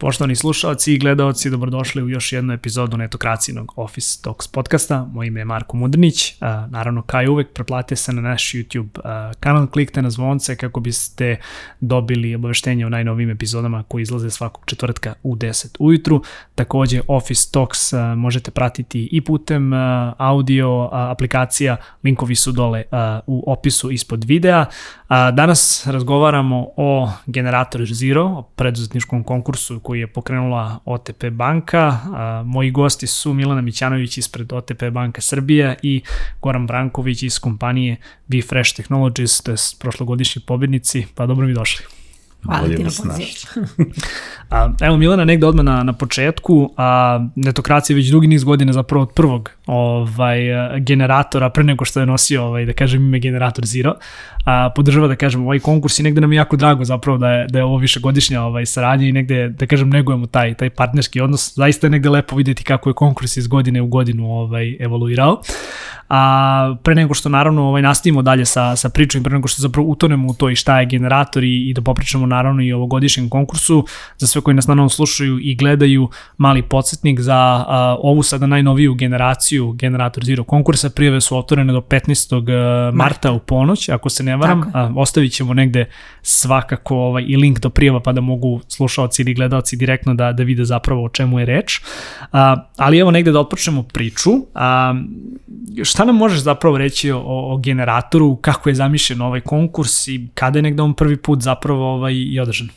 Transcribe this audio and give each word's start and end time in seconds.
Poštovani 0.00 0.36
slušalci 0.36 0.94
i 0.94 0.98
gledalci, 0.98 1.50
dobrodošli 1.50 2.02
u 2.02 2.08
još 2.08 2.32
jednu 2.32 2.52
epizodu 2.52 2.96
netokracijnog 2.96 3.72
Office 3.76 4.22
Talks 4.22 4.48
podcasta. 4.48 5.08
Moje 5.12 5.26
ime 5.26 5.40
je 5.40 5.44
Marko 5.44 5.76
Mudrnić. 5.76 6.34
Naravno, 6.68 7.02
kao 7.02 7.22
i 7.22 7.28
uvek, 7.28 7.52
preplatite 7.52 7.96
se 7.96 8.12
na 8.12 8.22
naš 8.22 8.52
YouTube 8.52 9.00
kanal, 9.40 9.66
klikte 9.66 10.02
na 10.02 10.10
zvonce 10.10 10.56
kako 10.56 10.80
biste 10.80 11.36
dobili 11.80 12.34
obaveštenje 12.34 12.86
o 12.86 12.88
najnovim 12.88 13.30
epizodama 13.30 13.82
koji 13.82 14.02
izlaze 14.02 14.30
svakog 14.30 14.64
četvrtka 14.66 15.14
u 15.22 15.36
10 15.36 15.76
ujutru. 15.78 16.22
Takođe, 16.54 17.00
Office 17.08 17.52
Talks 17.52 17.92
možete 18.16 18.50
pratiti 18.50 19.08
i 19.12 19.20
putem 19.20 19.72
audio 20.18 20.88
aplikacija, 20.92 21.76
linkovi 22.04 22.34
su 22.34 22.52
dole 22.52 22.82
u 23.26 23.52
opisu 23.52 23.90
ispod 23.90 24.24
videa. 24.24 24.66
Danas 25.08 25.86
razgovaramo 25.86 26.66
o 26.76 27.10
Generator 27.26 27.86
Zero, 27.92 28.24
o 28.24 28.42
preduzetničkom 28.42 29.24
konkursu 29.24 29.80
koji 29.88 30.00
je 30.00 30.06
pokrenula 30.06 30.80
OTP 30.84 31.24
banka. 31.32 31.98
Moji 32.44 32.70
gosti 32.70 33.06
su 33.06 33.34
Milana 33.34 33.60
Mićanović 33.60 34.18
ispred 34.18 34.52
OTP 34.52 34.84
banka 34.92 35.20
Srbija 35.20 35.74
i 35.82 36.02
Goran 36.42 36.66
Branković 36.66 37.22
iz 37.22 37.38
kompanije 37.38 37.96
Be 38.26 38.42
Fresh 38.42 38.76
Technologies, 38.76 39.40
to 39.40 39.50
je 39.50 39.56
prošlogodišnji 39.80 40.42
pobednici, 40.46 41.06
pa 41.14 41.26
dobro 41.26 41.46
mi 41.46 41.54
došli. 41.54 41.97
Hvala 42.44 42.68
ti 42.68 42.84
na 42.84 42.90
a, 44.50 44.72
evo 44.80 44.96
Milana, 44.96 45.24
negde 45.24 45.46
odmah 45.46 45.64
na, 45.64 45.82
na 45.82 45.92
početku, 45.92 46.70
a, 46.76 47.20
netokracija 47.36 47.96
već 47.96 48.08
drugi 48.08 48.26
niz 48.26 48.44
godina 48.44 48.72
zapravo 48.72 49.02
od 49.02 49.12
prvog 49.12 49.50
ovaj, 49.66 50.40
generatora, 50.78 51.50
pre 51.50 51.64
nego 51.64 51.84
što 51.84 52.00
je 52.00 52.06
nosio, 52.06 52.44
ovaj, 52.44 52.64
da 52.64 52.72
kažem, 52.72 53.02
ime 53.02 53.18
generator 53.18 53.64
Zero, 53.66 53.94
a, 54.44 54.70
podržava, 54.76 55.08
da 55.08 55.16
kažem, 55.16 55.42
ovaj 55.42 55.58
konkurs 55.58 55.98
i 55.98 56.02
negde 56.02 56.20
nam 56.20 56.32
je 56.32 56.36
jako 56.36 56.56
drago 56.56 56.84
zapravo 56.84 57.18
da 57.18 57.30
je, 57.30 57.46
da 57.46 57.58
je 57.58 57.64
ovo 57.64 57.76
višegodišnja 57.76 58.42
ovaj, 58.42 58.66
saradnja 58.66 59.08
i 59.08 59.12
negde, 59.12 59.48
da 59.48 59.66
kažem, 59.66 59.90
negujemo 59.90 60.26
taj, 60.26 60.54
taj 60.54 60.70
partnerski 60.70 61.20
odnos. 61.20 61.52
Zaista 61.54 61.86
je 61.86 61.90
negde 61.90 62.10
lepo 62.10 62.36
videti 62.36 62.64
kako 62.64 62.90
je 62.90 62.94
konkurs 62.94 63.36
iz 63.36 63.46
godine 63.46 63.82
u 63.82 63.86
godinu 63.86 64.30
ovaj, 64.30 64.76
evoluirao. 64.80 65.40
A 66.08 66.74
pre 66.82 66.94
nego 66.94 67.14
što 67.14 67.28
naravno 67.28 67.68
ovaj, 67.68 67.82
nastavimo 67.82 68.22
dalje 68.22 68.44
sa, 68.44 68.76
sa 68.76 68.88
pričom, 68.88 69.22
pre 69.22 69.34
nego 69.34 69.48
što 69.48 69.62
zapravo 69.62 69.88
utonemo 69.88 70.28
u 70.28 70.34
to 70.34 70.50
i 70.50 70.56
šta 70.56 70.80
je 70.80 70.86
generator 70.86 71.44
i, 71.44 71.70
i 71.70 71.74
da 71.74 71.82
popričamo 71.82 72.26
naravno 72.28 72.62
i 72.62 72.72
ovogodišnjem 72.72 73.28
konkursu, 73.28 73.84
za 74.16 74.26
sve 74.26 74.40
koji 74.40 74.54
nas 74.54 74.66
naravno 74.66 74.88
slušaju 74.88 75.38
i 75.38 75.54
gledaju, 75.54 76.08
mali 76.36 76.62
podsjetnik 76.62 77.20
za 77.20 77.36
a, 77.36 77.96
ovu 78.02 78.22
sada 78.22 78.46
najnoviju 78.46 78.94
generaciju 78.94 79.72
Generator 79.72 80.24
Zero 80.24 80.44
konkursa. 80.44 80.90
Prijeve 80.90 81.20
su 81.20 81.38
otvorene 81.38 81.72
do 81.72 81.80
15. 81.80 82.92
marta 82.92 83.32
u 83.32 83.38
ponoć, 83.38 83.88
ako 83.88 84.08
se 84.08 84.22
ne 84.22 84.36
varam. 84.36 84.62
A, 84.74 84.92
ostavit 84.96 85.32
ćemo 85.32 85.54
negde 85.54 85.90
svakako 86.22 86.96
ovaj, 86.96 87.24
i 87.28 87.36
link 87.36 87.58
do 87.58 87.70
prijeva 87.70 88.00
pa 88.00 88.12
da 88.12 88.20
mogu 88.20 88.60
slušalci 88.68 89.22
ili 89.22 89.34
gledalci 89.34 89.76
direktno 89.76 90.14
da, 90.14 90.32
da 90.32 90.42
vide 90.42 90.64
zapravo 90.64 91.04
o 91.04 91.08
čemu 91.08 91.38
je 91.38 91.46
reč. 91.46 91.80
A, 92.32 92.56
ali 92.76 92.98
evo 92.98 93.10
negde 93.10 93.32
da 93.32 93.40
otpočnemo 93.40 93.82
priču. 93.82 94.30
A, 94.54 94.94
šta 95.84 96.04
nam 96.04 96.16
možeš 96.16 96.40
zapravo 96.40 96.78
reći 96.78 97.10
o, 97.10 97.22
o 97.24 97.56
generatoru, 97.56 98.36
kako 98.36 98.68
je 98.68 98.74
zamišljen 98.74 99.20
ovaj 99.20 99.40
konkurs 99.40 100.08
i 100.08 100.28
kada 100.34 100.58
je 100.58 100.62
negde 100.62 100.82
on 100.82 100.94
prvi 100.94 101.16
put 101.16 101.42
zapravo 101.42 101.94
ovaj, 101.94 102.17
i 102.22 102.40
održan? 102.40 102.68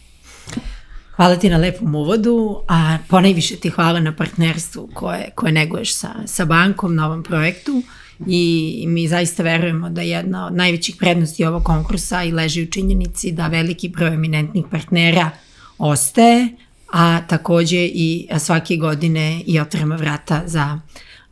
Hvala 1.15 1.35
ti 1.35 1.49
na 1.49 1.57
lepom 1.57 1.95
uvodu, 1.95 2.63
a 2.67 2.97
ponajviše 3.07 3.55
ti 3.55 3.69
hvala 3.69 3.99
na 3.99 4.15
partnerstvu 4.15 4.89
koje, 4.93 5.29
koje 5.35 5.51
neguješ 5.51 5.95
sa, 5.95 6.15
sa 6.25 6.45
bankom 6.45 6.95
na 6.95 7.05
ovom 7.05 7.23
projektu 7.23 7.83
i 8.27 8.85
mi 8.87 9.07
zaista 9.07 9.43
verujemo 9.43 9.89
da 9.89 10.01
jedna 10.01 10.45
od 10.45 10.53
najvećih 10.53 10.95
prednosti 10.95 11.45
ovog 11.45 11.63
konkursa 11.63 12.23
i 12.23 12.31
leži 12.31 12.63
u 12.63 12.71
činjenici 12.71 13.31
da 13.31 13.47
veliki 13.47 13.89
broj 13.89 14.13
eminentnih 14.13 14.65
partnera 14.71 15.29
ostaje, 15.77 16.47
a 16.91 17.21
takođe 17.27 17.85
i 17.85 18.27
svake 18.39 18.75
godine 18.75 19.41
i 19.45 19.59
otvorimo 19.59 19.95
vrata 19.95 20.43
za 20.45 20.79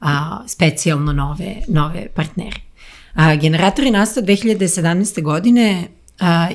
a, 0.02 0.44
specijalno 0.48 1.14
nove, 1.14 1.56
nove 1.68 2.08
partnere. 2.16 2.58
A, 3.14 3.36
generator 3.36 3.86
je 3.86 3.92
nastao 3.92 4.24
2017. 4.24 5.24
godine 5.24 5.88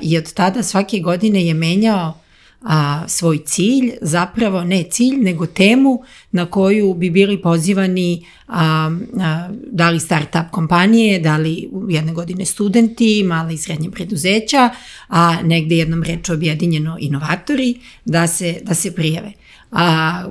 i 0.03 0.19
od 0.19 0.33
tada 0.33 0.63
svake 0.63 0.99
godine 0.99 1.47
je 1.47 1.55
menjao 1.55 2.25
a, 2.65 3.05
svoj 3.09 3.39
cilj, 3.45 3.93
zapravo 4.01 4.65
ne 4.65 4.85
cilj, 4.91 5.17
nego 5.17 5.47
temu 5.47 6.03
na 6.33 6.47
koju 6.47 6.95
bi 6.95 7.11
bili 7.11 7.43
pozivani 7.43 8.27
a, 8.49 8.91
a, 9.21 9.49
da 9.73 9.91
li 9.91 10.01
start-up 10.01 10.51
kompanije, 10.51 11.19
da 11.19 11.37
li 11.37 11.71
jedne 11.89 12.13
godine 12.13 12.45
studenti, 12.45 13.23
male 13.27 13.55
i 13.55 13.59
srednje 13.59 13.91
preduzeća, 13.91 14.71
a 15.09 15.43
negde 15.43 15.77
jednom 15.77 16.03
reču 16.03 16.33
objedinjeno 16.33 16.97
inovatori, 17.01 17.81
da 18.05 18.27
se, 18.27 18.61
da 18.63 18.75
se 18.75 18.95
prijave. 18.95 19.33
A, 19.73 20.25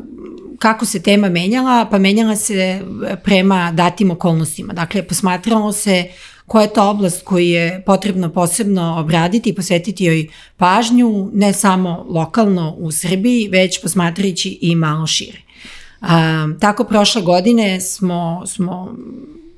kako 0.60 0.86
se 0.86 1.02
tema 1.02 1.30
menjala? 1.30 1.88
Pa 1.92 1.98
menjala 1.98 2.36
se 2.36 2.82
prema 3.24 3.72
datim 3.72 4.12
okolnostima. 4.12 4.74
Dakle, 4.74 5.04
posmatralo 5.04 5.72
se 5.72 6.08
koja 6.54 6.64
je 6.64 6.74
to 6.74 6.90
oblast 6.90 7.24
koju 7.24 7.46
je 7.46 7.84
potrebno 7.86 8.30
posebno 8.30 8.96
obraditi 9.00 9.50
i 9.50 9.56
posvetiti 9.56 10.06
joj 10.06 10.28
pažnju, 10.58 11.30
ne 11.34 11.54
samo 11.54 12.06
lokalno 12.10 12.76
u 12.78 12.92
Srbiji, 12.92 13.48
već 13.48 13.82
posmatrajući 13.82 14.58
i 14.62 14.76
malo 14.76 15.08
šire. 15.08 15.38
A, 16.02 16.48
tako 16.60 16.84
prošle 16.84 17.22
godine 17.22 17.82
smo, 17.82 18.44
smo 18.46 18.96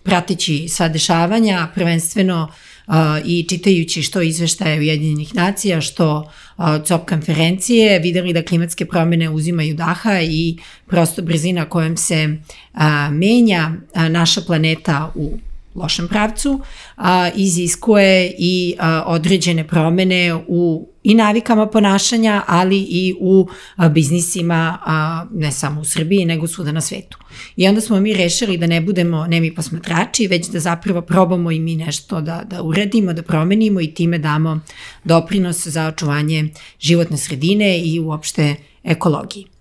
prateći 0.04 0.68
sva 0.70 0.88
dešavanja, 0.88 1.68
prvenstveno 1.76 2.48
a, 2.88 3.20
i 3.26 3.46
čitajući 3.50 4.04
što 4.04 4.22
izveštaje 4.22 4.80
Ujedinjenih 4.80 5.36
nacija, 5.36 5.82
što 5.82 6.32
a, 6.58 6.80
COP 6.80 7.10
konferencije, 7.10 8.00
videli 8.00 8.34
da 8.34 8.46
klimatske 8.46 8.86
promene 8.86 9.30
uzimaju 9.30 9.76
daha 9.76 10.22
i 10.22 10.58
prosto 10.88 11.22
brzina 11.22 11.66
kojom 11.70 11.98
se 11.98 12.38
a, 12.74 13.10
menja 13.12 13.72
a, 13.94 14.10
naša 14.10 14.42
planeta 14.42 15.12
u 15.16 15.38
lošem 15.76 16.08
pravcu, 16.08 16.60
a, 16.96 17.30
iziskuje 17.36 18.36
i 18.38 18.76
a, 18.80 19.04
određene 19.06 19.68
promene 19.68 20.36
u 20.48 20.90
i 21.04 21.16
navikama 21.16 21.68
ponašanja, 21.68 22.44
ali 22.48 22.78
i 22.78 23.16
u 23.20 23.48
a, 23.76 23.90
biznisima, 23.90 24.78
a, 24.86 25.26
ne 25.32 25.52
samo 25.52 25.82
u 25.82 25.86
Srbiji, 25.86 26.26
nego 26.26 26.48
svuda 26.48 26.72
na 26.72 26.82
svetu. 26.82 27.18
I 27.56 27.68
onda 27.68 27.82
smo 27.82 28.00
mi 28.00 28.14
rešili 28.14 28.58
da 28.58 28.68
ne 28.68 28.82
budemo 28.82 29.28
nemi 29.28 29.56
posmatrači, 29.56 30.28
već 30.28 30.48
da 30.48 30.60
zapravo 30.60 31.02
probamo 31.02 31.52
i 31.52 31.60
mi 31.60 31.76
nešto 31.76 32.22
da, 32.22 32.44
da 32.50 32.64
uradimo, 32.64 33.14
da 33.14 33.22
promenimo 33.22 33.82
i 33.82 33.94
time 33.94 34.18
damo 34.18 34.60
doprinos 35.04 35.68
za 35.68 35.88
očuvanje 35.88 36.50
životne 36.80 37.18
sredine 37.18 37.80
i 37.80 38.00
uopšte 38.00 38.56
ekologiji 38.84 39.55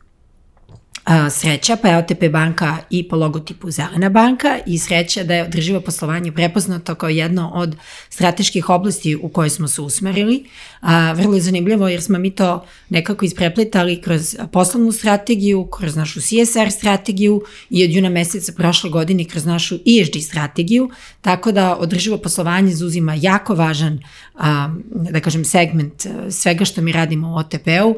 sreća, 1.31 1.77
pa 1.77 1.89
je 1.89 1.99
OTP 1.99 2.31
banka 2.31 2.77
i 2.91 3.09
po 3.09 3.17
logotipu 3.17 3.71
Zelena 3.71 4.09
banka 4.09 4.59
i 4.67 4.79
sreća 4.79 5.25
da 5.25 5.35
je 5.35 5.43
održivo 5.43 5.81
poslovanje 5.81 6.33
prepoznato 6.33 6.95
kao 6.95 7.09
jedno 7.09 7.51
od 7.55 7.77
strateških 8.09 8.71
oblasti 8.71 9.17
u 9.17 9.29
koje 9.29 9.51
smo 9.51 9.69
se 9.69 9.83
usmerili. 9.83 10.45
A, 10.85 11.13
vrlo 11.13 11.35
je 11.35 11.41
zanimljivo 11.41 11.89
jer 11.89 12.03
smo 12.03 12.19
mi 12.19 12.31
to 12.31 12.65
nekako 12.89 13.25
isprepletali 13.25 14.01
kroz 14.01 14.37
poslovnu 14.53 14.93
strategiju, 14.93 15.67
kroz 15.67 15.97
našu 15.97 16.21
CSR 16.21 16.71
strategiju 16.71 17.43
i 17.71 17.85
od 17.85 17.91
juna 17.91 18.09
meseca 18.09 18.53
prošle 18.53 18.91
godine 18.91 19.25
kroz 19.25 19.45
našu 19.45 19.75
ESG 19.75 20.23
strategiju, 20.23 20.91
tako 21.21 21.53
da 21.53 21.77
održivo 21.77 22.19
poslovanje 22.19 22.71
zauzima 22.71 23.15
jako 23.15 23.55
važan 23.55 24.01
a, 24.35 24.75
da 24.91 25.21
kažem, 25.21 25.45
segment 25.45 26.07
svega 26.31 26.65
što 26.65 26.83
mi 26.83 26.93
radimo 26.93 27.33
u 27.33 27.37
OTP-u 27.37 27.95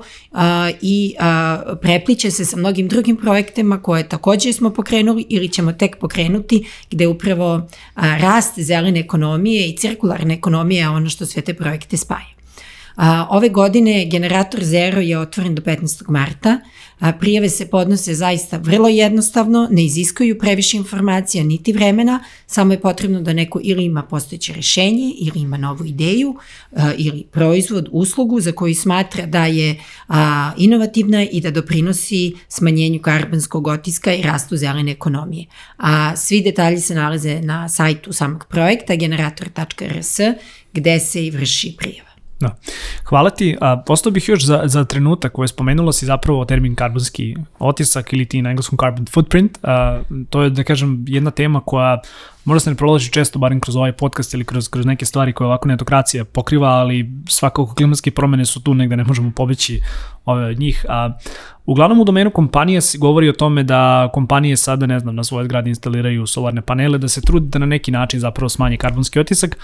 i 0.80 1.14
a, 1.18 1.76
prepliče 1.82 2.30
se 2.30 2.44
sa 2.44 2.56
mnogim 2.56 2.88
drugim 2.88 3.16
projektima 3.16 3.82
koje 3.82 4.08
takođe 4.08 4.52
smo 4.52 4.70
pokrenuli 4.70 5.26
ili 5.28 5.48
ćemo 5.48 5.72
tek 5.72 5.96
pokrenuti, 5.96 6.66
gde 6.90 7.06
upravo 7.06 7.68
a, 7.94 8.16
rast 8.18 8.58
zelene 8.58 9.00
ekonomije 9.00 9.68
i 9.68 9.76
cirkularne 9.76 10.34
ekonomije 10.34 10.80
je 10.80 10.88
ono 10.88 11.10
što 11.10 11.26
sve 11.26 11.42
te 11.42 11.54
projekte 11.54 11.96
spaja. 11.96 12.35
A, 12.96 13.26
ove 13.30 13.48
godine 13.48 14.04
generator 14.04 14.64
Zero 14.64 15.00
je 15.00 15.18
otvoren 15.18 15.54
do 15.54 15.62
15. 15.62 16.10
marta. 16.10 16.60
A, 17.00 17.12
prijave 17.12 17.48
se 17.48 17.66
podnose 17.66 18.14
zaista 18.14 18.56
vrlo 18.56 18.88
jednostavno, 18.88 19.68
ne 19.70 19.84
iziskuju 19.84 20.38
previše 20.38 20.76
informacija 20.76 21.44
niti 21.44 21.72
vremena, 21.72 22.20
samo 22.46 22.72
je 22.72 22.80
potrebno 22.80 23.20
da 23.20 23.32
neko 23.32 23.60
ili 23.62 23.84
ima 23.84 24.02
postojeće 24.02 24.52
rešenje 24.52 25.12
ili 25.18 25.40
ima 25.40 25.56
novu 25.56 25.84
ideju 25.84 26.36
a, 26.72 26.92
ili 26.96 27.26
proizvod, 27.32 27.88
uslugu 27.92 28.40
za 28.40 28.52
koju 28.52 28.74
smatra 28.74 29.26
da 29.26 29.46
je 29.46 29.80
a, 30.08 30.52
inovativna 30.56 31.24
i 31.24 31.40
da 31.40 31.50
doprinosi 31.50 32.34
smanjenju 32.48 33.00
karbonskog 33.02 33.66
otiska 33.66 34.14
i 34.14 34.22
rastu 34.22 34.56
zelene 34.56 34.92
ekonomije. 34.92 35.46
A 35.76 36.16
svi 36.16 36.42
detalji 36.42 36.80
se 36.80 36.94
nalaze 36.94 37.40
na 37.40 37.68
sajtu 37.68 38.12
samog 38.12 38.44
projekta 38.50 38.94
generator.rs 38.94 40.18
gde 40.72 41.00
se 41.00 41.26
i 41.26 41.30
vrši 41.30 41.76
prijava. 41.78 42.15
Da. 42.40 42.56
Hvala 43.04 43.30
ti. 43.30 43.56
A, 43.60 43.82
postao 43.86 44.12
bih 44.12 44.28
još 44.28 44.44
za, 44.44 44.62
za 44.64 44.84
trenutak 44.84 45.32
koje 45.32 45.48
spomenulo 45.48 45.92
si 45.92 46.06
zapravo 46.06 46.44
termin 46.44 46.74
karbonski 46.74 47.36
otisak 47.58 48.12
ili 48.12 48.24
ti 48.24 48.42
na 48.42 48.50
engleskom 48.50 48.78
carbon 48.78 49.06
footprint. 49.06 49.58
A, 49.62 50.00
to 50.30 50.42
je, 50.42 50.50
da 50.50 50.64
kažem, 50.64 51.04
jedna 51.08 51.30
tema 51.30 51.60
koja 51.60 52.00
možda 52.44 52.60
se 52.60 52.70
ne 52.70 52.76
prolazi 52.76 53.10
često, 53.10 53.38
barem 53.38 53.60
kroz 53.60 53.76
ovaj 53.76 53.92
podcast 53.92 54.34
ili 54.34 54.44
kroz, 54.44 54.68
kroz 54.68 54.86
neke 54.86 55.04
stvari 55.04 55.32
koje 55.32 55.46
ovako 55.46 55.68
netokracija 55.68 56.24
pokriva, 56.24 56.68
ali 56.68 57.12
svakako 57.28 57.74
klimatske 57.74 58.10
promene 58.10 58.44
su 58.44 58.62
tu 58.62 58.74
negde, 58.74 58.96
ne 58.96 59.04
možemo 59.04 59.32
pobeći 59.36 59.80
ove 60.24 60.44
od 60.44 60.58
njih. 60.58 60.84
A, 60.88 61.18
uglavnom 61.66 62.00
u 62.00 62.04
domenu 62.04 62.30
kompanije 62.30 62.80
se 62.80 62.98
govori 62.98 63.28
o 63.28 63.32
tome 63.32 63.62
da 63.62 64.10
kompanije 64.12 64.56
sada, 64.56 64.86
ne 64.86 65.00
znam, 65.00 65.14
na 65.14 65.24
svoje 65.24 65.44
zgrade 65.44 65.70
instaliraju 65.70 66.26
solarne 66.26 66.62
panele, 66.62 66.98
da 66.98 67.08
se 67.08 67.20
trude 67.20 67.46
da 67.48 67.58
na 67.58 67.66
neki 67.66 67.90
način 67.90 68.20
zapravo 68.20 68.48
smanje 68.48 68.76
karbonski 68.76 69.20
otisak, 69.20 69.58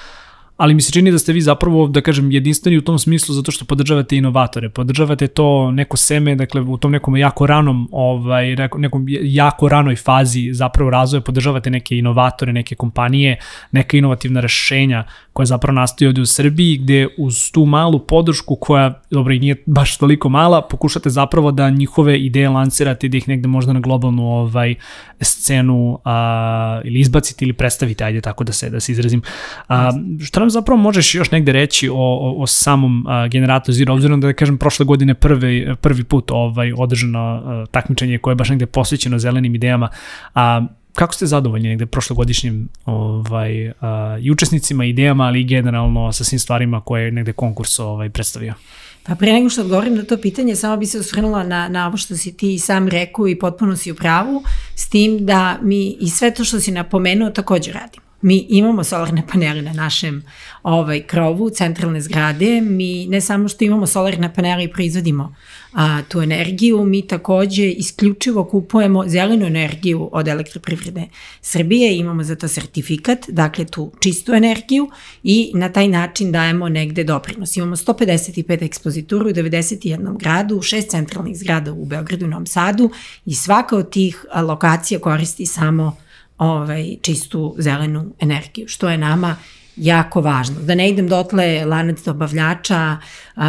ali 0.63 0.75
mi 0.75 0.83
se 0.83 0.93
čini 0.93 1.11
da 1.11 1.19
ste 1.19 1.33
vi 1.33 1.41
zapravo, 1.41 1.87
da 1.87 2.01
kažem, 2.01 2.31
jedinstveni 2.33 2.79
u 2.79 2.83
tom 2.83 2.99
smislu 2.99 3.35
zato 3.35 3.51
što 3.51 3.65
podržavate 3.65 4.17
inovatore, 4.17 4.69
podržavate 4.69 5.27
to 5.27 5.71
neko 5.71 5.97
seme, 5.97 6.35
dakle 6.35 6.61
u 6.61 6.77
tom 6.77 6.93
nekom 6.93 7.17
jako 7.17 7.47
ranom, 7.47 7.89
ovaj, 7.93 8.57
nekom 8.79 9.07
jako 9.09 9.69
ranoj 9.69 9.97
fazi 9.97 10.53
zapravo 10.53 10.91
razvoja 10.91 11.21
podržavate 11.21 11.71
neke 11.71 11.97
inovatore, 11.97 12.53
neke 12.53 12.75
kompanije, 12.75 13.39
neka 13.73 13.97
inovativna 13.97 14.41
rešenja 14.41 15.05
koja 15.33 15.47
zapravo 15.47 15.75
nastoji 15.75 16.09
ovde 16.09 16.21
u 16.21 16.27
Srbiji, 16.27 16.77
gde 16.77 17.09
uz 17.19 17.51
tu 17.53 17.65
malu 17.65 17.99
podršku 17.99 18.57
koja, 18.57 19.01
dobro, 19.11 19.35
i 19.35 19.39
nije 19.39 19.63
baš 19.67 19.99
toliko 19.99 20.29
mala, 20.29 20.63
pokušate 20.63 21.11
zapravo 21.11 21.53
da 21.53 21.71
njihove 21.71 22.19
ideje 22.19 22.49
lancirate 22.49 23.07
i 23.07 23.11
da 23.11 23.17
ih 23.17 23.29
negde 23.29 23.49
možda 23.49 23.73
na 23.73 23.81
globalnu 23.81 24.23
ovaj, 24.23 24.75
scenu 25.21 25.99
a, 26.05 26.81
ili 26.85 27.01
izbacite 27.01 27.45
ili 27.45 27.53
predstavite, 27.53 28.05
ajde 28.05 28.21
tako 28.21 28.45
da 28.45 28.53
se, 28.53 28.71
da 28.71 28.81
se 28.81 28.93
izrazim. 28.93 29.23
A, 29.69 29.91
šta 30.21 30.41
nam 30.41 30.51
zapravo 30.51 30.81
možeš 30.81 31.15
još 31.15 31.31
negde 31.31 31.53
reći 31.53 31.89
o, 31.89 31.95
o, 31.95 32.43
o 32.43 32.47
samom 32.47 33.07
a, 33.09 33.29
generatoru 33.29 33.73
Zero, 33.73 33.95
obzirom 33.95 34.21
da, 34.21 34.27
da 34.27 34.33
kažem, 34.33 34.59
prošle 34.59 34.87
godine 34.87 35.15
prvi, 35.15 35.75
prvi 35.81 36.05
put 36.05 36.31
ovaj, 36.31 36.73
održano 36.77 37.19
a, 37.21 37.65
takmičenje 37.71 38.19
koje 38.19 38.33
je 38.33 38.37
baš 38.37 38.49
negde 38.49 38.67
posvećeno 38.67 39.19
zelenim 39.19 39.55
idejama, 39.55 39.89
a, 40.35 40.67
kako 40.95 41.15
ste 41.15 41.27
zadovoljni 41.27 41.69
negde 41.69 41.87
prošlogodišnjim 41.87 42.69
ovaj, 42.85 43.73
a, 43.81 44.19
i 44.21 44.31
učesnicima, 44.31 44.85
idejama, 44.85 45.25
ali 45.25 45.41
i 45.41 45.45
generalno 45.45 46.13
sa 46.13 46.25
svim 46.25 46.39
stvarima 46.39 46.81
koje 46.81 47.05
je 47.05 47.13
negde 47.13 47.33
konkurs 47.33 47.79
ovaj, 47.79 48.11
predstavio? 48.11 48.55
Pa 49.03 49.15
pre 49.15 49.33
nego 49.33 49.49
što 49.49 49.61
odgovorim 49.61 49.95
na 49.95 50.03
to 50.03 50.17
pitanje, 50.17 50.57
samo 50.57 50.77
bi 50.77 50.87
se 50.87 50.99
osvrnula 50.99 51.45
na, 51.45 51.69
na 51.69 51.87
ovo 51.87 51.97
što 51.97 52.17
si 52.17 52.37
ti 52.37 52.59
sam 52.59 52.89
rekao 52.89 53.29
i 53.29 53.39
potpuno 53.39 53.77
si 53.77 53.93
u 53.93 53.95
pravu, 53.95 54.43
s 54.77 54.89
tim 54.89 55.27
da 55.27 55.59
mi 55.63 55.97
i 56.01 56.11
sve 56.11 56.35
to 56.35 56.45
što 56.45 56.61
si 56.61 56.73
napomenuo 56.73 57.31
takođe 57.31 57.73
radimo. 57.73 58.12
Mi 58.23 58.47
imamo 58.49 58.85
solarne 58.85 59.27
panele 59.33 59.63
na 59.63 59.73
našem 59.73 60.23
ovaj, 60.63 61.03
krovu, 61.03 61.51
centralne 61.51 62.01
zgrade. 62.01 62.61
Mi 62.61 63.07
ne 63.07 63.21
samo 63.21 63.49
što 63.49 63.65
imamo 63.65 63.87
solarne 63.87 64.35
panele 64.35 64.65
i 64.65 64.73
proizvodimo 64.73 65.35
a, 65.73 66.03
tu 66.09 66.21
energiju, 66.21 66.85
mi 66.85 67.07
takođe 67.07 67.71
isključivo 67.71 68.45
kupujemo 68.45 69.09
zelenu 69.09 69.47
energiju 69.47 70.09
od 70.13 70.29
elektroprivrede 70.29 71.09
Srbije, 71.41 71.97
imamo 71.97 72.25
za 72.25 72.37
to 72.37 72.49
sertifikat, 72.49 73.19
dakle 73.29 73.65
tu 73.65 73.93
čistu 74.01 74.35
energiju 74.35 74.91
i 75.23 75.53
na 75.55 75.69
taj 75.69 75.89
način 75.89 76.33
dajemo 76.33 76.69
negde 76.69 77.05
doprinos. 77.05 77.57
Imamo 77.57 77.77
155 77.77 78.63
ekspozituru 78.63 79.29
u 79.29 79.33
91 79.33 80.19
gradu, 80.19 80.63
šest 80.63 80.91
centralnih 80.91 81.39
zgrada 81.39 81.73
u 81.73 81.85
Beogradu 81.85 82.25
i 82.25 82.29
Novom 82.29 82.47
Sadu 82.47 82.91
i 83.27 83.35
svaka 83.35 83.77
od 83.77 83.91
tih 83.91 84.25
lokacija 84.35 85.01
koristi 85.01 85.47
samo 85.47 85.97
ovaj, 86.43 86.97
čistu 87.03 87.55
zelenu 87.59 88.13
energiju, 88.21 88.69
što 88.69 88.91
je 88.91 88.99
nama 88.99 89.37
jako 89.77 90.21
važno. 90.21 90.55
Da 90.61 90.75
ne 90.75 90.89
idem 90.91 91.09
dotle 91.09 91.65
lanac 91.65 92.03
dobavljača, 92.05 92.97
um, 93.37 93.43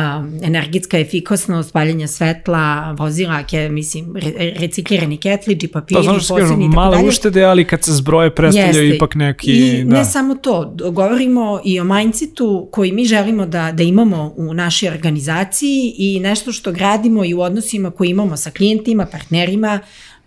energetska 0.43 0.99
efikasnost, 0.99 1.73
paljenja 1.73 2.07
svetla, 2.07 2.95
vozila, 2.99 3.43
ke, 3.43 3.69
mislim, 3.69 4.15
re, 4.15 4.53
reciklirani 4.59 5.17
ketliđi, 5.17 5.67
papiri, 5.67 5.95
to 5.95 6.03
znači, 6.03 6.27
posebni, 6.29 6.67
male 6.67 6.97
dalje. 6.97 7.07
uštede, 7.07 7.43
ali 7.43 7.65
kad 7.65 7.83
se 7.83 7.93
zbroje 7.93 8.35
predstavljaju 8.35 8.83
Jeste. 8.83 8.95
ipak 8.95 9.15
neki... 9.15 9.51
I 9.51 9.83
da. 9.83 9.97
ne 9.97 10.05
samo 10.05 10.35
to, 10.35 10.75
govorimo 10.91 11.61
i 11.65 11.79
o 11.79 11.83
mindsetu 11.83 12.69
koji 12.71 12.91
mi 12.91 13.05
želimo 13.05 13.45
da, 13.45 13.71
da 13.71 13.83
imamo 13.83 14.33
u 14.37 14.53
našoj 14.53 14.89
organizaciji 14.89 15.93
i 15.97 16.19
nešto 16.19 16.51
što 16.51 16.71
gradimo 16.71 17.25
i 17.25 17.33
u 17.33 17.41
odnosima 17.41 17.91
koji 17.91 18.09
imamo 18.09 18.37
sa 18.37 18.51
klijentima, 18.51 19.05
partnerima, 19.05 19.79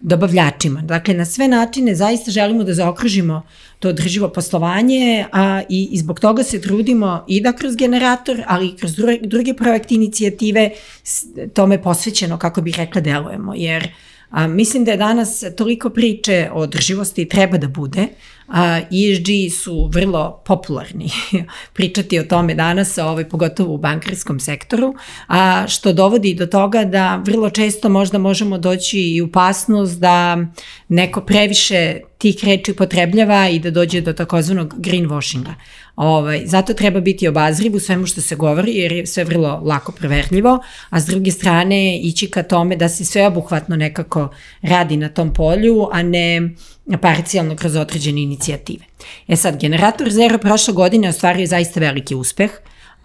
dobavljačima. 0.06 0.80
Dakle, 0.82 1.14
na 1.14 1.24
sve 1.24 1.48
načine 1.48 1.94
zaista 1.94 2.30
želimo 2.30 2.64
da 2.64 2.74
zaokružimo 2.74 3.42
to 3.78 3.88
održivo 3.88 4.28
poslovanje 4.28 5.24
a, 5.32 5.62
i, 5.68 5.88
i 5.92 5.98
zbog 5.98 6.20
toga 6.20 6.42
se 6.42 6.60
trudimo 6.60 7.24
i 7.28 7.40
da 7.40 7.52
kroz 7.52 7.76
generator, 7.76 8.42
ali 8.46 8.68
i 8.68 8.76
kroz 8.76 8.94
druge, 8.94 9.18
druge 9.22 9.54
projekte 9.54 9.94
inicijative 9.94 10.70
tome 11.54 11.82
posvećeno, 11.82 12.38
kako 12.38 12.62
bih 12.62 12.74
rekla, 12.78 13.00
delujemo. 13.00 13.54
Jer 13.56 13.88
a, 14.30 14.46
mislim 14.46 14.84
da 14.84 14.90
je 14.90 14.96
danas 14.96 15.44
toliko 15.56 15.90
priče 15.90 16.48
o 16.52 16.60
održivosti 16.60 17.28
treba 17.28 17.58
da 17.58 17.68
bude, 17.68 18.06
a, 18.48 18.78
ESG 18.78 19.56
su 19.62 19.90
vrlo 19.92 20.42
popularni. 20.44 21.10
Pričati 21.72 22.18
o 22.18 22.24
tome 22.24 22.54
danas, 22.54 22.98
ovaj, 22.98 23.28
pogotovo 23.28 23.74
u 23.74 23.78
bankarskom 23.78 24.40
sektoru, 24.40 24.94
a, 25.26 25.64
što 25.68 25.92
dovodi 25.92 26.34
do 26.34 26.46
toga 26.46 26.84
da 26.84 27.22
vrlo 27.26 27.50
često 27.50 27.88
možda 27.88 28.18
možemo 28.18 28.58
doći 28.58 29.00
i 29.00 29.22
u 29.22 29.32
pasnost 29.32 30.00
da 30.00 30.38
neko 30.88 31.20
previše 31.20 32.00
tih 32.18 32.44
reči 32.44 32.74
potrebljava 32.74 33.48
i 33.48 33.58
da 33.58 33.70
dođe 33.70 34.00
do 34.00 34.12
takozvanog 34.12 34.74
greenwashinga. 34.78 35.54
Ovaj, 35.96 36.42
zato 36.46 36.74
treba 36.74 37.00
biti 37.00 37.28
obazriv 37.28 37.76
u 37.76 37.80
svemu 37.80 38.06
što 38.06 38.20
se 38.20 38.36
govori 38.36 38.72
jer 38.74 38.92
je 38.92 39.06
sve 39.06 39.24
vrlo 39.24 39.60
lako 39.64 39.92
preverljivo, 39.92 40.58
a 40.90 41.00
s 41.00 41.06
druge 41.06 41.30
strane 41.30 42.00
ići 42.00 42.30
ka 42.30 42.42
tome 42.42 42.76
da 42.76 42.88
se 42.88 43.04
sve 43.04 43.26
obuhvatno 43.26 43.76
nekako 43.76 44.28
radi 44.62 44.96
na 44.96 45.08
tom 45.08 45.32
polju, 45.32 45.88
a 45.92 46.02
ne 46.02 46.50
parcijalno 47.00 47.56
kroz 47.56 47.76
određene 47.76 48.22
inicijative. 48.22 48.84
E 49.28 49.36
sad, 49.36 49.60
Generator 49.60 50.10
Zero 50.10 50.38
prošle 50.38 50.74
godine 50.74 51.08
ostvario 51.08 51.46
zaista 51.46 51.80
veliki 51.80 52.14
uspeh, 52.14 52.50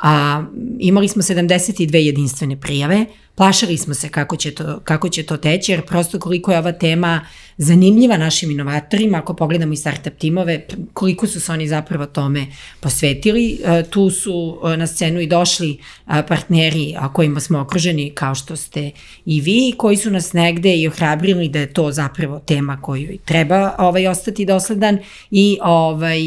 a 0.02 0.44
imali 0.80 1.08
smo 1.08 1.22
72 1.22 1.96
jedinstvene 1.96 2.60
prijave, 2.60 3.06
plašali 3.36 3.78
smo 3.78 3.94
se 3.94 4.10
kako 4.10 4.36
će, 4.36 4.52
to, 4.52 4.80
kako 4.84 5.10
će 5.10 5.24
to 5.24 5.38
teći, 5.38 5.72
jer 5.72 5.86
prosto 5.86 6.20
koliko 6.20 6.52
je 6.52 6.60
ova 6.60 6.72
tema 6.72 7.26
zanimljiva 7.58 8.18
našim 8.18 8.52
inovatorima, 8.52 9.18
ako 9.18 9.34
pogledamo 9.34 9.74
i 9.74 9.78
startup 9.78 10.14
timove, 10.18 10.66
koliko 10.94 11.28
su 11.28 11.42
se 11.42 11.52
oni 11.52 11.68
zapravo 11.68 12.06
tome 12.06 12.48
posvetili. 12.80 13.60
E, 13.66 13.84
tu 13.90 14.10
su 14.10 14.60
e, 14.74 14.78
na 14.78 14.88
scenu 14.88 15.20
i 15.20 15.28
došli 15.28 15.72
e, 15.72 16.28
partneri 16.28 16.96
kojima 17.14 17.40
smo 17.40 17.60
okruženi, 17.60 18.12
kao 18.16 18.36
što 18.36 18.56
ste 18.56 18.92
i 19.26 19.42
vi, 19.42 19.74
koji 19.78 19.98
su 19.98 20.12
nas 20.12 20.34
negde 20.34 20.76
i 20.76 20.88
ohrabrili 20.88 21.50
da 21.50 21.60
je 21.60 21.74
to 21.74 21.92
zapravo 21.92 22.40
tema 22.40 22.82
koju 22.82 23.18
treba 23.26 23.76
ovaj, 23.78 24.08
ostati 24.08 24.46
dosledan 24.46 25.00
i 25.32 25.58
ovaj, 25.62 26.22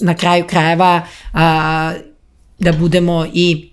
na 0.00 0.14
kraju 0.14 0.44
krajeva 0.46 1.06
da 2.58 2.72
budemo 2.78 3.26
i 3.34 3.70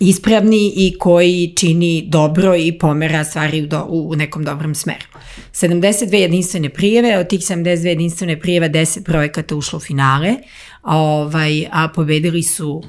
ispravni 0.00 0.72
i 0.76 0.98
koji 0.98 1.52
čini 1.56 2.04
dobro 2.08 2.56
i 2.56 2.78
pomera 2.78 3.24
stvari 3.24 3.62
u, 3.62 3.66
do, 3.66 3.86
u 3.88 4.16
nekom 4.16 4.44
dobrom 4.44 4.74
smeru. 4.74 5.06
72 5.52 6.14
jedinstvene 6.14 6.68
prijeve, 6.68 7.18
od 7.18 7.28
tih 7.28 7.40
72 7.40 7.86
jedinstvene 7.86 8.40
prijeve 8.40 8.70
10 8.70 9.04
projekata 9.04 9.56
ušlo 9.56 9.76
u 9.76 9.80
finale, 9.80 10.34
ovaj, 10.82 11.66
a 11.72 11.88
pobedili 11.88 12.42
su 12.42 12.82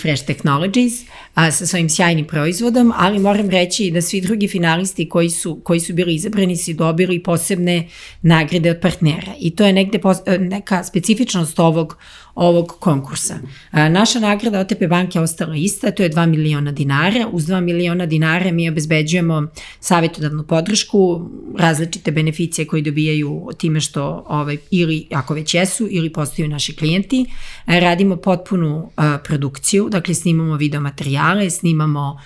Fresh 0.00 0.26
Technologies 0.26 0.92
a, 1.34 1.50
sa 1.50 1.66
svojim 1.66 1.88
sjajnim 1.88 2.26
proizvodom, 2.26 2.92
ali 2.96 3.18
moram 3.18 3.50
reći 3.50 3.90
da 3.90 4.02
svi 4.02 4.20
drugi 4.20 4.48
finalisti 4.48 5.08
koji 5.08 5.30
su, 5.30 5.60
koji 5.64 5.80
su 5.80 5.94
bili 5.94 6.14
izabrani 6.14 6.56
su 6.56 6.72
dobili 6.72 7.22
posebne 7.22 7.88
nagrade 8.22 8.70
od 8.70 8.80
partnera. 8.80 9.32
I 9.40 9.50
to 9.56 9.66
je 9.66 9.72
negde 9.72 9.98
pos, 9.98 10.18
neka 10.38 10.84
specifičnost 10.84 11.58
ovog, 11.58 11.96
ovog 12.34 12.76
konkursa. 12.80 13.38
Naša 13.72 14.20
nagrada 14.20 14.60
OTP 14.60 14.88
banke 14.88 15.20
ostala 15.20 15.56
ista, 15.56 15.90
to 15.90 16.02
je 16.02 16.10
2 16.10 16.26
miliona 16.26 16.72
dinara. 16.72 17.28
Uz 17.32 17.46
2 17.46 17.60
miliona 17.60 18.06
dinara 18.06 18.52
mi 18.52 18.68
obezbeđujemo 18.68 19.46
savjetodavnu 19.80 20.42
podršku, 20.42 21.30
različite 21.58 22.10
beneficije 22.10 22.66
koji 22.66 22.82
dobijaju 22.82 23.48
time 23.58 23.80
što 23.80 24.24
ovaj, 24.28 24.56
ili 24.70 25.06
ako 25.12 25.34
već 25.34 25.54
jesu 25.54 25.88
ili 25.90 26.12
postaju 26.12 26.48
naši 26.48 26.76
klijenti. 26.76 27.26
A, 27.66 27.78
radimo 27.78 28.16
potpunu 28.16 28.90
produkciju, 29.24 29.88
dakle 29.88 30.14
snimamo 30.14 30.56
video 30.56 30.80
materijale, 30.80 31.50
snimamo 31.50 32.20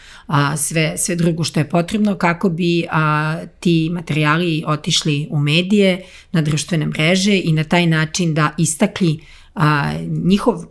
sve, 0.56 0.94
sve 0.98 1.16
drugo 1.16 1.44
što 1.44 1.60
je 1.60 1.68
potrebno 1.68 2.14
kako 2.14 2.48
bi 2.48 2.86
ti 3.60 3.90
materijali 3.92 4.64
otišli 4.66 5.28
u 5.30 5.38
medije, 5.38 6.04
na 6.32 6.42
društvene 6.42 6.86
mreže 6.86 7.40
i 7.44 7.52
na 7.52 7.64
taj 7.64 7.86
način 7.86 8.34
da 8.34 8.54
istakli 8.58 9.20
a, 9.54 9.92
njihov, 10.08 10.64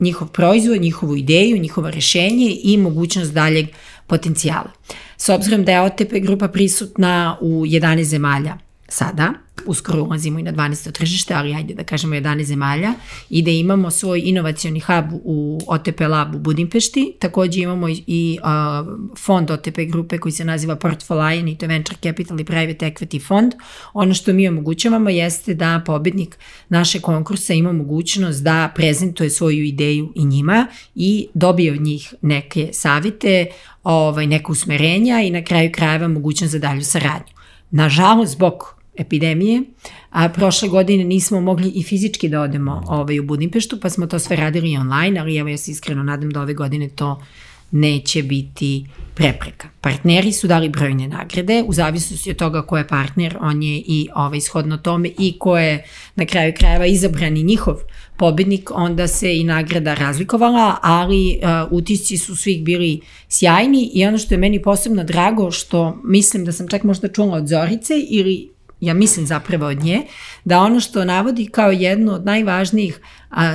njihov 0.00 0.28
proizvod, 0.28 0.80
njihovu 0.80 1.16
ideju, 1.16 1.58
njihovo 1.58 1.90
rešenje 1.90 2.56
i 2.62 2.78
mogućnost 2.78 3.32
daljeg 3.32 3.66
potencijala. 4.06 4.70
S 5.16 5.28
obzirom 5.28 5.64
da 5.64 5.72
je 5.72 5.80
OTP 5.80 6.12
grupa 6.22 6.48
prisutna 6.48 7.38
u 7.40 7.66
11 7.66 8.02
zemalja 8.02 8.58
sada, 8.88 9.32
uskoro 9.66 10.02
ulazimo 10.02 10.38
i 10.38 10.42
na 10.42 10.52
12. 10.52 10.92
tržište, 10.92 11.34
ali 11.34 11.54
ajde 11.54 11.74
da 11.74 11.84
kažemo 11.84 12.14
11 12.14 12.42
zemalja, 12.42 12.94
i 13.30 13.42
da 13.42 13.50
imamo 13.50 13.90
svoj 13.90 14.22
inovacioni 14.24 14.80
hub 14.80 15.20
u 15.24 15.60
OTP 15.66 16.00
Lab 16.00 16.34
u 16.34 16.38
Budimpešti. 16.38 17.12
Takođe 17.18 17.60
imamo 17.60 17.88
i 18.06 18.38
uh, 18.42 19.16
fond 19.18 19.50
OTP 19.50 19.78
grupe 19.88 20.18
koji 20.18 20.32
se 20.32 20.44
naziva 20.44 20.76
Portfolio, 20.76 21.46
i 21.46 21.56
to 21.56 21.64
je 21.64 21.68
Venture 21.68 21.98
Capital 22.02 22.40
i 22.40 22.44
Private 22.44 22.86
Equity 22.86 23.26
fond. 23.26 23.52
Ono 23.92 24.14
što 24.14 24.32
mi 24.32 24.48
omogućavamo 24.48 25.10
jeste 25.10 25.54
da 25.54 25.82
pobednik 25.86 26.38
naše 26.68 27.00
konkursa 27.00 27.54
ima 27.54 27.72
mogućnost 27.72 28.42
da 28.42 28.72
prezentuje 28.74 29.30
svoju 29.30 29.64
ideju 29.64 30.12
i 30.14 30.24
njima 30.24 30.66
i 30.94 31.28
dobije 31.34 31.72
od 31.72 31.80
njih 31.80 32.14
neke 32.22 32.68
savite, 32.72 33.46
ovaj, 33.84 34.26
neke 34.26 34.52
usmerenja 34.52 35.20
i 35.20 35.30
na 35.30 35.44
kraju 35.44 35.72
krajeva 35.72 36.08
mogućnost 36.08 36.52
za 36.52 36.58
dalju 36.58 36.84
saradnju. 36.84 37.32
Nažalost, 37.70 38.32
zbog 38.32 38.81
epidemije, 38.96 39.62
a 40.10 40.28
prošle 40.28 40.68
godine 40.68 41.04
nismo 41.04 41.40
mogli 41.40 41.68
i 41.68 41.82
fizički 41.82 42.28
da 42.28 42.40
odemo 42.40 42.82
ovaj, 42.86 43.18
u 43.18 43.22
Budimpeštu, 43.22 43.80
pa 43.80 43.90
smo 43.90 44.06
to 44.06 44.18
sve 44.18 44.36
radili 44.36 44.76
online, 44.76 45.20
ali 45.20 45.36
evo 45.36 45.48
ja 45.48 45.58
se 45.58 45.70
iskreno 45.70 46.02
nadam 46.02 46.30
da 46.30 46.40
ove 46.40 46.54
godine 46.54 46.88
to 46.88 47.22
neće 47.70 48.22
biti 48.22 48.86
prepreka. 49.14 49.68
Partneri 49.80 50.32
su 50.32 50.46
dali 50.46 50.68
brojne 50.68 51.08
nagrade, 51.08 51.64
u 51.66 51.72
zavisnosti 51.72 52.30
od 52.30 52.36
toga 52.36 52.62
ko 52.62 52.78
je 52.78 52.88
partner, 52.88 53.36
on 53.40 53.62
je 53.62 53.82
i 53.86 54.08
ovaj, 54.14 54.38
ishodno 54.38 54.76
tome 54.76 55.10
i 55.18 55.38
ko 55.38 55.58
je 55.58 55.84
na 56.14 56.26
kraju 56.26 56.52
krajeva 56.58 56.86
izabrani 56.86 57.42
njihov 57.42 57.76
pobednik, 58.16 58.70
onda 58.74 59.08
se 59.08 59.36
i 59.36 59.44
nagrada 59.44 59.94
razlikovala, 59.94 60.78
ali 60.82 61.38
uh, 61.42 61.72
utisci 61.72 62.16
su 62.16 62.36
svih 62.36 62.64
bili 62.64 63.00
sjajni 63.28 63.90
i 63.94 64.06
ono 64.06 64.18
što 64.18 64.34
je 64.34 64.38
meni 64.38 64.62
posebno 64.62 65.04
drago, 65.04 65.50
što 65.50 66.00
mislim 66.04 66.44
da 66.44 66.52
sam 66.52 66.68
čak 66.68 66.82
možda 66.82 67.08
čula 67.08 67.36
od 67.36 67.46
Zorice 67.46 67.94
ili 68.10 68.52
ja 68.82 68.94
mislim 68.94 69.26
zapravo 69.26 69.66
od 69.66 69.82
nje, 69.82 70.02
da 70.44 70.60
ono 70.60 70.80
što 70.80 71.04
navodi 71.04 71.46
kao 71.46 71.70
jedno 71.70 72.12
od 72.12 72.24
najvažnijih 72.24 73.00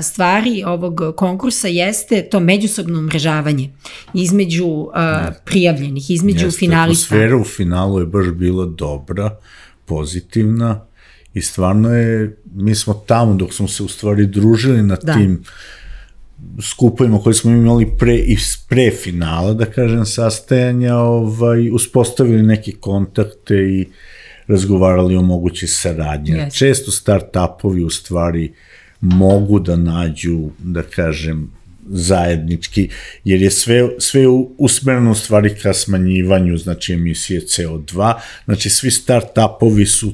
stvari 0.03 0.63
ovog 0.65 1.01
konkursa 1.15 1.67
jeste 1.67 2.21
to 2.31 2.39
međusobno 2.39 2.99
umrežavanje 2.99 3.69
između 4.13 4.87
prijavljenih, 5.45 6.11
između 6.11 6.45
jeste, 6.45 6.59
finalista. 6.59 7.15
Atmosfera 7.15 7.37
u 7.37 7.43
finalu 7.43 7.99
je 7.99 8.05
baš 8.05 8.27
bila 8.27 8.65
dobra, 8.65 9.37
pozitivna 9.85 10.85
i 11.33 11.41
stvarno 11.41 11.89
je, 11.89 12.37
mi 12.55 12.75
smo 12.75 12.93
tamo 12.93 13.33
dok 13.33 13.53
smo 13.53 13.67
se 13.67 13.83
u 13.83 13.87
stvari 13.87 14.25
družili 14.25 14.83
na 14.83 14.95
da. 15.03 15.13
tim 15.13 15.43
skupovima 16.61 17.19
koje 17.19 17.33
smo 17.33 17.51
imali 17.51 17.91
pre 17.99 18.15
i 18.15 18.37
pre 18.69 18.91
finala, 18.91 19.53
da 19.53 19.65
kažem, 19.65 20.05
sastajanja, 20.05 20.95
ovaj, 20.95 21.69
uspostavili 21.71 22.43
neke 22.43 22.71
kontakte 22.71 23.55
i 23.55 23.81
uh, 23.81 23.93
razgovarali 24.47 25.15
o 25.15 25.21
moguće 25.21 25.67
saradnje. 25.67 26.33
Yes. 26.33 26.57
Često 26.57 26.91
start-upovi 26.91 27.85
u 27.85 27.89
stvari 27.89 28.53
mogu 29.01 29.59
da 29.59 29.75
nađu, 29.75 30.49
da 30.59 30.83
kažem, 30.83 31.51
zajednički, 31.89 32.89
jer 33.23 33.41
je 33.41 33.51
sve, 33.51 33.89
sve 33.99 34.21
usmereno 34.57 35.11
u 35.11 35.15
stvari 35.15 35.55
ka 35.61 35.73
smanjivanju, 35.73 36.57
znači 36.57 36.93
emisije 36.93 37.41
CO2, 37.41 38.13
znači 38.45 38.69
svi 38.69 38.89
start-upovi 38.89 39.85
su 39.85 40.13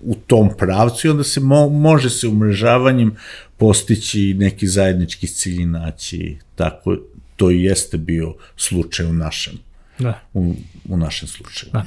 u 0.00 0.14
tom 0.14 0.50
pravcu 0.58 1.06
i 1.06 1.10
onda 1.10 1.24
se 1.24 1.40
mo, 1.40 1.68
može 1.68 2.10
se 2.10 2.28
umrežavanjem 2.28 3.16
postići 3.56 4.34
neki 4.34 4.66
zajednički 4.66 5.26
cilj 5.26 5.64
naći, 5.64 6.36
tako 6.54 6.96
to 7.36 7.50
i 7.50 7.62
jeste 7.62 7.98
bio 7.98 8.34
slučaj 8.56 9.06
u 9.06 9.12
našem 9.12 9.67
da. 9.98 10.20
u, 10.34 10.54
u 10.88 10.96
našem 10.96 11.28
slučaju. 11.28 11.72
Da. 11.72 11.84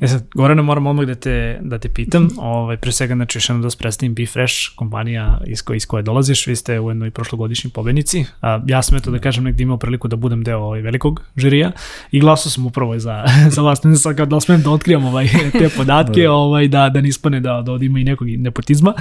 E 0.00 0.08
sad, 0.08 0.26
Gorane, 0.34 0.62
moram 0.62 0.86
odmah 0.86 1.06
da 1.06 1.14
te, 1.14 1.58
da 1.62 1.78
te 1.78 1.88
pitam, 1.88 2.28
ovaj, 2.36 2.76
pre 2.76 2.92
svega, 2.92 3.14
znači, 3.14 3.38
još 3.38 3.48
jednom 3.48 3.62
da 3.62 3.66
vas 3.66 3.76
predstavim 3.76 4.14
Bifresh, 4.14 4.54
kompanija 4.76 5.40
iz 5.46 5.62
koje, 5.62 5.76
iz 5.76 5.86
koje 5.86 6.02
dolaziš, 6.02 6.46
vi 6.46 6.56
ste 6.56 6.80
ujedno 6.80 7.06
i 7.06 7.10
prošlogodišnji 7.10 7.70
pobednici. 7.70 8.24
A, 8.40 8.60
ja 8.66 8.82
sam 8.82 8.96
eto 8.96 9.10
da 9.10 9.18
kažem 9.18 9.44
negdje 9.44 9.62
imao 9.62 9.76
priliku 9.76 10.08
da 10.08 10.16
budem 10.16 10.42
deo 10.42 10.58
ovaj, 10.58 10.80
velikog 10.80 11.22
žirija 11.36 11.72
i 12.10 12.20
glasao 12.20 12.50
sam 12.50 12.66
upravo 12.66 12.98
za, 12.98 13.24
za 13.54 13.62
vas, 13.62 13.82
ne 13.82 13.94
znam 13.94 14.28
da 14.28 14.40
smem 14.40 14.62
da 14.62 14.70
otkrivam 14.70 15.04
ovaj, 15.04 15.28
te 15.58 15.68
podatke, 15.76 16.22
da. 16.22 16.32
ovaj, 16.32 16.68
da, 16.68 16.88
da 16.88 17.00
ne 17.00 17.08
ispane 17.08 17.40
da, 17.40 17.62
da 17.66 17.84
ima 17.84 17.98
i 17.98 18.04
nekog 18.04 18.28
nepotizma, 18.28 18.94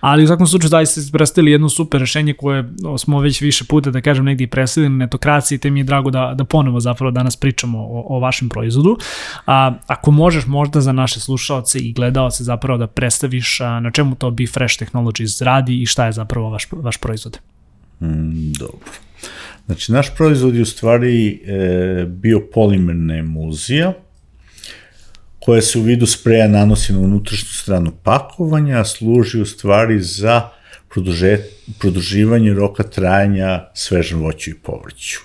ali 0.00 0.24
u 0.24 0.26
svakom 0.26 0.46
slučaju 0.46 0.68
zaista 0.68 1.00
ste 1.00 1.12
predstavili 1.12 1.50
jedno 1.52 1.68
super 1.68 2.00
rešenje 2.00 2.32
koje 2.32 2.64
smo 2.98 3.20
već 3.20 3.40
više 3.40 3.64
puta, 3.64 3.90
da 3.90 4.00
kažem, 4.00 4.24
negdje 4.24 4.46
predstavili 4.46 4.90
na 4.90 4.96
netokraciji, 4.96 5.58
te 5.58 5.70
mi 5.70 5.80
je 5.80 5.84
drago 5.84 6.10
da, 6.10 6.34
da 6.34 6.44
ponovo 6.44 6.80
zapravo 6.80 7.10
danas 7.10 7.36
pričamo 7.36 7.78
o, 7.78 7.95
o 8.06 8.20
vašem 8.20 8.48
proizvodu. 8.48 8.96
A, 9.46 9.74
ako 9.86 10.10
možeš 10.10 10.46
možda 10.46 10.80
za 10.80 10.92
naše 10.92 11.20
slušalce 11.20 11.78
i 11.78 11.92
gledalce 11.92 12.44
zapravo 12.44 12.78
da 12.78 12.86
predstaviš 12.86 13.60
a, 13.60 13.80
na 13.80 13.90
čemu 13.90 14.14
to 14.14 14.30
Be 14.30 14.46
Fresh 14.46 14.78
Technologies 14.78 15.42
radi 15.42 15.82
i 15.82 15.86
šta 15.86 16.06
je 16.06 16.12
zapravo 16.12 16.50
vaš, 16.50 16.66
vaš 16.72 16.96
proizvod. 16.96 17.38
Mm, 18.00 18.52
dobro. 18.52 18.90
Znači, 19.66 19.92
naš 19.92 20.14
proizvod 20.14 20.54
je 20.54 20.62
u 20.62 20.66
stvari 20.66 21.42
e, 21.46 22.06
biopolimerna 22.08 23.16
emulzija, 23.16 23.92
koja 25.38 25.62
se 25.62 25.78
u 25.78 25.82
vidu 25.82 26.06
spreja 26.06 26.48
nanosi 26.48 26.92
na 26.92 26.98
unutrašnju 26.98 27.48
stranu 27.52 27.92
pakovanja, 28.02 28.80
a 28.80 28.84
služi 28.84 29.40
u 29.40 29.46
stvari 29.46 30.00
za 30.00 30.48
produže, 30.88 31.38
produživanje 31.78 32.54
roka 32.54 32.82
trajanja 32.82 33.64
svežem 33.74 34.20
voću 34.20 34.50
i 34.50 34.54
povrću. 34.54 35.18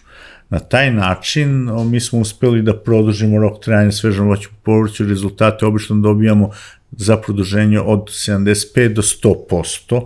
Na 0.52 0.60
taj 0.60 0.92
način 0.92 1.70
mi 1.86 2.00
smo 2.00 2.20
uspeli 2.20 2.62
da 2.62 2.78
produžimo 2.78 3.40
rok 3.40 3.64
trajanja 3.64 3.92
svežom 3.92 4.28
voću 4.28 4.50
povrću, 4.64 5.06
rezultate 5.06 5.66
obično 5.66 5.96
dobijamo 5.96 6.50
za 6.92 7.18
produženje 7.18 7.80
od 7.80 8.00
75 8.00 8.94
do 8.94 9.02
100%, 9.02 10.06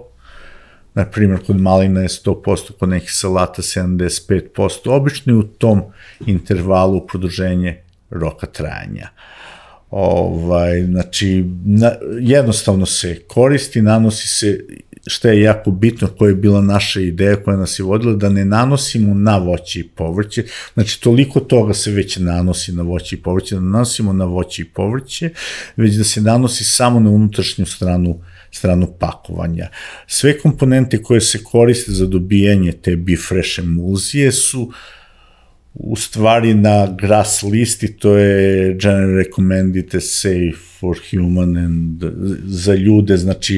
na 0.93 1.05
primjer 1.05 1.45
kod 1.45 1.61
malina 1.61 2.01
je 2.01 2.07
100%, 2.07 2.71
kod 2.79 2.89
nekih 2.89 3.11
salata 3.11 3.61
75%, 3.61 4.89
obično 4.89 5.33
je 5.33 5.39
u 5.39 5.43
tom 5.43 5.81
intervalu 6.25 7.07
produženje 7.07 7.81
roka 8.09 8.47
trajanja. 8.47 9.09
Ovaj, 9.97 10.83
znači, 10.83 11.45
na, 11.65 11.91
jednostavno 12.21 12.85
se 12.85 13.19
koristi, 13.27 13.81
nanosi 13.81 14.27
se 14.27 14.59
šta 15.07 15.29
je 15.29 15.41
jako 15.41 15.71
bitno, 15.71 16.07
koja 16.07 16.29
je 16.29 16.35
bila 16.35 16.61
naša 16.61 16.99
ideja 16.99 17.43
koja 17.43 17.57
nas 17.57 17.79
je 17.79 17.83
vodila, 17.83 18.13
da 18.13 18.29
ne 18.29 18.45
nanosimo 18.45 19.13
na 19.13 19.37
voće 19.37 19.79
i 19.79 19.87
povrće, 19.87 20.43
znači 20.73 21.01
toliko 21.01 21.39
toga 21.39 21.73
se 21.73 21.91
već 21.91 22.17
nanosi 22.17 22.71
na 22.71 22.83
voće 22.83 23.15
i 23.15 23.21
povrće, 23.21 23.55
da 23.55 23.61
nanosimo 23.61 24.13
na 24.13 24.25
voće 24.25 24.61
i 24.61 24.65
povrće, 24.65 25.29
već 25.77 25.95
da 25.95 26.03
se 26.03 26.21
nanosi 26.21 26.63
samo 26.63 26.99
na 26.99 27.09
unutrašnju 27.09 27.65
stranu 27.65 28.19
stranu 28.51 28.87
pakovanja. 28.99 29.69
Sve 30.07 30.39
komponente 30.39 31.03
koje 31.03 31.21
se 31.21 31.43
koriste 31.43 31.91
za 31.91 32.05
dobijanje 32.05 32.71
te 32.71 32.95
bifresh 32.95 33.59
emulzije 33.59 34.31
su 34.31 34.71
u 35.75 35.95
stvari 35.95 36.53
na 36.53 36.95
GRAS 37.01 37.43
listi, 37.43 37.97
to 37.97 38.17
je 38.17 38.73
General 38.81 39.15
Recommended 39.15 39.89
Safe 39.99 40.57
for 40.79 40.97
Human 41.11 41.57
and 41.57 42.03
za 42.45 42.75
ljude, 42.75 43.17
znači 43.17 43.55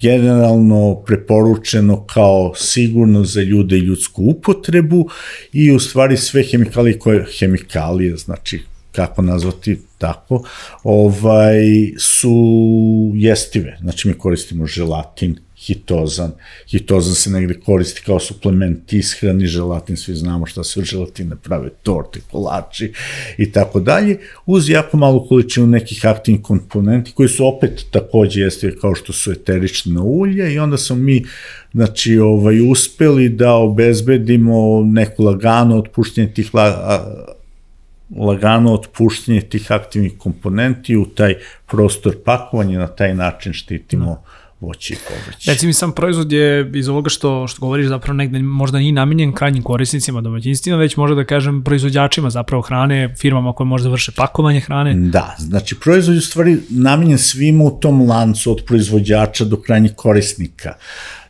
generalno 0.00 1.02
preporučeno 1.06 2.06
kao 2.06 2.52
sigurno 2.56 3.24
za 3.24 3.42
ljude 3.42 3.76
i 3.76 3.80
ljudsku 3.80 4.22
upotrebu 4.22 5.08
i 5.52 5.72
u 5.72 5.78
stvari 5.80 6.16
sve 6.16 6.42
hemikalije 6.42 6.98
koje 6.98 7.26
hemikalije, 7.38 8.16
znači 8.16 8.62
kako 8.92 9.22
nazvati 9.22 9.78
tako, 9.98 10.44
ovaj, 10.82 11.62
su 11.98 13.12
jestive. 13.14 13.78
Znači 13.80 14.08
mi 14.08 14.14
koristimo 14.14 14.66
želatin, 14.66 15.36
hitozan. 15.66 16.32
Hitozan 16.70 17.14
se 17.14 17.30
negde 17.30 17.54
koristi 17.60 18.02
kao 18.06 18.20
suplement 18.20 18.92
ishrani, 18.92 19.46
želatin, 19.46 19.96
svi 19.96 20.14
znamo 20.14 20.46
šta 20.46 20.64
se 20.64 20.80
od 20.80 20.84
želatina 20.84 21.36
prave, 21.36 21.70
torte, 21.82 22.20
kolači 22.30 22.92
i 23.38 23.52
tako 23.52 23.80
dalje, 23.80 24.18
uz 24.46 24.68
jako 24.68 24.96
malu 24.96 25.28
količinu 25.28 25.66
nekih 25.66 26.06
aktivnih 26.06 26.42
komponenti 26.42 27.12
koji 27.12 27.28
su 27.28 27.46
opet 27.46 27.86
takođe 27.90 28.40
jeste 28.40 28.76
kao 28.80 28.94
što 28.94 29.12
su 29.12 29.32
eterične 29.32 30.00
ulje 30.00 30.54
i 30.54 30.58
onda 30.58 30.76
smo 30.76 30.96
mi 30.96 31.24
znači 31.72 32.18
ovaj 32.18 32.70
uspeli 32.70 33.28
da 33.28 33.52
obezbedimo 33.54 34.82
neku 34.84 35.24
lagano 35.24 35.78
otpuštenje 35.78 36.34
tih 36.34 36.54
la, 36.54 37.04
lagano 38.16 38.74
otpuštenje 38.74 39.40
tih 39.40 39.72
aktivnih 39.72 40.12
komponenti 40.18 40.96
u 40.96 41.06
taj 41.06 41.34
prostor 41.66 42.16
pakovanja, 42.24 42.78
na 42.78 42.86
taj 42.86 43.14
način 43.14 43.52
štitimo 43.52 44.04
no 44.04 44.16
da 44.16 44.43
voće 44.60 44.94
i 44.94 44.96
povrće. 45.08 45.50
Reci 45.50 45.66
mi, 45.66 45.72
sam 45.72 45.92
proizvod 45.92 46.32
je 46.32 46.70
iz 46.74 46.88
ovoga 46.88 47.10
što, 47.10 47.46
što 47.48 47.60
govoriš 47.60 47.86
zapravo 47.86 48.16
negde 48.16 48.38
možda 48.38 48.78
nije 48.78 48.92
namenjen 48.92 49.32
krajnjim 49.32 49.62
korisnicima 49.62 50.20
domaćinstvima, 50.20 50.78
već 50.78 50.96
možda 50.96 51.14
da 51.14 51.24
kažem 51.24 51.64
proizvođačima 51.64 52.30
zapravo 52.30 52.62
hrane, 52.62 53.14
firmama 53.18 53.52
koje 53.52 53.66
možda 53.66 53.88
vrše 53.88 54.12
pakovanje 54.12 54.60
hrane. 54.60 54.94
Da, 54.94 55.36
znači 55.38 55.74
proizvod 55.80 56.14
je 56.14 56.18
u 56.18 56.22
stvari 56.22 56.58
namenjen 56.70 57.18
svima 57.18 57.64
u 57.64 57.80
tom 57.80 58.08
lancu 58.08 58.52
od 58.52 58.64
proizvođača 58.66 59.44
do 59.44 59.56
krajnjih 59.56 59.92
korisnika. 59.96 60.74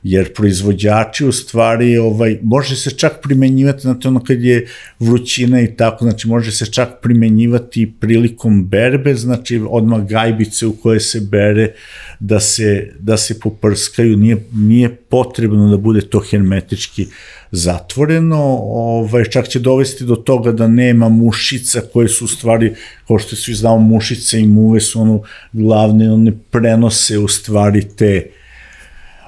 Jer 0.04 0.32
proizvođači 0.34 1.24
u 1.26 1.32
stvari 1.32 1.98
ovaj, 1.98 2.38
može 2.42 2.76
se 2.76 2.90
čak 2.90 3.12
primenjivati, 3.22 3.80
znate 3.80 4.08
ono 4.08 4.24
kad 4.24 4.42
je 4.42 4.66
vrućina 4.98 5.60
i 5.60 5.76
tako, 5.76 6.04
znači 6.04 6.28
može 6.28 6.52
se 6.52 6.66
čak 6.66 6.88
primenjivati 7.02 7.92
prilikom 8.00 8.66
berbe, 8.66 9.14
znači 9.14 9.62
odmah 9.70 10.06
gajbice 10.06 10.66
u 10.66 10.72
koje 10.72 11.00
se 11.00 11.20
bere 11.20 11.72
da 12.20 12.40
se, 12.40 12.92
da 13.00 13.16
se 13.16 13.40
poprskaju, 13.40 14.16
nije, 14.16 14.36
nije 14.52 14.96
potrebno 14.96 15.70
da 15.70 15.76
bude 15.76 16.00
to 16.00 16.20
hermetički 16.20 17.06
zatvoreno, 17.50 18.58
ovaj, 18.62 19.24
čak 19.24 19.48
će 19.48 19.58
dovesti 19.58 20.04
do 20.04 20.16
toga 20.16 20.52
da 20.52 20.68
nema 20.68 21.08
mušica 21.08 21.80
koje 21.92 22.08
su 22.08 22.24
u 22.24 22.28
stvari, 22.28 22.74
kao 23.08 23.18
što 23.18 23.36
svi 23.36 23.54
znamo, 23.54 23.78
mušice 23.78 24.40
i 24.40 24.46
muve 24.46 24.80
su 24.80 25.00
ono 25.00 25.22
glavne, 25.52 26.12
one 26.12 26.32
prenose 26.50 27.18
u 27.18 27.28
stvari 27.28 27.82
te 27.96 28.26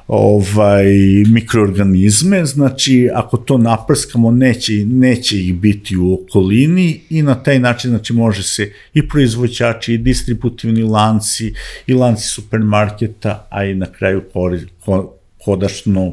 ovaj 0.09 0.87
mikroorganizme, 1.27 2.45
znači 2.45 3.11
ako 3.15 3.37
to 3.37 3.59
naprskamo 3.59 4.31
neće, 4.31 4.73
neće 4.87 5.41
ih 5.41 5.55
biti 5.55 5.97
u 5.97 6.15
okolini 6.15 7.01
i 7.11 7.23
na 7.23 7.35
taj 7.43 7.59
način 7.59 7.91
znači 7.91 8.13
može 8.13 8.43
se 8.43 8.73
i 8.95 9.09
proizvođači 9.09 9.95
i 9.95 9.99
distributivni 9.99 10.83
lanci 10.83 11.53
i 11.87 11.95
lanci 11.95 12.29
supermarketa, 12.29 13.47
a 13.51 13.65
i 13.65 13.75
na 13.75 13.87
kraju 13.87 14.23
kodačno 15.45 16.13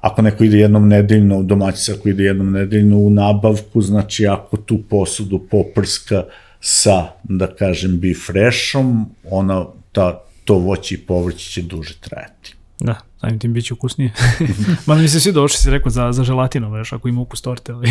ako 0.00 0.22
neko 0.22 0.44
ide 0.44 0.58
jednom 0.58 0.88
nedeljno, 0.88 1.42
domaćica 1.42 1.92
ako 1.98 2.08
ide 2.08 2.24
jednom 2.24 2.52
nedeljno 2.52 2.96
u 2.98 3.10
nabavku, 3.10 3.82
znači 3.82 4.26
ako 4.26 4.56
tu 4.56 4.78
posudu 4.88 5.38
poprska 5.50 6.24
sa, 6.60 7.06
da 7.22 7.46
kažem, 7.46 7.98
beef 8.00 8.26
freshom, 8.26 9.06
ona, 9.30 9.64
ta, 9.92 10.22
to 10.44 10.54
voće 10.54 10.94
i 10.94 10.98
povrće 10.98 11.50
će 11.50 11.62
duže 11.62 11.94
trajati. 12.00 12.54
Da, 12.84 12.94
samim 13.20 13.38
tim 13.38 13.52
bit 13.52 13.64
će 13.64 13.74
ukusnije. 13.74 14.12
Ma 14.86 14.94
mi 14.94 15.08
se 15.08 15.20
svi 15.20 15.32
došli, 15.32 15.58
si 15.58 15.70
rekao, 15.70 15.90
za, 15.90 16.12
za 16.12 16.24
želatinu, 16.24 16.70
veš, 16.70 16.92
ako 16.92 17.08
ima 17.08 17.20
ukus 17.20 17.40
torte. 17.40 17.72
Ali... 17.72 17.88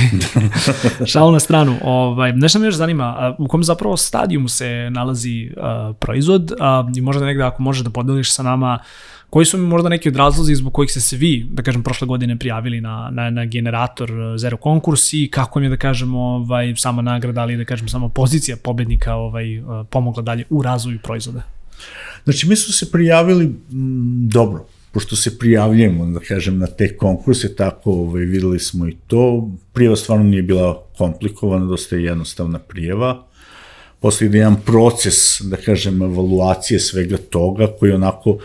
Šal 1.12 1.32
na 1.32 1.40
stranu. 1.40 1.78
Ovaj, 1.84 2.34
nešto 2.34 2.60
me 2.60 2.66
još 2.66 2.76
zanima, 2.76 3.36
u 3.40 3.48
kom 3.48 3.64
zapravo 3.64 3.98
stadijumu 3.98 4.48
se 4.48 4.90
nalazi 4.92 5.52
uh, 5.58 5.96
proizvod 6.00 6.52
uh, 6.52 6.98
i 6.98 7.02
možda 7.02 7.26
negde 7.26 7.44
ako 7.44 7.64
možeš 7.64 7.84
da 7.84 7.90
podeliš 7.90 8.34
sa 8.34 8.44
nama 8.44 8.80
Koji 9.34 9.46
su 9.46 9.58
mi 9.58 9.68
možda 9.68 9.90
neki 9.90 10.10
od 10.10 10.16
razlozi 10.16 10.56
zbog 10.56 10.74
kojih 10.74 10.92
ste 10.92 11.02
se 11.02 11.18
vi, 11.18 11.48
da 11.52 11.64
kažem, 11.64 11.84
prošle 11.84 12.08
godine 12.08 12.40
prijavili 12.40 12.82
na, 12.82 13.10
na, 13.12 13.30
na 13.30 13.46
generator 13.46 14.12
e, 14.12 14.38
Zero 14.38 14.58
konkurs 14.58 15.14
i 15.14 15.30
kako 15.32 15.60
mi 15.60 15.66
je, 15.66 15.70
da 15.70 15.78
kažem, 15.78 16.16
ovaj, 16.16 16.74
sama 16.78 17.02
nagrada, 17.02 17.42
ali 17.42 17.58
da 17.58 17.66
kažem, 17.66 17.88
sama 17.88 18.10
pozicija 18.10 18.58
pobednika 18.64 19.16
ovaj, 19.16 19.58
e, 19.58 19.62
pomogla 19.90 20.24
dalje 20.24 20.44
u 20.50 20.62
razvoju 20.62 21.00
proizvoda? 21.04 21.42
Znači, 22.24 22.48
mi 22.48 22.56
smo 22.56 22.74
se 22.74 22.92
prijavili 22.92 23.46
m, 23.46 24.30
dobro, 24.30 24.66
pošto 24.94 25.16
se 25.16 25.38
prijavljujemo, 25.40 26.06
da 26.06 26.20
kažem, 26.20 26.58
na 26.58 26.68
te 26.68 26.98
konkurse, 26.98 27.56
tako 27.56 27.92
ovaj, 27.92 28.24
videli 28.24 28.60
smo 28.60 28.88
i 28.88 28.96
to. 29.08 29.50
Prijeva 29.74 29.96
stvarno 29.96 30.24
nije 30.24 30.42
bila 30.42 30.84
komplikovana, 30.98 31.66
dosta 31.66 31.96
je 31.96 32.04
jednostavna 32.04 32.60
prijeva. 32.60 33.26
Posle 34.00 34.28
ide 34.28 34.38
jedan 34.38 34.56
proces, 34.66 35.42
da 35.42 35.58
kažem, 35.58 36.02
evaluacije 36.02 36.80
svega 36.80 37.18
toga, 37.18 37.68
koji 37.80 37.92
onako 37.92 38.38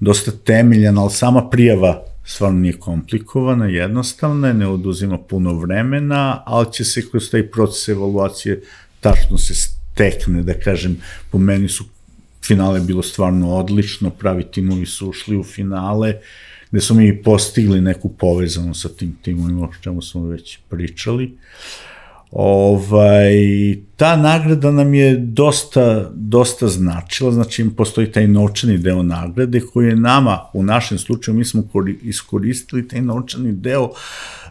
dosta 0.00 0.30
temeljan, 0.44 0.98
ali 0.98 1.10
sama 1.10 1.48
prijava 1.50 2.04
stvarno 2.24 2.60
nije 2.60 2.78
komplikovana, 2.78 3.66
jednostavna 3.66 4.48
je, 4.48 4.54
ne 4.54 4.66
oduzima 4.66 5.18
puno 5.18 5.54
vremena, 5.54 6.42
ali 6.46 6.72
će 6.72 6.84
se 6.84 7.10
kroz 7.10 7.30
taj 7.30 7.50
proces 7.50 7.88
evaluacije 7.88 8.62
tačno 9.00 9.38
se 9.38 9.54
stekne, 9.54 10.42
da 10.42 10.54
kažem, 10.54 10.96
po 11.30 11.38
meni 11.38 11.68
su 11.68 11.84
finale 12.46 12.80
bilo 12.80 13.02
stvarno 13.02 13.54
odlično, 13.54 14.10
pravi 14.10 14.44
timovi 14.44 14.86
su 14.86 15.08
ušli 15.08 15.36
u 15.36 15.44
finale, 15.44 16.14
gde 16.70 16.80
smo 16.80 16.96
mi 16.96 17.22
postigli 17.22 17.80
neku 17.80 18.08
povezanu 18.08 18.74
sa 18.74 18.88
tim 18.88 19.16
timovima, 19.22 19.64
o 19.64 19.72
čemu 19.82 20.02
smo 20.02 20.26
već 20.26 20.58
pričali. 20.68 21.36
Ovaj, 22.30 23.34
ta 23.96 24.16
nagrada 24.16 24.70
nam 24.70 24.94
je 24.94 25.16
dosta, 25.16 26.10
dosta 26.14 26.68
značila, 26.68 27.32
znači 27.32 27.70
postoji 27.76 28.12
taj 28.12 28.28
novčani 28.28 28.78
deo 28.78 29.02
nagrade 29.02 29.60
koji 29.60 29.88
je 29.88 29.96
nama, 29.96 30.40
u 30.52 30.62
našem 30.62 30.98
slučaju, 30.98 31.36
mi 31.36 31.44
smo 31.44 31.62
iskoristili 32.02 32.88
taj 32.88 33.00
novčani 33.00 33.52
deo 33.52 33.90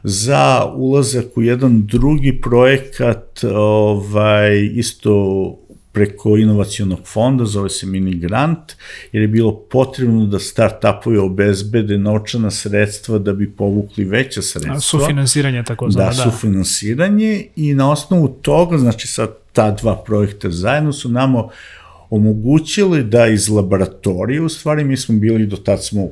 za 0.04 0.66
ulazak 0.75 1.25
u 1.36 1.42
jedan 1.42 1.86
drugi 1.86 2.42
projekat, 2.42 3.44
ovaj, 3.54 4.66
isto 4.74 5.12
preko 5.96 6.38
inovacijonog 6.38 7.00
fonda, 7.06 7.46
zove 7.46 7.70
se 7.70 7.86
Mini 7.86 8.16
Grant, 8.16 8.74
jer 9.12 9.22
je 9.22 9.28
bilo 9.28 9.60
potrebno 9.60 10.25
da 10.25 10.40
start-upovi 10.40 11.18
obezbede 11.18 11.98
novčana 11.98 12.52
sredstva 12.52 13.18
da 13.18 13.34
bi 13.34 13.52
povukli 13.52 14.06
veća 14.06 14.42
sredstva. 14.42 14.80
Sufinansiranje 14.80 15.64
tako 15.64 15.92
zove, 15.92 16.06
da. 16.06 16.12
Da, 16.12 16.32
sufinansiranje 16.32 17.46
i 17.56 17.74
na 17.74 17.92
osnovu 17.92 18.28
toga, 18.28 18.78
znači 18.78 19.08
sa 19.08 19.28
ta 19.53 19.72
dva 19.72 20.03
projekta 20.03 20.50
zajedno 20.50 20.94
su 20.94 21.10
nama 21.10 21.48
omogućili 22.10 23.03
da 23.03 23.27
iz 23.27 23.50
laboratorije, 23.50 24.42
u 24.42 24.50
stvari 24.50 24.84
mi 24.84 24.98
smo 24.98 25.16
bili, 25.20 25.46
do 25.46 25.58
tad 25.58 25.84
smo 25.84 26.08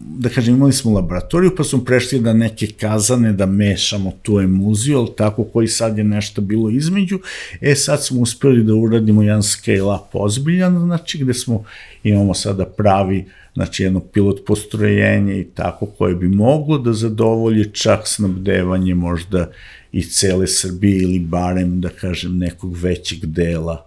da 0.00 0.28
kažem, 0.28 0.54
imali 0.54 0.72
smo 0.72 0.92
laboratoriju, 0.92 1.54
pa 1.56 1.64
smo 1.64 1.84
prešli 1.84 2.20
da 2.20 2.32
neke 2.32 2.66
kazane, 2.66 3.32
da 3.32 3.46
mešamo 3.46 4.12
tu 4.22 4.40
emulziju, 4.40 4.98
ali 4.98 5.08
tako 5.16 5.44
koji 5.44 5.68
sad 5.68 5.98
je 5.98 6.04
nešto 6.04 6.40
bilo 6.40 6.70
između. 6.70 7.18
E, 7.60 7.74
sad 7.74 8.04
smo 8.04 8.20
uspeli 8.20 8.64
da 8.64 8.74
uradimo 8.74 9.22
jedan 9.22 9.42
scale-up 9.42 10.08
ozbiljan, 10.12 10.78
znači, 10.78 11.18
gde 11.18 11.34
smo, 11.34 11.64
imamo 12.02 12.34
sada 12.34 12.64
pravi, 12.64 13.24
znači, 13.54 13.82
jedno 13.82 14.00
pilot 14.00 14.44
postrojenje 14.46 15.40
i 15.40 15.44
tako, 15.44 15.86
koje 15.86 16.14
bi 16.14 16.28
moglo 16.28 16.78
da 16.78 16.92
zadovolji 16.92 17.72
čak 17.72 18.00
snabdevanje 18.04 18.94
možda 18.94 19.50
i 19.92 20.02
cele 20.02 20.46
Srbije 20.46 21.02
ili 21.02 21.18
barem, 21.18 21.80
da 21.80 21.88
kažem, 21.88 22.38
nekog 22.38 22.76
većeg 22.76 23.26
dela 23.26 23.86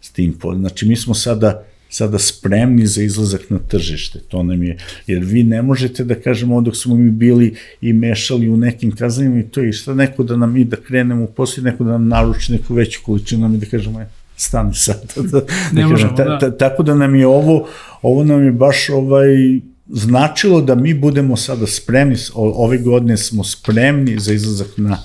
s 0.00 0.10
tim. 0.10 0.38
Znači, 0.56 0.86
mi 0.86 0.96
smo 0.96 1.14
sada 1.14 1.64
sada 1.88 2.18
spremni 2.18 2.86
za 2.86 3.02
izlazak 3.02 3.50
na 3.50 3.58
tržište. 3.58 4.18
To 4.18 4.42
nam 4.42 4.62
je, 4.62 4.76
jer 5.06 5.24
vi 5.24 5.42
ne 5.42 5.62
možete 5.62 6.04
da 6.04 6.14
kažemo 6.14 6.60
dok 6.60 6.76
smo 6.76 6.96
mi 6.96 7.10
bili 7.10 7.54
i 7.80 7.92
mešali 7.92 8.48
u 8.48 8.56
nekim 8.56 8.96
kazanjima 8.96 9.38
i 9.40 9.48
to 9.48 9.60
je 9.60 9.72
šta 9.72 9.94
neko 9.94 10.22
da 10.22 10.36
nam 10.36 10.56
i 10.56 10.64
da 10.64 10.76
krenemo 10.76 11.24
u 11.24 11.26
poslije, 11.26 11.64
neko 11.64 11.84
da 11.84 11.90
nam 11.90 12.08
naruči 12.08 12.52
neku 12.52 12.74
veću 12.74 13.00
količinu, 13.04 13.42
nam 13.42 13.54
i 13.54 13.58
da 13.58 13.66
kažemo, 13.66 14.04
stani 14.36 14.74
sad. 14.74 15.12
Da, 15.16 15.22
da, 15.32 15.40
ne 15.72 15.82
da 15.82 15.88
možemo, 15.88 16.16
ta, 16.16 16.38
ta, 16.38 16.56
tako 16.56 16.82
da 16.82 16.94
nam 16.94 17.14
je 17.14 17.26
ovo, 17.26 17.68
ovo 18.02 18.24
nam 18.24 18.44
je 18.44 18.52
baš 18.52 18.88
ovaj, 18.88 19.60
značilo 19.88 20.60
da 20.60 20.74
mi 20.74 20.94
budemo 20.94 21.36
sada 21.36 21.66
spremni, 21.66 22.16
ove 22.34 22.78
godine 22.78 23.16
smo 23.16 23.44
spremni 23.44 24.18
za 24.18 24.32
izlazak 24.32 24.68
na 24.76 24.98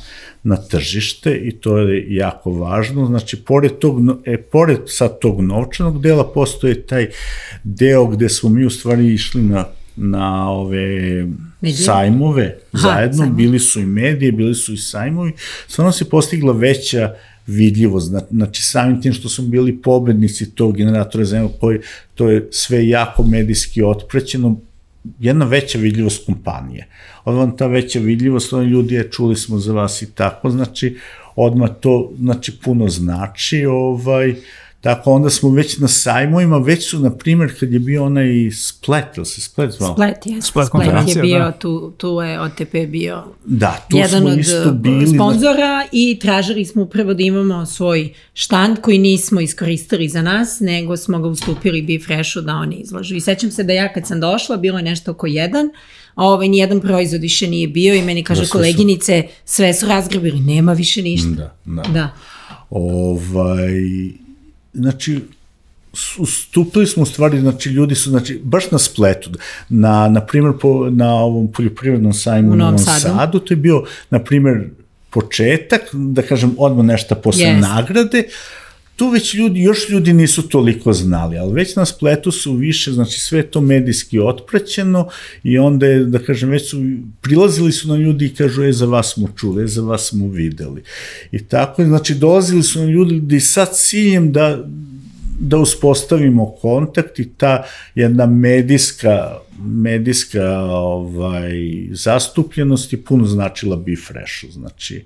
na 0.44 0.58
tržište 0.58 1.36
i 1.36 1.52
to 1.52 1.78
je 1.78 2.16
jako 2.16 2.52
važno. 2.52 3.06
Znači, 3.06 3.38
pored, 3.38 3.72
tog, 3.80 4.00
e, 4.26 4.38
pored 4.38 4.80
sad 4.86 5.20
tog 5.20 5.42
novčanog 5.42 6.02
dela 6.02 6.34
postoje 6.34 6.82
taj 6.86 7.10
deo 7.64 8.08
gde 8.08 8.30
smo 8.30 8.50
mi 8.50 8.66
u 8.66 8.70
stvari 8.70 9.14
išli 9.14 9.42
na 9.42 9.66
na 9.96 10.50
ove 10.50 11.26
medije? 11.62 11.86
sajmove 11.86 12.58
zajedno, 12.74 13.18
sajmove. 13.18 13.36
bili 13.36 13.60
su 13.60 13.80
i 13.80 13.86
medije, 13.86 14.32
bili 14.32 14.56
su 14.56 14.74
i 14.74 14.78
sajmovi, 14.78 15.32
stvarno 15.68 15.92
se 15.92 16.10
postigla 16.10 16.54
veća 16.54 17.16
vidljivost, 17.48 18.14
znači 18.32 18.62
samim 18.62 19.02
tim 19.02 19.14
što 19.14 19.30
smo 19.30 19.48
bili 19.48 19.82
pobednici 19.82 20.56
tog 20.56 20.78
generatora 20.78 21.26
zemlja 21.26 21.50
koji 21.60 21.80
to 22.16 22.30
je 22.30 22.48
sve 22.52 22.88
jako 22.88 23.24
medijski 23.24 23.84
otprećeno, 23.84 24.60
jedna 25.20 25.46
veća 25.46 25.78
vidljivost 25.78 26.26
kompanije. 26.26 26.88
Odmah 27.26 27.50
ta 27.58 27.68
veća 27.68 28.00
vidljivost, 28.00 28.54
oni 28.54 28.68
ljudi 28.68 28.96
je, 28.96 29.12
čuli 29.12 29.36
smo 29.36 29.60
za 29.60 29.74
vas 29.74 30.02
i 30.02 30.14
tako, 30.16 30.50
znači, 30.50 30.98
odmah 31.36 31.70
to, 31.80 32.12
znači, 32.20 32.60
puno 32.64 32.90
znači, 32.90 33.66
ovaj, 33.66 34.36
Tako 34.84 35.12
onda 35.12 35.30
smo 35.30 35.50
već 35.50 35.78
na 35.78 35.88
sajmovima, 35.88 36.58
već 36.58 36.90
su, 36.90 37.00
na 37.00 37.12
primjer, 37.12 37.60
kad 37.60 37.74
je 37.74 37.80
bio 37.80 38.06
onaj 38.06 38.52
Splet, 38.52 39.18
ili 39.18 39.26
se 39.26 39.42
Splet 39.42 39.72
zvao? 39.72 39.94
Splet, 39.94 40.26
je. 40.26 40.42
Splet, 40.42 40.68
Splet 40.68 41.16
je 41.16 41.22
bio, 41.22 41.40
da. 41.40 41.52
tu, 41.52 41.94
tu 41.98 42.08
je 42.08 42.42
OTP 42.42 42.76
bio 42.88 43.24
da, 43.46 43.86
tu 43.90 43.98
jedan 43.98 44.22
smo 44.22 44.30
od 44.30 44.38
isto 44.38 44.72
bili 44.72 45.08
sponzora 45.08 45.78
na... 45.78 45.86
i 45.92 46.20
tražili 46.22 46.66
smo 46.66 46.82
upravo 46.82 47.14
da 47.14 47.24
imamo 47.24 47.66
svoj 47.66 48.14
štand 48.34 48.82
koji 48.82 48.98
nismo 48.98 49.42
iskoristili 49.42 50.10
za 50.10 50.22
nas, 50.22 50.60
nego 50.60 50.98
smo 50.98 51.20
ga 51.20 51.28
ustupili 51.28 51.82
Be 51.82 52.06
Freshu 52.06 52.42
da 52.42 52.54
oni 52.54 52.76
izlažu. 52.76 53.16
I 53.16 53.22
sećam 53.22 53.52
se 53.52 53.64
da 53.64 53.74
ja 53.74 53.94
kad 53.94 54.08
sam 54.08 54.20
došla, 54.20 54.58
bilo 54.58 54.78
je 54.78 54.84
nešto 54.84 55.12
oko 55.12 55.28
jedan, 55.28 55.70
a 56.16 56.26
ovaj 56.26 56.48
nijedan 56.48 56.82
proizvod 56.82 57.22
više 57.22 57.48
nije 57.48 57.68
bio 57.68 57.96
i 57.96 58.02
meni 58.02 58.24
kaže 58.24 58.42
da, 58.42 58.48
koleginice, 58.48 59.24
sve 59.46 59.74
su 59.74 59.88
razgrabili, 59.88 60.40
nema 60.40 60.74
više 60.74 61.02
ništa. 61.02 61.30
Da, 61.30 61.56
da. 61.66 61.82
da. 61.82 62.10
Ovaj, 62.70 63.74
znači, 64.74 65.20
ustupili 66.18 66.88
smo 66.88 67.04
u 67.04 67.06
stvari, 67.06 67.40
znači 67.40 67.70
ljudi 67.70 67.96
su, 67.96 68.10
znači, 68.10 68.42
baš 68.44 68.72
na 68.72 68.80
spletu, 68.80 69.30
na, 69.70 70.08
na 70.08 70.26
primjer, 70.26 70.54
po, 70.62 70.90
na 70.90 71.14
ovom 71.14 71.52
poljoprivrednom 71.52 72.14
sajmu 72.14 72.52
u 72.52 72.56
Novom 72.56 72.78
Sadu. 72.78 73.00
Sadu, 73.00 73.40
to 73.40 73.54
je 73.54 73.58
bio, 73.58 73.84
na 74.10 74.20
primjer, 74.20 74.70
početak, 75.10 75.82
da 75.94 76.22
kažem, 76.22 76.56
odmah 76.58 76.86
nešto 76.86 77.16
posle 77.16 77.46
yes. 77.46 77.62
nagrade, 77.62 78.24
tu 79.04 79.10
već 79.10 79.34
ljudi, 79.34 79.62
još 79.62 79.90
ljudi 79.90 80.14
nisu 80.14 80.50
toliko 80.50 80.94
znali, 80.94 81.38
ali 81.38 81.54
već 81.54 81.76
na 81.76 81.86
spletu 81.86 82.32
su 82.32 82.54
više, 82.54 82.92
znači 82.92 83.20
sve 83.20 83.44
to 83.44 83.62
medijski 83.62 84.20
otpraćeno 84.20 85.10
i 85.44 85.58
onda 85.58 85.86
je, 85.86 86.06
da 86.06 86.20
kažem, 86.20 86.50
već 86.50 86.70
su, 86.70 86.78
prilazili 87.22 87.72
su 87.72 87.88
na 87.88 87.96
ljudi 87.96 88.26
i 88.26 88.34
kažu, 88.34 88.64
e, 88.64 88.72
za 88.72 88.86
vas 88.86 89.14
smo 89.14 89.28
čuli, 89.36 89.64
e, 89.64 89.68
za 89.68 89.82
vas 89.82 90.08
smo 90.10 90.28
videli. 90.28 90.84
I 91.32 91.44
tako 91.44 91.84
znači, 91.84 92.16
dolazili 92.16 92.64
su 92.64 92.80
na 92.80 92.86
ljudi 92.86 93.40
sa 93.40 93.66
ciljem 93.66 94.32
da, 94.32 94.66
da 95.40 95.58
uspostavimo 95.58 96.56
kontakt 96.62 97.20
i 97.20 97.30
ta 97.38 97.64
jedna 97.96 98.26
medijska 98.26 99.38
medijska 99.66 100.60
ovaj 100.60 101.52
zastupljenost 101.92 102.94
je 102.94 103.02
puno 103.04 103.26
značila 103.26 103.76
Bifreshu, 103.76 104.48
znači 104.52 105.04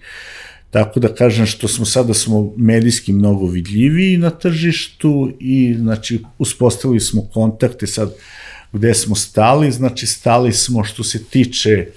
Tako 0.71 0.99
da 0.99 1.15
kažem 1.15 1.45
što 1.45 1.67
smo 1.67 1.85
sada 1.85 2.13
smo 2.13 2.53
medijski 2.57 3.13
mnogo 3.13 3.45
vidljiviji 3.45 4.17
na 4.17 4.29
tržištu 4.29 5.31
i 5.39 5.75
znači 5.79 6.23
uspostavili 6.37 6.99
smo 6.99 7.21
kontakte 7.33 7.87
sad 7.87 8.13
gde 8.73 8.93
smo 8.93 9.15
stali, 9.15 9.71
znači 9.71 10.07
stali 10.07 10.53
smo 10.53 10.83
što 10.83 11.03
se 11.03 11.23
tiče 11.23 11.87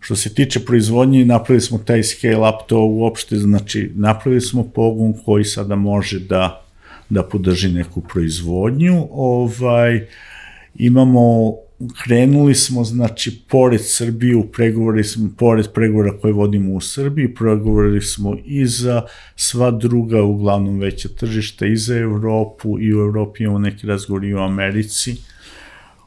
što 0.00 0.16
se 0.16 0.34
tiče 0.34 0.60
proizvodnje 0.60 1.24
napravili 1.24 1.60
smo 1.60 1.78
taj 1.78 2.02
scale 2.02 2.48
up 2.48 2.68
to 2.68 2.78
uopšte, 2.84 3.36
znači 3.36 3.90
napravili 3.94 4.40
smo 4.40 4.64
pogon 4.64 5.14
koji 5.24 5.44
sada 5.44 5.76
može 5.76 6.20
da 6.20 6.62
da 7.08 7.22
podrži 7.22 7.68
neku 7.68 8.00
proizvodnju, 8.00 9.08
ovaj 9.10 10.06
imamo 10.74 11.54
krenuli 12.04 12.54
smo, 12.54 12.84
znači, 12.84 13.42
pored 13.48 13.80
Srbije, 13.84 14.36
u 14.36 14.52
pregovori 14.52 15.04
smo, 15.04 15.30
pored 15.38 15.66
pregovora 15.74 16.18
koje 16.18 16.32
vodimo 16.32 16.74
u 16.74 16.80
Srbiji, 16.80 17.34
pregovorili 17.34 18.00
smo 18.00 18.36
i 18.44 18.66
za 18.66 19.02
sva 19.36 19.70
druga, 19.70 20.22
uglavnom 20.22 20.78
veća 20.78 21.08
tržišta, 21.08 21.66
i 21.66 21.76
za 21.76 21.98
Evropu, 21.98 22.80
i 22.80 22.94
u 22.94 22.98
Evropi 22.98 23.42
imamo 23.42 23.58
neki 23.58 23.86
razgovor 23.86 24.24
i 24.24 24.34
u 24.34 24.38
Americi, 24.38 25.16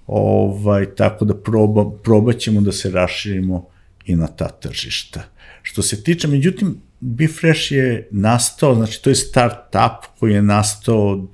ovaj, 0.07 0.85
tako 0.95 1.25
da 1.25 1.35
proba, 1.35 1.91
probat 2.03 2.37
ćemo 2.37 2.61
da 2.61 2.71
se 2.71 2.91
raširimo 2.91 3.65
i 4.05 4.15
na 4.15 4.27
ta 4.27 4.49
tržišta. 4.49 5.23
Što 5.61 5.81
se 5.81 6.03
tiče, 6.03 6.27
međutim, 6.27 6.77
Bifresh 6.99 7.71
je 7.71 8.07
nastao, 8.11 8.75
znači 8.75 9.03
to 9.03 9.09
je 9.09 9.15
start-up 9.15 9.97
koji 10.19 10.33
je 10.33 10.41
nastao 10.41 11.27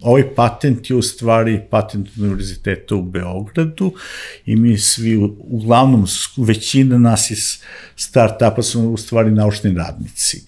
ovaj 0.00 0.34
patent 0.34 0.90
je 0.90 0.96
u 0.96 1.02
stvari 1.02 1.60
patent 1.70 2.08
univerziteta 2.18 2.94
u 2.94 3.02
Beogradu 3.02 3.92
i 4.46 4.56
mi 4.56 4.78
svi, 4.78 5.16
uglavnom 5.38 6.06
većina 6.36 6.98
nas 6.98 7.30
iz 7.30 7.58
start-upa 7.96 8.62
smo 8.62 8.90
u 8.90 8.96
stvari 8.96 9.30
naučni 9.30 9.74
radnici. 9.74 10.42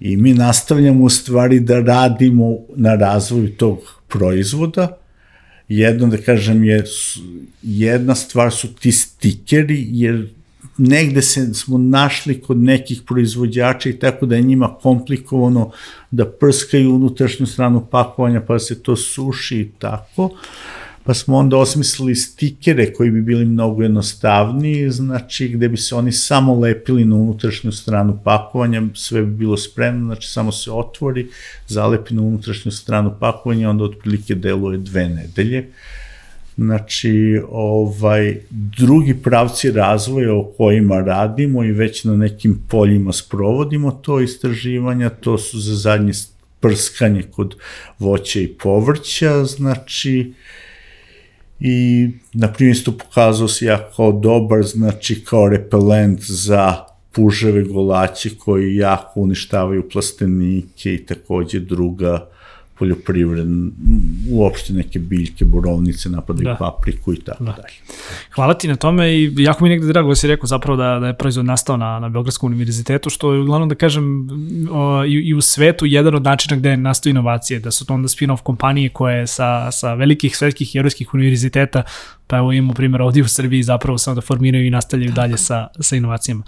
I 0.00 0.16
mi 0.16 0.34
nastavljamo 0.34 1.04
u 1.04 1.08
stvari 1.08 1.60
da 1.60 1.80
radimo 1.80 2.56
na 2.76 2.94
razvoju 2.94 3.56
tog 3.56 3.78
proizvoda, 4.08 4.98
jedno 5.68 6.06
da 6.06 6.16
kažem 6.16 6.64
je 6.64 6.84
jedna 7.62 8.14
stvar 8.14 8.52
su 8.52 8.74
ti 8.74 8.92
stikeri 8.92 9.86
jer 9.90 10.28
negde 10.78 11.22
se 11.22 11.54
smo 11.54 11.78
našli 11.78 12.40
kod 12.40 12.56
nekih 12.56 13.02
proizvođača 13.06 13.88
i 13.88 13.98
tako 13.98 14.26
da 14.26 14.36
je 14.36 14.42
njima 14.42 14.74
komplikovano 14.82 15.70
da 16.10 16.26
prskaju 16.26 16.94
unutrašnju 16.94 17.46
stranu 17.46 17.86
pakovanja 17.90 18.40
pa 18.40 18.58
se 18.58 18.82
to 18.82 18.96
suši 18.96 19.60
i 19.60 19.70
tako. 19.78 20.30
Pa 21.04 21.14
smo 21.14 21.36
onda 21.36 21.56
osmislili 21.56 22.14
stikere 22.14 22.92
koji 22.92 23.10
bi 23.10 23.22
bili 23.22 23.44
mnogo 23.44 23.82
jednostavniji, 23.82 24.90
znači 24.90 25.48
gde 25.48 25.68
bi 25.68 25.76
se 25.76 25.94
oni 25.94 26.12
samo 26.12 26.54
lepili 26.54 27.04
na 27.04 27.16
unutrašnju 27.16 27.72
stranu 27.72 28.18
pakovanja, 28.24 28.82
sve 28.94 29.22
bi 29.22 29.36
bilo 29.36 29.56
spremno, 29.56 30.06
znači 30.06 30.28
samo 30.28 30.52
se 30.52 30.72
otvori, 30.72 31.28
zalepi 31.66 32.14
na 32.14 32.22
unutrašnju 32.22 32.72
stranu 32.72 33.14
pakovanja, 33.20 33.70
onda 33.70 33.84
otprilike 33.84 34.34
deluje 34.34 34.78
dve 34.78 35.08
nedelje. 35.08 35.58
Uh, 35.58 36.07
Znači, 36.58 37.42
ovaj, 37.50 38.40
drugi 38.50 39.14
pravci 39.14 39.70
razvoja 39.70 40.34
o 40.34 40.52
kojima 40.56 41.00
radimo 41.00 41.64
i 41.64 41.72
već 41.72 42.04
na 42.04 42.16
nekim 42.16 42.62
poljima 42.68 43.12
sprovodimo 43.12 43.90
to 43.90 44.20
istraživanja, 44.20 45.08
to 45.10 45.38
su 45.38 45.60
za 45.60 45.74
zadnje 45.74 46.12
prskanje 46.60 47.22
kod 47.22 47.54
voća 47.98 48.40
i 48.40 48.46
povrća, 48.46 49.44
znači, 49.44 50.32
i 51.60 52.08
na 52.32 52.52
primjer 52.52 52.76
isto 52.76 52.92
pokazao 52.92 53.48
se 53.48 53.64
jako 53.64 54.12
dobar, 54.12 54.62
znači 54.62 55.24
kao 55.24 55.48
repelent 55.48 56.20
za 56.20 56.84
puževe 57.12 57.62
golaće 57.62 58.30
koji 58.38 58.76
jako 58.76 59.20
uništavaju 59.20 59.88
plastenike 59.88 60.94
i 60.94 61.06
takođe 61.06 61.60
druga 61.60 62.28
poljoprivredne, 62.78 63.70
uopšte 64.30 64.72
neke 64.72 64.98
biljke, 64.98 65.44
borovnice, 65.44 66.08
napadaju 66.08 66.44
da. 66.44 66.54
papriku 66.54 67.12
i 67.12 67.16
tako 67.16 67.44
da. 67.44 67.52
dalje. 67.52 67.74
Hvala 68.34 68.54
ti 68.54 68.68
na 68.68 68.76
tome 68.76 69.12
i 69.12 69.34
jako 69.38 69.64
mi 69.64 69.70
negde 69.70 69.86
drago 69.86 70.08
da 70.08 70.14
si 70.14 70.28
rekao 70.28 70.46
zapravo 70.46 70.76
da, 70.76 70.98
da 71.00 71.06
je 71.06 71.16
proizvod 71.18 71.46
nastao 71.46 71.76
na, 71.76 71.98
na 72.00 72.08
Beogradskom 72.08 72.46
univerzitetu, 72.46 73.10
što 73.10 73.32
je 73.32 73.40
uglavnom 73.40 73.68
da 73.68 73.74
kažem 73.74 74.28
o, 74.72 75.04
i, 75.04 75.12
i 75.12 75.34
u 75.34 75.40
svetu 75.40 75.86
jedan 75.86 76.14
od 76.14 76.22
načina 76.22 76.56
gde 76.56 76.70
je 76.70 76.76
nastao 76.76 77.10
inovacije, 77.10 77.60
da 77.60 77.70
su 77.70 77.86
to 77.86 77.94
onda 77.94 78.08
spin-off 78.08 78.42
kompanije 78.42 78.88
koje 78.88 79.26
sa, 79.26 79.70
sa 79.70 79.94
velikih 79.94 80.36
svetskih 80.36 80.74
i 80.74 80.78
evropskih 80.78 81.14
univerziteta 81.14 81.82
pa 82.28 82.36
evo 82.36 82.52
imamo 82.52 82.74
primjer 82.74 83.02
ovdje 83.02 83.22
u 83.22 83.28
Srbiji 83.28 83.62
zapravo 83.62 83.98
samo 83.98 84.14
da 84.14 84.20
formiraju 84.20 84.66
i 84.66 84.70
nastavljaju 84.70 85.12
dalje 85.12 85.36
sa, 85.36 85.66
sa 85.80 85.96
inovacijama. 85.96 86.42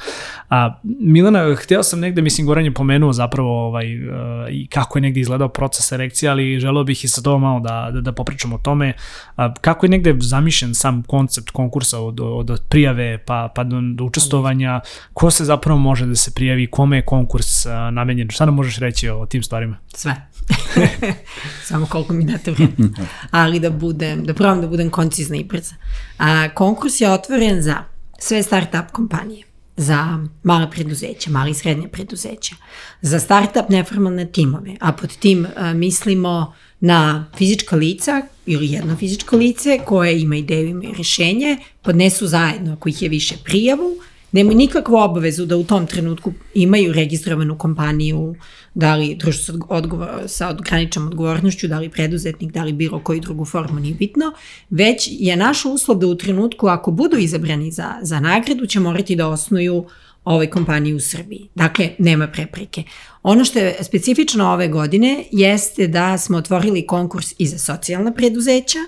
A, 0.50 0.80
Milana, 0.82 1.54
hteo 1.54 1.82
sam 1.82 2.00
negde, 2.00 2.22
mislim, 2.22 2.46
Goran 2.46 2.64
je 2.64 2.74
pomenuo 2.74 3.12
zapravo 3.12 3.66
ovaj, 3.66 4.08
uh, 4.08 4.12
i 4.50 4.66
kako 4.66 4.98
je 4.98 5.02
negde 5.02 5.20
izgledao 5.20 5.48
proces 5.48 5.86
selekcije, 5.86 6.30
ali 6.30 6.60
želeo 6.60 6.84
bih 6.84 7.04
i 7.04 7.08
sa 7.08 7.22
to 7.22 7.38
malo 7.38 7.60
da, 7.60 7.90
da, 7.92 8.00
da 8.00 8.12
popričamo 8.12 8.56
o 8.56 8.58
tome. 8.58 8.92
A, 9.36 9.54
kako 9.54 9.86
je 9.86 9.90
negde 9.90 10.16
zamišljen 10.20 10.74
sam 10.74 11.02
koncept 11.02 11.50
konkursa 11.50 11.98
od, 11.98 12.20
od 12.20 12.62
prijave 12.68 13.18
pa, 13.18 13.52
pa 13.54 13.64
do, 13.64 13.80
do 13.94 14.04
učestovanja, 14.04 14.80
ko 15.12 15.30
se 15.30 15.44
zapravo 15.44 15.78
može 15.78 16.06
da 16.06 16.14
se 16.14 16.34
prijavi, 16.34 16.66
kome 16.66 16.96
je 16.96 17.02
konkurs 17.02 17.66
uh, 17.66 17.72
namenjen, 17.92 18.30
šta 18.30 18.46
nam 18.46 18.54
možeš 18.54 18.78
reći 18.78 19.08
o, 19.08 19.20
o 19.20 19.26
tim 19.26 19.42
stvarima? 19.42 19.76
Sve. 19.94 20.29
Samo 21.68 21.86
koliko 21.86 22.12
mi 22.12 22.24
date 22.24 22.50
vremena. 22.50 23.06
Ali 23.30 23.60
da 23.60 23.70
budem, 23.70 24.24
da 24.24 24.34
probam 24.34 24.60
da 24.60 24.66
budem 24.66 24.90
koncizna 24.90 25.36
i 25.36 25.44
brza. 25.44 25.74
A, 26.18 26.48
konkurs 26.54 27.00
je 27.00 27.10
otvoren 27.10 27.62
za 27.62 27.76
sve 28.18 28.42
start-up 28.42 28.90
kompanije, 28.92 29.44
za 29.76 30.26
mala 30.42 30.70
preduzeća, 30.70 31.30
mali 31.30 31.50
i 31.50 31.54
srednje 31.54 31.88
preduzeća, 31.88 32.54
za 33.02 33.18
start-up 33.20 33.64
neformalne 33.68 34.26
timove, 34.32 34.76
a 34.80 34.92
pod 34.92 35.16
tim 35.16 35.46
a, 35.56 35.72
mislimo 35.72 36.54
na 36.80 37.26
fizička 37.36 37.76
lica 37.76 38.22
ili 38.46 38.72
jedno 38.72 38.96
fizičko 38.96 39.36
lice 39.36 39.78
koje 39.86 40.20
ima 40.20 40.36
ideju, 40.36 40.68
ima 40.68 40.82
rešenje, 40.98 41.56
podnesu 41.82 42.26
zajedno 42.26 42.72
ako 42.72 42.88
ih 42.88 43.02
je 43.02 43.08
više 43.08 43.34
prijavu, 43.44 43.96
nemaju 44.32 44.56
nikakvu 44.56 44.94
obavezu 44.96 45.46
da 45.46 45.56
u 45.56 45.64
tom 45.64 45.86
trenutku 45.86 46.32
imaju 46.54 46.92
registrovanu 46.92 47.58
kompaniju, 47.58 48.34
da 48.74 48.94
li 48.94 49.14
društvo 49.14 49.54
sa, 49.54 49.60
odgovor, 49.68 50.08
sa 50.26 50.48
ograničnom 50.48 51.06
odgovornošću, 51.06 51.68
da 51.68 51.78
li 51.78 51.88
preduzetnik, 51.88 52.52
da 52.52 52.64
li 52.64 52.72
bilo 52.72 53.00
koju 53.00 53.20
drugu 53.20 53.44
formu, 53.44 53.80
nije 53.80 53.94
bitno, 53.94 54.32
već 54.70 55.08
je 55.10 55.36
naš 55.36 55.64
uslov 55.64 55.98
da 55.98 56.06
u 56.06 56.14
trenutku 56.14 56.66
ako 56.66 56.90
budu 56.90 57.16
izabrani 57.16 57.70
za, 57.70 57.94
za 58.02 58.20
nagradu 58.20 58.66
će 58.66 58.80
morati 58.80 59.16
da 59.16 59.28
osnuju 59.28 59.84
ovaj 60.24 60.46
kompaniji 60.46 60.94
u 60.94 61.00
Srbiji. 61.00 61.48
Dakle, 61.54 61.90
nema 61.98 62.28
prepreke. 62.28 62.82
Ono 63.22 63.44
što 63.44 63.58
je 63.58 63.76
specifično 63.84 64.52
ove 64.52 64.68
godine 64.68 65.24
jeste 65.32 65.86
da 65.86 66.18
smo 66.18 66.38
otvorili 66.38 66.86
konkurs 66.86 67.34
i 67.38 67.46
za 67.46 67.58
socijalna 67.58 68.12
preduzeća 68.12 68.78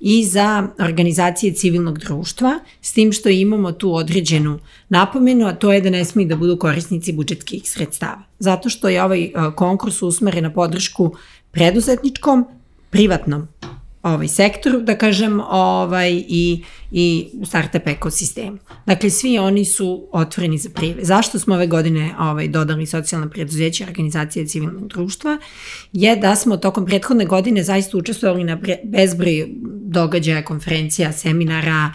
i 0.00 0.24
za 0.24 0.68
organizacije 0.78 1.52
civilnog 1.52 1.98
društva, 1.98 2.58
s 2.80 2.92
tim 2.92 3.12
što 3.12 3.28
imamo 3.28 3.72
tu 3.72 3.94
određenu 3.94 4.58
napomenu, 4.88 5.46
a 5.46 5.54
to 5.54 5.72
je 5.72 5.80
da 5.80 5.90
ne 5.90 6.04
smiju 6.04 6.28
da 6.28 6.36
budu 6.36 6.58
korisnici 6.58 7.12
budžetskih 7.12 7.70
sredstava. 7.70 8.22
Zato 8.38 8.68
što 8.68 8.88
je 8.88 9.02
ovaj 9.02 9.30
konkurs 9.56 10.02
usmeren 10.02 10.44
na 10.44 10.52
podršku 10.52 11.14
preduzetničkom, 11.50 12.46
privatnom 12.90 13.48
ovaj 14.02 14.28
sektor, 14.28 14.82
da 14.82 14.98
kažem, 14.98 15.40
ovaj, 15.40 16.12
i, 16.28 16.64
i 16.90 17.28
startup 17.46 17.86
ekosistemu. 17.86 18.58
Dakle, 18.86 19.10
svi 19.10 19.38
oni 19.38 19.64
su 19.64 20.08
otvoreni 20.12 20.58
za 20.58 20.70
prijeve. 20.70 21.04
Zašto 21.04 21.38
smo 21.38 21.54
ove 21.54 21.66
godine 21.66 22.14
ovaj, 22.18 22.48
dodali 22.48 22.86
socijalna 22.86 23.28
preduzeća 23.28 23.84
organizacije 23.84 24.46
civilnog 24.46 24.88
društva? 24.88 25.38
Je 25.92 26.16
da 26.16 26.36
smo 26.36 26.56
tokom 26.56 26.86
prethodne 26.86 27.24
godine 27.24 27.62
zaista 27.62 27.98
učestvovali 27.98 28.44
na 28.44 28.58
bezbroj 28.84 29.48
događaja, 29.84 30.44
konferencija, 30.44 31.12
seminara, 31.12 31.92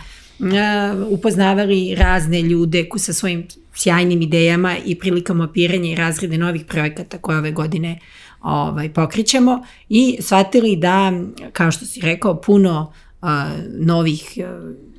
upoznavali 1.10 1.96
razne 1.96 2.42
ljude 2.42 2.86
sa 2.98 3.14
svojim 3.14 3.48
sjajnim 3.74 4.22
idejama 4.22 4.76
i 4.86 4.96
prilikom 4.96 5.42
opiranja 5.42 5.92
i 5.92 5.96
razrede 5.96 6.38
novih 6.38 6.66
projekata 6.66 7.18
koje 7.18 7.38
ove 7.38 7.52
godine 7.52 7.92
uh, 7.92 8.27
ovaj, 8.42 8.94
pokrićemo 8.94 9.64
i 9.90 10.18
shvatili 10.22 10.76
da, 10.76 11.12
kao 11.54 11.72
što 11.72 11.86
si 11.86 12.02
rekao, 12.02 12.42
puno 12.42 12.94
a, 13.22 13.50
novih 13.80 14.38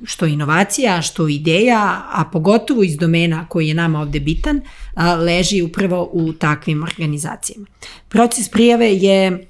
što 0.03 0.25
inovacija, 0.25 1.01
što 1.01 1.27
ideja, 1.27 2.01
a 2.11 2.23
pogotovo 2.31 2.83
iz 2.83 2.97
domena 2.97 3.45
koji 3.49 3.67
je 3.67 3.73
nama 3.73 4.01
ovde 4.01 4.19
bitan, 4.19 4.61
a, 4.93 5.13
leži 5.15 5.61
upravo 5.61 6.09
u 6.13 6.33
takvim 6.33 6.83
organizacijama. 6.83 7.65
Proces 8.09 8.49
prijave 8.49 8.95
je 8.95 9.47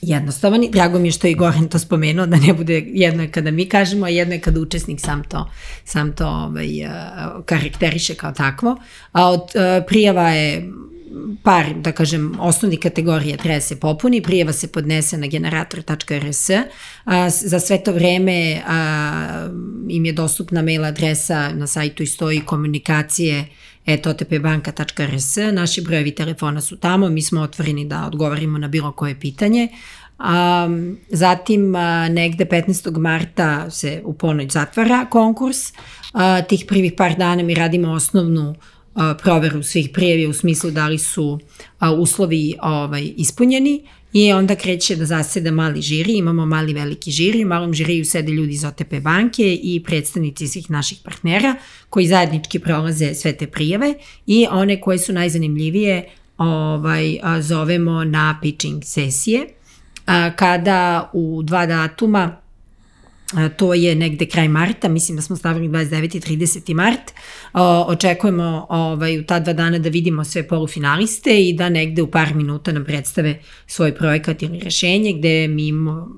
jednostavan 0.00 0.64
i 0.64 0.70
drago 0.70 0.98
mi 0.98 1.08
je 1.08 1.12
što 1.12 1.26
je 1.26 1.30
i 1.30 1.34
Goran 1.34 1.68
to 1.68 1.78
spomenuo, 1.78 2.26
da 2.26 2.36
ne 2.36 2.52
bude 2.52 2.84
jedno 2.86 3.22
je 3.22 3.30
kada 3.30 3.50
mi 3.50 3.66
kažemo, 3.66 4.06
a 4.06 4.08
jedno 4.08 4.34
je 4.34 4.40
kada 4.40 4.60
učesnik 4.60 5.00
sam 5.00 5.24
to, 5.24 5.50
sam 5.84 6.12
to 6.12 6.26
ovaj, 6.26 6.68
karakteriše 7.44 8.14
kao 8.14 8.32
takvo. 8.32 8.76
A 9.12 9.30
od 9.30 9.42
prijava 9.86 10.28
je 10.28 10.70
par, 11.42 11.66
da 11.74 11.92
kažem, 11.92 12.40
osnovni 12.40 12.76
kategorije 12.76 13.36
treba 13.36 13.60
se 13.60 13.80
popuni, 13.80 14.22
prijeva 14.22 14.52
se 14.52 14.68
podnese 14.68 15.18
na 15.18 15.26
generator.rs, 15.26 16.50
za 17.28 17.60
sve 17.60 17.82
to 17.84 17.92
vreme 17.92 18.62
a, 18.66 19.48
im 19.88 20.04
je 20.04 20.12
dostupna 20.12 20.62
mail 20.62 20.84
adresa 20.84 21.52
na 21.52 21.66
sajtu 21.66 22.02
i 22.02 22.06
stoji 22.06 22.40
komunikacije 22.40 23.44
otpbanka.rs, 24.06 25.36
naši 25.52 25.82
brojevi 25.82 26.14
telefona 26.14 26.60
su 26.60 26.76
tamo, 26.76 27.08
mi 27.08 27.22
smo 27.22 27.40
otvoreni 27.40 27.84
da 27.84 28.06
odgovorimo 28.06 28.58
na 28.58 28.68
bilo 28.68 28.92
koje 28.92 29.20
pitanje, 29.20 29.68
A, 30.18 30.68
zatim 31.08 31.74
a, 31.74 32.08
negde 32.08 32.44
15. 32.44 32.98
marta 32.98 33.70
se 33.70 34.02
u 34.04 34.12
ponoć 34.12 34.52
zatvara 34.52 35.06
konkurs. 35.10 35.72
A, 36.12 36.42
tih 36.42 36.64
prvih 36.68 36.92
par 36.96 37.14
dana 37.16 37.42
mi 37.42 37.54
radimo 37.54 37.92
osnovnu 37.92 38.54
proveru 39.22 39.62
svih 39.62 39.90
prijevi 39.94 40.26
u 40.26 40.32
smislu 40.32 40.70
da 40.70 40.88
li 40.88 40.98
su 40.98 41.40
uslovi 41.98 42.54
ovaj, 42.62 43.12
ispunjeni 43.16 43.82
i 44.12 44.32
onda 44.32 44.54
kreće 44.54 44.96
da 44.96 45.04
zaseda 45.04 45.50
mali 45.50 45.82
žiri, 45.82 46.12
imamo 46.12 46.46
mali 46.46 46.74
veliki 46.74 47.10
žiri, 47.10 47.44
u 47.44 47.48
malom 47.48 47.74
žiriju 47.74 48.04
sede 48.04 48.32
ljudi 48.32 48.52
iz 48.52 48.64
OTP 48.64 48.94
banke 49.02 49.58
i 49.62 49.82
predstavnici 49.84 50.48
svih 50.48 50.70
naših 50.70 50.98
partnera 51.04 51.56
koji 51.90 52.06
zajednički 52.06 52.58
prolaze 52.58 53.14
sve 53.14 53.32
te 53.32 53.46
prijeve 53.46 53.94
i 54.26 54.46
one 54.50 54.80
koje 54.80 54.98
su 54.98 55.12
najzanimljivije 55.12 56.08
ovaj, 56.38 57.18
zovemo 57.40 58.04
na 58.04 58.38
pitching 58.42 58.84
sesije, 58.84 59.46
kada 60.36 61.10
u 61.12 61.42
dva 61.42 61.66
datuma 61.66 62.36
to 63.56 63.74
je 63.74 63.94
negde 63.94 64.26
kraj 64.26 64.48
marta, 64.48 64.88
mislim 64.88 65.16
da 65.16 65.22
smo 65.22 65.36
stavili 65.36 65.68
29. 65.68 66.16
i 66.16 66.36
30. 66.36 66.74
mart. 66.74 67.12
očekujemo 67.86 68.66
ovaj, 68.68 69.18
u 69.18 69.24
ta 69.24 69.40
dva 69.40 69.52
dana 69.52 69.78
da 69.78 69.88
vidimo 69.88 70.24
sve 70.24 70.48
polufinaliste 70.48 71.48
i 71.48 71.52
da 71.52 71.68
negde 71.68 72.02
u 72.02 72.10
par 72.10 72.34
minuta 72.34 72.72
nam 72.72 72.84
predstave 72.84 73.40
svoj 73.66 73.94
projekat 73.94 74.42
ili 74.42 74.60
rešenje 74.60 75.12
gde 75.12 75.48
mi 75.48 75.66
imamo 75.66 76.08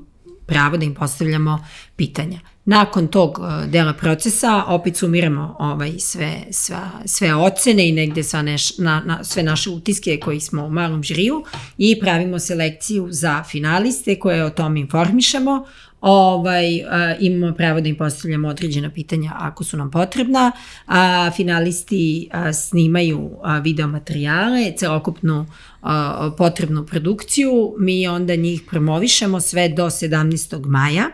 pravo 0.47 0.77
da 0.77 0.85
im 0.85 0.95
postavljamo 0.95 1.67
pitanja. 1.97 2.41
Nakon 2.65 3.09
tog 3.09 3.41
dela 3.67 3.93
procesa 3.93 4.65
opet 4.67 4.97
sumiramo 4.97 5.57
ovaj 5.59 5.93
sve, 5.99 6.43
sve, 6.51 6.77
sve 7.05 7.35
ocene 7.35 7.89
i 7.89 7.93
negde 7.93 8.23
sva 8.23 8.43
neš, 8.43 8.79
na, 8.79 9.03
na, 9.07 9.25
sve 9.25 9.43
naše 9.43 9.71
utiske 9.71 10.21
koji 10.21 10.41
smo 10.41 10.65
u 10.65 10.71
malom 10.71 11.03
žiriju 11.03 11.45
i 11.79 12.01
pravimo 12.01 12.39
selekciju 12.39 13.09
za 13.11 13.43
finaliste 13.43 14.19
koje 14.19 14.45
o 14.45 14.51
tom 14.51 14.77
informišemo 14.77 15.67
ovaj, 16.01 16.83
a, 16.83 17.15
imamo 17.21 17.55
pravo 17.55 17.81
da 17.81 17.89
im 17.89 17.97
postavljamo 17.97 18.49
određena 18.49 18.91
pitanja 18.91 19.33
ako 19.35 19.65
su 19.65 19.77
nam 19.77 19.91
potrebna, 19.91 20.53
a 20.87 21.31
finalisti 21.37 22.29
a, 22.33 22.53
snimaju 22.53 23.31
a, 23.43 23.59
video 23.59 23.87
materijale, 23.87 24.73
celokupnu 24.77 25.47
a, 25.83 26.31
potrebnu 26.39 26.87
produkciju, 26.87 27.75
mi 27.79 28.09
onda 28.09 28.37
njih 28.37 28.63
promovišemo 28.71 29.41
sve 29.41 29.69
do 29.69 29.85
17. 29.85 30.67
maja, 30.67 31.11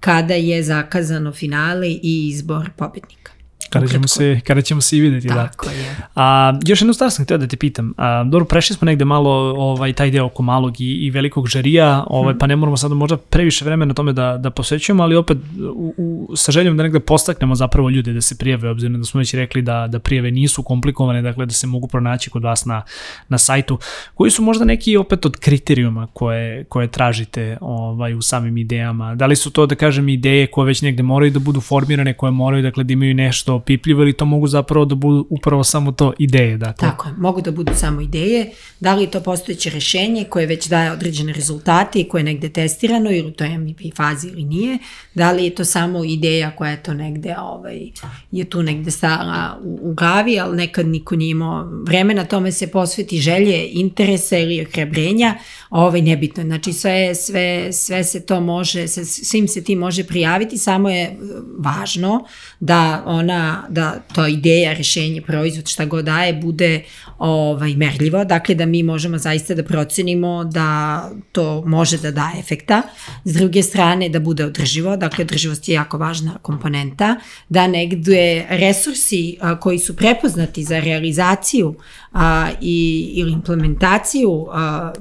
kada 0.00 0.34
je 0.34 0.62
zakazano 0.62 1.32
finale 1.32 1.88
i 1.90 2.28
izbor 2.28 2.70
pobednika. 2.76 3.39
Kada 3.68 3.86
ćemo, 3.86 4.08
se, 4.08 4.40
kada 4.46 4.62
ćemo 4.62 4.80
se 4.80 4.96
i 4.96 5.00
videti, 5.00 5.28
da. 5.28 5.34
Tako 5.34 5.66
da. 5.66 5.72
je. 5.72 5.96
A, 6.14 6.58
još 6.66 6.80
jednu 6.80 6.92
stvar 6.92 7.10
sam 7.10 7.24
htio 7.24 7.38
da 7.38 7.46
te 7.46 7.56
pitam. 7.56 7.94
A, 7.96 8.24
dobro, 8.24 8.44
prešli 8.44 8.76
smo 8.76 8.86
negde 8.86 9.04
malo 9.04 9.30
ovaj, 9.56 9.92
taj 9.92 10.10
deo 10.10 10.24
oko 10.24 10.42
malog 10.42 10.80
i, 10.80 10.84
i 10.84 11.10
velikog 11.10 11.48
žarija, 11.48 12.04
ovaj, 12.06 12.34
pa 12.38 12.46
ne 12.46 12.56
moramo 12.56 12.76
sada 12.76 12.94
možda 12.94 13.16
previše 13.16 13.64
vremena 13.64 13.94
tome 13.94 14.12
da, 14.12 14.36
da 14.36 14.50
posvećujemo, 14.50 15.02
ali 15.02 15.16
opet 15.16 15.38
u, 15.74 15.94
u, 15.96 16.36
sa 16.36 16.52
željom 16.52 16.76
da 16.76 16.82
negde 16.82 17.00
postaknemo 17.00 17.54
zapravo 17.54 17.90
ljude 17.90 18.12
da 18.12 18.20
se 18.20 18.38
prijave, 18.38 18.70
obzirom 18.70 18.98
da 18.98 19.04
smo 19.04 19.18
već 19.18 19.34
rekli 19.34 19.62
da, 19.62 19.86
da 19.86 19.98
prijave 19.98 20.30
nisu 20.30 20.62
komplikovane, 20.62 21.22
dakle 21.22 21.46
da 21.46 21.52
se 21.52 21.66
mogu 21.66 21.86
pronaći 21.86 22.30
kod 22.30 22.42
vas 22.42 22.64
na, 22.64 22.82
na 23.28 23.38
sajtu. 23.38 23.78
Koji 24.14 24.30
su 24.30 24.42
možda 24.42 24.64
neki 24.64 24.96
opet 24.96 25.26
od 25.26 25.36
kriterijuma 25.36 26.06
koje, 26.12 26.64
koje 26.64 26.88
tražite 26.88 27.58
ovaj, 27.60 28.14
u 28.14 28.22
samim 28.22 28.56
idejama? 28.56 29.14
Da 29.14 29.26
li 29.26 29.36
su 29.36 29.50
to, 29.50 29.66
da 29.66 29.74
kažem, 29.74 30.08
ideje 30.08 30.46
koje 30.46 30.66
već 30.66 30.82
negde 30.82 31.02
moraju 31.02 31.30
da 31.30 31.38
budu 31.38 31.60
formirane, 31.60 32.14
koje 32.14 32.30
moraju 32.30 32.62
dakle, 32.62 32.84
da 32.84 32.92
imaju 32.92 33.14
nešto 33.14 33.49
opipljivo 33.54 34.02
ili 34.02 34.12
to 34.12 34.24
mogu 34.24 34.46
zapravo 34.46 34.84
da 34.84 34.94
budu 34.94 35.26
upravo 35.30 35.64
samo 35.64 35.92
to 35.92 36.12
ideje? 36.18 36.58
Dakle. 36.58 36.88
Tako 36.88 37.08
je, 37.08 37.14
mogu 37.18 37.40
da 37.40 37.50
budu 37.50 37.72
samo 37.74 38.00
ideje. 38.00 38.50
Da 38.80 38.94
li 38.94 39.02
je 39.02 39.10
to 39.10 39.20
postojeće 39.20 39.70
rešenje 39.70 40.24
koje 40.24 40.46
već 40.46 40.68
daje 40.68 40.92
određene 40.92 41.32
rezultate 41.32 42.00
i 42.00 42.08
koje 42.08 42.20
je 42.20 42.24
negde 42.24 42.48
testirano 42.48 43.10
ili 43.10 43.32
to 43.32 43.44
je 43.44 43.58
MVP 43.58 43.80
fazi 43.96 44.28
ili 44.28 44.44
nije. 44.44 44.78
Da 45.14 45.32
li 45.32 45.44
je 45.44 45.54
to 45.54 45.64
samo 45.64 46.04
ideja 46.04 46.50
koja 46.56 46.70
je 46.70 46.82
to 46.82 46.94
negde, 46.94 47.34
ovaj, 47.38 47.90
je 48.30 48.44
tu 48.44 48.62
negde 48.62 48.90
stala 48.90 49.60
u, 49.64 49.78
u 49.82 49.94
glavi, 49.94 50.40
ali 50.40 50.56
nekad 50.56 50.86
niko 50.86 51.16
nije 51.16 51.30
imao 51.30 51.64
vremena 51.86 52.24
tome 52.24 52.52
se 52.52 52.66
posveti 52.66 53.18
želje, 53.18 53.68
interesa 53.72 54.38
ili 54.38 54.66
okrebrenja, 54.68 55.34
ovaj, 55.70 56.02
nebitno. 56.02 56.42
Znači 56.42 56.72
sve, 56.72 57.14
sve, 57.14 57.72
sve 57.72 58.04
se 58.04 58.26
to 58.26 58.40
može, 58.40 58.88
svim 59.04 59.48
se 59.48 59.64
ti 59.64 59.76
može 59.76 60.04
prijaviti, 60.04 60.58
samo 60.58 60.90
je 60.90 61.16
važno 61.58 62.24
da 62.60 63.02
ona 63.06 63.39
da 63.68 64.02
to 64.14 64.26
ideja, 64.26 64.72
rešenje, 64.72 65.22
proizvod, 65.22 65.68
šta 65.68 65.84
god 65.84 66.04
daje, 66.04 66.32
bude 66.32 66.82
ovaj, 67.18 67.74
merljivo, 67.74 68.24
dakle 68.24 68.54
da 68.54 68.66
mi 68.66 68.82
možemo 68.82 69.18
zaista 69.18 69.54
da 69.54 69.64
procenimo 69.64 70.44
da 70.44 71.10
to 71.32 71.62
može 71.66 71.98
da 71.98 72.10
daje 72.10 72.40
efekta. 72.40 72.82
S 73.24 73.34
druge 73.34 73.62
strane 73.62 74.08
da 74.08 74.20
bude 74.20 74.44
održivo, 74.44 74.96
dakle 74.96 75.24
održivost 75.24 75.68
je 75.68 75.74
jako 75.74 75.98
važna 75.98 76.38
komponenta, 76.42 77.16
da 77.48 77.66
negde 77.66 78.46
resursi 78.48 79.36
a, 79.40 79.60
koji 79.60 79.78
su 79.78 79.96
prepoznati 79.96 80.64
za 80.64 80.80
realizaciju 80.80 81.74
a, 82.12 82.48
i, 82.60 83.10
ili 83.14 83.32
implementaciju 83.32 84.46
a, 84.52 84.92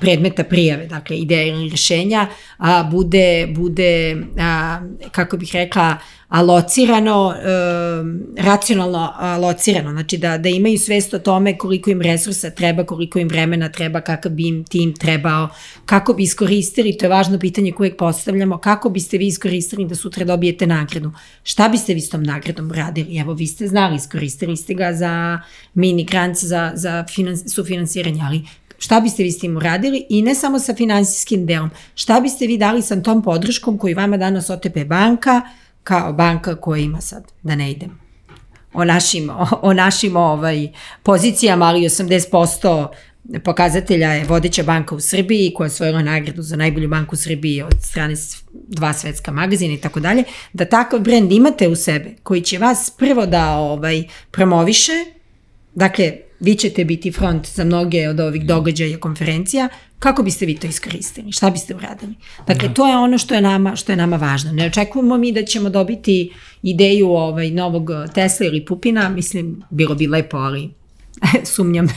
predmeta 0.00 0.44
prijave, 0.44 0.86
dakle 0.86 1.18
ideja 1.18 1.46
ili 1.46 1.68
rešenja, 1.68 2.26
a, 2.58 2.82
bude, 2.82 3.46
bude 3.54 4.16
a, 4.38 4.80
kako 5.12 5.36
bih 5.36 5.50
rekla, 5.52 5.96
alocirano, 6.30 7.34
e, 7.34 8.42
racionalno 8.42 9.12
alocirano, 9.18 9.90
znači 9.90 10.18
da, 10.18 10.38
da 10.38 10.48
imaju 10.48 10.78
svest 10.78 11.14
o 11.14 11.18
tome 11.18 11.58
koliko 11.58 11.90
im 11.90 12.00
resursa 12.00 12.50
treba, 12.50 12.84
koliko 12.84 13.18
im 13.18 13.28
vremena 13.28 13.68
treba, 13.68 14.00
kakav 14.00 14.32
bi 14.32 14.48
im 14.48 14.64
tim 14.64 14.94
trebao, 14.94 15.48
kako 15.86 16.12
bi 16.12 16.22
iskoristili, 16.22 16.96
to 16.96 17.04
je 17.04 17.08
važno 17.08 17.38
pitanje 17.38 17.72
koje 17.72 17.96
postavljamo, 17.96 18.58
kako 18.58 18.90
biste 18.90 19.18
vi 19.18 19.26
iskoristili 19.26 19.84
da 19.84 19.94
sutra 19.94 20.24
dobijete 20.24 20.66
nagradu, 20.66 21.12
šta 21.42 21.68
biste 21.68 21.94
vi 21.94 22.00
s 22.00 22.10
tom 22.10 22.22
nagradom 22.22 22.72
radili, 22.72 23.18
evo 23.18 23.32
vi 23.32 23.46
ste 23.46 23.66
znali, 23.66 23.96
iskoristili 23.96 24.56
ste 24.56 24.74
ga 24.74 24.92
za 24.92 25.40
mini 25.74 26.04
grant, 26.04 26.36
za, 26.38 26.72
za 26.74 27.04
finans, 27.14 27.40
sufinansiranje, 27.54 28.20
ali 28.24 28.42
šta 28.78 29.00
biste 29.00 29.22
vi 29.22 29.32
s 29.32 29.38
tim 29.38 29.56
uradili? 29.56 30.06
I 30.08 30.22
ne 30.22 30.34
samo 30.34 30.58
sa 30.58 30.74
finansijskim 30.74 31.46
delom, 31.46 31.70
šta 31.94 32.20
biste 32.20 32.46
vi 32.46 32.58
dali 32.58 32.82
sa 32.82 33.02
tom 33.02 33.22
podrškom 33.22 33.78
koju 33.78 33.96
vama 33.96 34.16
danas 34.16 34.50
OTP 34.50 34.84
banka, 34.86 35.42
kao 35.82 36.12
banka 36.12 36.56
koja 36.56 36.80
ima 36.80 37.00
sad, 37.00 37.24
da 37.42 37.54
ne 37.54 37.70
idem. 37.70 37.98
O 38.72 38.84
našim, 38.84 39.30
o, 39.30 39.46
o 39.62 39.72
našim 39.72 40.16
ovaj, 40.16 40.68
pozicijama, 41.02 41.64
ali 41.64 41.80
80% 41.80 42.88
pokazatelja 43.44 44.12
je 44.12 44.24
vodeća 44.24 44.62
banka 44.62 44.94
u 44.94 45.00
Srbiji 45.00 45.54
koja 45.54 45.66
je 45.66 45.70
osvojila 45.70 46.02
nagradu 46.02 46.42
za 46.42 46.56
najbolju 46.56 46.88
banku 46.88 47.14
u 47.14 47.18
Srbiji 47.18 47.62
od 47.62 47.76
strane 47.82 48.14
dva 48.52 48.92
svetska 48.92 49.32
magazina 49.32 49.74
i 49.74 49.80
tako 49.80 50.00
dalje, 50.00 50.24
da 50.52 50.64
takav 50.64 51.00
brend 51.00 51.32
imate 51.32 51.68
u 51.68 51.76
sebe 51.76 52.14
koji 52.22 52.40
će 52.40 52.58
vas 52.58 52.92
prvo 52.98 53.26
da 53.26 53.56
ovaj 53.56 54.04
promoviše, 54.30 54.92
dakle 55.74 56.12
vi 56.40 56.54
ćete 56.54 56.84
biti 56.84 57.12
front 57.12 57.48
za 57.48 57.64
mnoge 57.64 58.08
od 58.08 58.20
ovih 58.20 58.46
događaja 58.46 58.90
i 58.90 58.96
konferencija, 58.96 59.68
kako 59.98 60.22
biste 60.22 60.46
vi 60.46 60.54
to 60.54 60.66
iskoristili? 60.66 61.32
Šta 61.32 61.50
biste 61.50 61.74
uradili? 61.74 62.14
Dakle, 62.46 62.68
da. 62.68 62.74
to 62.74 62.88
je 62.88 62.96
ono 62.96 63.18
što 63.18 63.34
je 63.34 63.40
nama, 63.40 63.76
što 63.76 63.92
je 63.92 63.96
nama 63.96 64.16
važno. 64.16 64.52
Ne 64.52 64.66
očekujemo 64.66 65.18
mi 65.18 65.32
da 65.32 65.42
ćemo 65.42 65.70
dobiti 65.70 66.32
ideju 66.62 67.08
ovaj, 67.10 67.50
novog 67.50 67.90
Tesla 68.14 68.46
ili 68.46 68.64
Pupina, 68.64 69.08
mislim, 69.08 69.62
bilo 69.70 69.94
bi 69.94 70.06
lepo, 70.06 70.36
ali 70.36 70.79
sumnjam, 71.54 71.88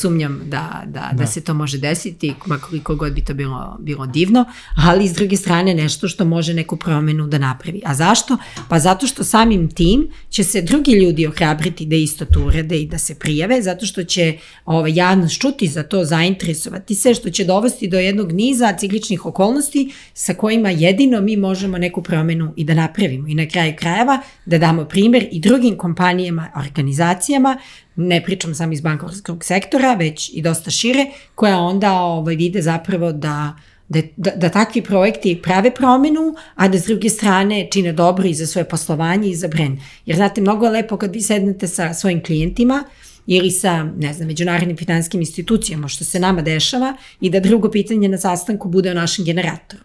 sumnjam 0.00 0.40
da, 0.44 0.82
da, 0.86 1.00
da, 1.12 1.16
da 1.16 1.26
se 1.26 1.40
to 1.40 1.54
može 1.54 1.78
desiti, 1.78 2.34
koliko 2.62 2.94
god 2.94 3.12
bi 3.12 3.24
to 3.24 3.34
bilo, 3.34 3.76
bilo 3.80 4.06
divno, 4.06 4.44
ali 4.76 5.08
s 5.08 5.12
druge 5.12 5.36
strane 5.36 5.74
nešto 5.74 6.08
što 6.08 6.24
može 6.24 6.54
neku 6.54 6.76
promenu 6.76 7.26
da 7.26 7.38
napravi. 7.38 7.80
A 7.84 7.94
zašto? 7.94 8.36
Pa 8.68 8.78
zato 8.78 9.06
što 9.06 9.24
samim 9.24 9.70
tim 9.70 10.08
će 10.28 10.44
se 10.44 10.62
drugi 10.62 10.92
ljudi 10.92 11.26
ohrabriti 11.26 11.86
da 11.86 11.96
isto 11.96 12.24
to 12.24 12.40
urede 12.46 12.76
i 12.76 12.86
da 12.86 12.98
se 12.98 13.14
prijave, 13.14 13.62
zato 13.62 13.86
što 13.86 14.04
će 14.04 14.38
ovaj, 14.64 14.92
javnost 14.94 15.40
čuti 15.40 15.68
za 15.68 15.82
to, 15.82 16.04
zainteresovati 16.04 16.94
se, 16.94 17.14
što 17.14 17.30
će 17.30 17.44
dovesti 17.44 17.88
do 17.88 17.98
jednog 17.98 18.32
niza 18.32 18.72
cikličnih 18.78 19.26
okolnosti 19.26 19.92
sa 20.14 20.34
kojima 20.34 20.70
jedino 20.70 21.20
mi 21.20 21.36
možemo 21.36 21.78
neku 21.78 22.02
promenu 22.02 22.52
i 22.56 22.64
da 22.64 22.74
napravimo. 22.74 23.28
I 23.28 23.34
na 23.34 23.48
kraju 23.48 23.74
krajeva 23.78 24.20
da 24.46 24.58
damo 24.58 24.84
primer 24.84 25.28
i 25.32 25.40
drugim 25.40 25.78
kompanijama, 25.78 26.50
organizacijama 26.56 27.58
ne 27.96 28.22
pričam 28.24 28.54
sam 28.54 28.72
iz 28.72 28.80
bankarskog 28.80 29.44
sektora, 29.44 29.94
već 29.94 30.30
i 30.34 30.42
dosta 30.42 30.70
šire, 30.70 31.06
koja 31.34 31.58
onda 31.58 31.92
ovaj, 31.92 32.34
vide 32.34 32.62
zapravo 32.62 33.12
da, 33.12 33.56
da, 33.88 34.00
da, 34.16 34.30
da 34.36 34.48
takvi 34.48 34.82
projekti 34.82 35.40
prave 35.42 35.74
promenu, 35.74 36.34
a 36.54 36.68
da 36.68 36.78
s 36.78 36.84
druge 36.84 37.08
strane 37.08 37.68
čine 37.70 37.92
dobro 37.92 38.28
i 38.28 38.34
za 38.34 38.46
svoje 38.46 38.68
poslovanje 38.68 39.28
i 39.28 39.34
za 39.34 39.48
brand. 39.48 39.78
Jer 40.06 40.16
znate, 40.16 40.40
mnogo 40.40 40.66
je 40.66 40.72
lepo 40.72 40.96
kad 40.96 41.14
vi 41.14 41.20
sednete 41.20 41.68
sa 41.68 41.94
svojim 41.94 42.22
klijentima, 42.22 42.84
ili 43.26 43.50
sa, 43.50 43.84
ne 43.84 44.12
znam, 44.12 44.28
međunarodnim 44.28 44.76
finanskim 44.76 45.20
institucijama, 45.20 45.88
što 45.88 46.04
se 46.04 46.20
nama 46.20 46.42
dešava, 46.42 46.96
i 47.20 47.30
da 47.30 47.40
drugo 47.40 47.70
pitanje 47.70 48.08
na 48.08 48.18
sastanku 48.18 48.68
bude 48.68 48.90
o 48.90 48.94
našem 48.94 49.24
generatoru. 49.24 49.82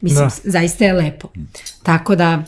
Mislim, 0.00 0.28
da. 0.28 0.50
zaista 0.50 0.84
je 0.84 0.92
lepo. 0.92 1.28
Tako 1.82 2.16
da, 2.16 2.44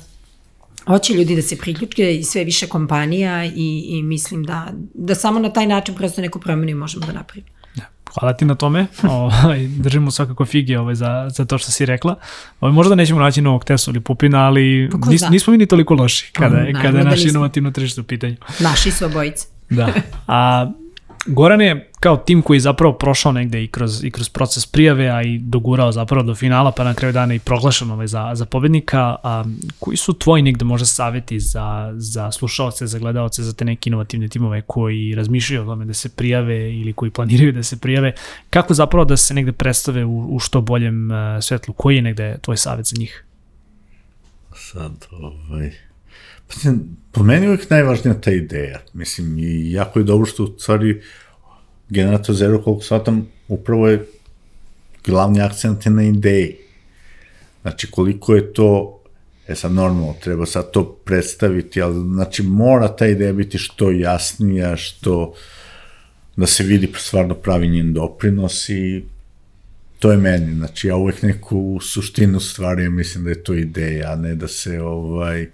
hoće 0.87 1.15
ljudi 1.15 1.37
da 1.37 1.43
se 1.43 1.59
priključke 1.59 2.17
i 2.17 2.25
sve 2.25 2.45
više 2.45 2.67
kompanija 2.67 3.45
i, 3.45 3.85
i 3.89 4.03
mislim 4.03 4.45
da, 4.45 4.73
da 4.95 5.15
samo 5.15 5.41
na 5.41 5.53
taj 5.53 5.67
način 5.67 5.95
prosto 5.95 6.21
neku 6.21 6.41
promenu 6.41 6.79
možemo 6.79 7.07
da 7.07 7.13
napravimo. 7.13 7.49
Ja, 7.75 7.85
hvala 8.15 8.33
ti 8.37 8.45
na 8.45 8.55
tome. 8.55 8.87
Ovaj, 9.09 9.67
držimo 9.67 10.11
svakako 10.11 10.45
fige 10.45 10.79
ovaj, 10.79 10.95
za, 10.95 11.29
za 11.31 11.45
to 11.45 11.59
što 11.59 11.71
si 11.71 11.87
rekla. 11.87 12.17
Ovaj, 12.61 12.73
možda 12.73 12.95
nećemo 12.95 13.21
naći 13.21 13.43
novog 13.43 13.65
Tesla 13.65 13.91
ili 13.91 14.01
Pupina, 14.01 14.47
ali 14.47 14.91
pa 15.03 15.11
nis, 15.11 15.23
nismo 15.31 15.51
mi 15.51 15.59
ni 15.59 15.67
toliko 15.67 15.95
loši 15.95 16.33
kada, 16.33 16.57
je, 16.57 16.73
kada 16.73 16.99
je 16.99 17.05
da 17.05 17.11
naš 17.11 17.25
inovativno 17.25 17.71
tržište 17.71 18.01
u 18.01 18.05
pitanju. 18.05 18.37
Naši 18.61 18.91
su 18.91 19.05
obojice. 19.07 19.47
da. 19.71 19.93
A 20.27 20.71
Goran 21.27 21.61
je 21.61 21.91
kao 22.01 22.17
tim 22.17 22.43
koji 22.43 22.57
je 22.57 22.61
zapravo 22.61 22.93
prošao 22.93 23.33
negde 23.33 23.65
i 23.65 23.69
kroz, 23.69 24.05
i 24.05 24.11
kroz 24.11 24.29
proces 24.29 24.67
prijave, 24.67 25.09
a 25.09 25.23
i 25.23 25.39
dogurao 25.39 25.93
zapravo 25.93 26.23
do 26.23 26.35
finala, 26.35 26.73
pa 26.73 26.85
na 26.85 26.95
kraju 26.95 27.13
dana 27.13 27.35
i 27.35 27.39
proglašen 27.39 27.91
ovaj 27.91 28.07
za, 28.07 28.31
za 28.35 28.47
pobednika. 28.47 29.17
A, 29.23 29.45
koji 29.79 29.97
su 29.97 30.13
tvoji 30.13 30.43
negde 30.43 30.65
možda 30.65 30.87
saveti 30.87 31.41
za, 31.41 31.93
za 31.97 32.33
slušalce, 32.33 32.87
za 32.87 32.99
gledalce, 32.99 33.43
za 33.43 33.53
te 33.53 33.65
neke 33.65 33.91
inovativne 33.91 34.29
timove 34.29 34.63
koji 34.67 35.15
razmišljaju 35.15 35.63
o 35.63 35.67
tome 35.67 35.85
da 35.85 35.95
se 35.95 36.09
prijave 36.09 36.75
ili 36.75 36.93
koji 36.93 37.11
planiraju 37.11 37.53
da 37.53 37.63
se 37.63 37.79
prijave? 37.79 38.13
Kako 38.51 38.75
zapravo 38.75 39.05
da 39.05 39.17
se 39.17 39.35
negde 39.35 39.53
predstave 39.53 40.05
u, 40.05 40.35
u 40.35 40.39
što 40.39 40.61
boljem 40.61 41.11
uh, 41.11 41.17
svetlu? 41.41 41.75
Koji 41.75 41.97
je 41.97 42.03
negde 42.03 42.39
tvoj 42.41 42.57
savet 42.57 42.87
za 42.87 42.97
njih? 42.99 43.25
Sad, 44.55 45.07
ovaj... 45.11 45.73
Po 47.13 47.23
meni 47.23 47.47
uvijek 47.47 47.71
najvažnija 47.71 48.21
ta 48.21 48.31
ideja. 48.31 48.81
Mislim, 48.93 49.39
i 49.39 49.73
jako 49.73 49.99
je 49.99 50.05
dobro 50.05 50.27
što 50.27 50.45
u 50.45 50.59
stvari 50.59 51.03
generator 51.89 52.35
Zero, 52.35 52.63
koliko 52.63 52.83
shvatam, 52.83 53.29
upravo 53.49 53.89
je 53.89 54.07
glavni 55.05 55.41
akcent 55.41 55.85
na 55.85 56.03
ideji. 56.03 56.57
Znači, 57.63 57.91
koliko 57.91 58.35
je 58.35 58.53
to, 58.53 59.01
e 59.49 59.55
sad 59.55 59.73
normalno, 59.73 60.15
treba 60.23 60.47
sad 60.47 60.71
to 60.71 60.93
predstaviti, 61.05 61.83
ali 61.83 62.01
znači 62.15 62.43
mora 62.43 62.97
ta 62.97 63.07
ideja 63.07 63.33
biti 63.33 63.59
što 63.59 63.91
jasnija, 63.91 64.77
što 64.77 65.35
da 66.37 66.47
se 66.47 66.65
vidi 66.65 66.89
stvarno 66.97 67.35
pravi 67.35 67.69
njen 67.69 67.93
doprinos 67.93 68.69
i 68.69 69.05
to 69.99 70.13
je 70.13 70.19
meni, 70.19 70.55
znači 70.55 70.89
ja 70.89 70.97
uvek 70.97 71.23
neku 71.23 71.79
suštinu 71.83 72.41
stvari 72.41 72.89
mislim 72.89 73.25
da 73.25 73.31
je 73.31 73.45
to 73.45 73.55
ideja, 73.55 74.13
a 74.13 74.17
ne 74.17 74.35
da 74.35 74.49
se 74.49 74.81
ovaj 74.81 75.47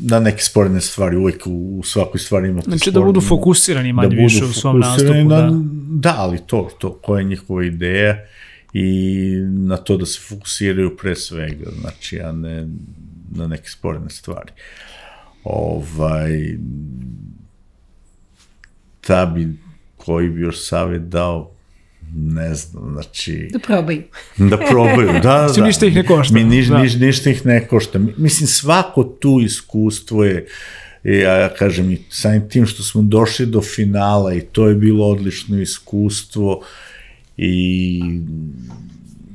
na 0.00 0.20
neke 0.20 0.42
sporedne 0.42 0.80
stvari, 0.80 1.16
uvek 1.16 1.46
u, 1.46 1.78
u 1.78 1.82
svakoj 1.82 2.20
stvari 2.20 2.48
imate 2.48 2.70
Znači 2.70 2.90
da 2.90 3.00
budu 3.00 3.20
fokusirani 3.20 3.92
manje 3.92 4.16
da 4.16 4.22
više 4.22 4.44
u 4.44 4.52
svom 4.52 4.80
nastupu. 4.80 5.12
Na, 5.12 5.40
da. 5.40 5.50
da, 5.90 6.14
ali 6.18 6.38
to, 6.46 6.70
to, 6.78 6.92
koja 6.92 7.18
je 7.18 7.24
njihova 7.24 7.64
ideja 7.64 8.16
i 8.72 9.30
na 9.48 9.76
to 9.76 9.96
da 9.96 10.06
se 10.06 10.20
fokusiraju 10.28 10.96
pre 10.96 11.14
svega, 11.14 11.70
znači, 11.80 12.20
a 12.20 12.32
ne 12.32 12.68
na 13.34 13.46
neke 13.46 13.68
sporedne 13.68 14.10
stvari. 14.10 14.52
Ovaj, 15.44 16.58
da 19.08 19.26
bi, 19.26 19.48
koji 19.96 20.30
bi 20.30 20.40
još 20.40 20.68
savjet 20.68 21.02
dao, 21.02 21.53
ne 22.16 22.54
znam, 22.54 22.92
znači... 22.92 23.48
Da 23.52 23.58
probaju. 23.58 24.02
Da 24.50 24.56
probaju, 24.56 25.12
da, 25.12 25.46
da. 25.46 25.52
da. 25.56 25.64
ništa 25.66 25.86
ih 25.86 25.94
ne 25.94 26.06
košta. 26.06 26.34
Mi, 26.34 26.44
niš, 26.44 26.66
da. 26.66 26.78
niš, 26.78 26.94
ništa 26.94 27.30
ih 27.30 27.46
ne 27.46 27.66
košta. 27.66 27.98
Mislim, 28.16 28.46
svako 28.46 29.04
tu 29.04 29.40
iskustvo 29.44 30.24
je, 30.24 30.46
ja 31.04 31.54
kažem, 31.58 31.90
i 31.90 31.98
samim 32.10 32.48
tim 32.48 32.66
što 32.66 32.82
smo 32.82 33.02
došli 33.02 33.46
do 33.46 33.60
finala 33.60 34.34
i 34.34 34.40
to 34.40 34.68
je 34.68 34.74
bilo 34.74 35.06
odlično 35.06 35.60
iskustvo 35.60 36.64
i 37.36 38.00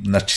znači 0.04 0.36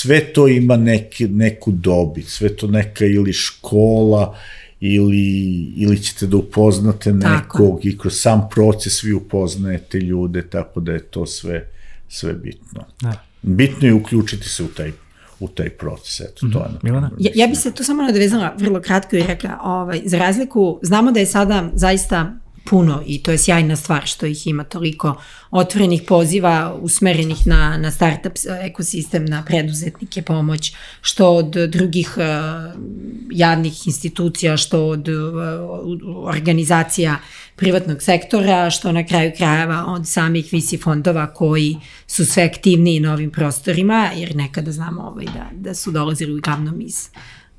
sve 0.00 0.20
to 0.20 0.48
ima 0.48 0.76
neke, 0.76 1.28
neku 1.28 1.72
dobit, 1.72 2.28
sve 2.28 2.56
to 2.56 2.66
neka 2.66 3.04
ili 3.04 3.32
škola, 3.32 4.36
ili, 4.80 5.62
ili 5.76 6.02
ćete 6.02 6.26
da 6.26 6.36
upoznate 6.36 7.12
nekog 7.12 7.76
tako. 7.76 7.80
i 7.82 7.98
kroz 7.98 8.20
sam 8.20 8.48
proces 8.50 9.04
vi 9.04 9.12
upoznajete 9.12 9.98
ljude, 9.98 10.42
tako 10.42 10.80
da 10.80 10.92
je 10.92 11.02
to 11.02 11.26
sve, 11.26 11.68
sve 12.08 12.34
bitno. 12.34 12.84
Da. 13.00 13.24
Bitno 13.42 13.88
je 13.88 13.94
uključiti 13.94 14.48
se 14.48 14.62
u 14.62 14.68
taj 14.68 14.92
u 15.40 15.48
taj 15.48 15.70
proces. 15.70 16.20
Eto, 16.20 16.46
to 16.52 16.58
je 16.58 16.64
mm 16.64 16.72
-hmm. 16.72 16.78
Milana? 16.82 17.10
Ja, 17.18 17.30
ja 17.34 17.46
bi 17.46 17.54
se 17.54 17.72
tu 17.72 17.84
samo 17.84 18.02
nadovezala 18.02 18.54
vrlo 18.58 18.80
kratko 18.80 19.16
i 19.16 19.22
rekla, 19.22 19.58
ovaj, 19.62 20.02
za 20.04 20.18
razliku, 20.18 20.78
znamo 20.82 21.12
da 21.12 21.20
je 21.20 21.26
sada 21.26 21.70
zaista 21.74 22.32
puno 22.64 23.02
i 23.06 23.22
to 23.22 23.30
je 23.30 23.38
sjajna 23.38 23.76
stvar 23.76 24.06
što 24.06 24.26
ih 24.26 24.46
ima 24.46 24.64
toliko 24.64 25.22
otvorenih 25.50 26.02
poziva 26.08 26.74
usmerenih 26.80 27.46
na, 27.46 27.76
na 27.76 27.90
startup 27.90 28.32
ekosistem, 28.62 29.24
na 29.24 29.44
preduzetnike 29.44 30.22
pomoć, 30.22 30.72
što 31.00 31.30
od 31.30 31.50
drugih 31.50 32.14
uh, 32.16 32.22
javnih 33.30 33.86
institucija, 33.86 34.56
što 34.56 34.86
od 34.86 35.08
uh, 35.08 35.14
organizacija 36.24 37.16
privatnog 37.56 38.02
sektora, 38.02 38.70
što 38.70 38.92
na 38.92 39.06
kraju 39.06 39.32
krajeva 39.36 39.84
od 39.88 40.08
samih 40.08 40.48
visi 40.52 40.78
fondova 40.78 41.34
koji 41.34 41.76
su 42.06 42.26
sve 42.26 42.42
aktivniji 42.42 43.00
na 43.00 43.12
ovim 43.12 43.30
prostorima, 43.30 44.10
jer 44.16 44.36
nekada 44.36 44.72
znamo 44.72 45.02
ovaj, 45.02 45.24
da, 45.24 45.50
da 45.52 45.74
su 45.74 45.90
dolazili 45.90 46.38
uglavnom 46.38 46.80
iz 46.80 47.08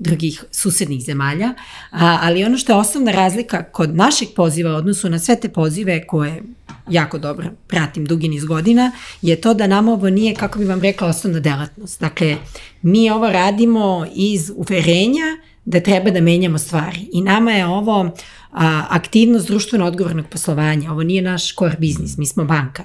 drugih 0.01 0.43
susednih 0.51 1.03
zemalja, 1.03 1.53
a, 1.91 2.19
ali 2.21 2.43
ono 2.43 2.57
što 2.57 2.71
je 2.71 2.77
osnovna 2.77 3.11
razlika 3.11 3.63
kod 3.63 3.95
našeg 3.95 4.27
poziva 4.35 4.73
u 4.73 4.75
odnosu 4.75 5.09
na 5.09 5.19
sve 5.19 5.39
te 5.39 5.49
pozive 5.49 6.07
koje 6.07 6.43
jako 6.89 7.17
dobro 7.17 7.47
pratim 7.67 8.05
dugi 8.05 8.27
niz 8.27 8.45
godina, 8.45 8.91
je 9.21 9.41
to 9.41 9.53
da 9.53 9.67
nam 9.67 9.89
ovo 9.89 10.09
nije, 10.09 10.35
kako 10.35 10.59
bi 10.59 10.65
vam 10.65 10.81
rekla, 10.81 11.07
osnovna 11.07 11.39
delatnost. 11.39 11.99
Dakle, 11.99 12.37
mi 12.81 13.09
ovo 13.09 13.29
radimo 13.29 14.05
iz 14.15 14.51
uverenja 14.55 15.25
da 15.65 15.79
treba 15.79 16.11
da 16.11 16.21
menjamo 16.21 16.57
stvari. 16.57 17.09
I 17.13 17.21
nama 17.21 17.51
je 17.51 17.65
ovo 17.65 18.11
a, 18.51 18.85
aktivnost 18.89 19.47
društveno 19.47 19.85
odgovornog 19.85 20.25
poslovanja. 20.29 20.91
Ovo 20.91 21.03
nije 21.03 21.21
naš 21.21 21.55
core 21.55 21.75
biznis, 21.79 22.17
mi 22.17 22.25
smo 22.25 22.45
banka 22.45 22.83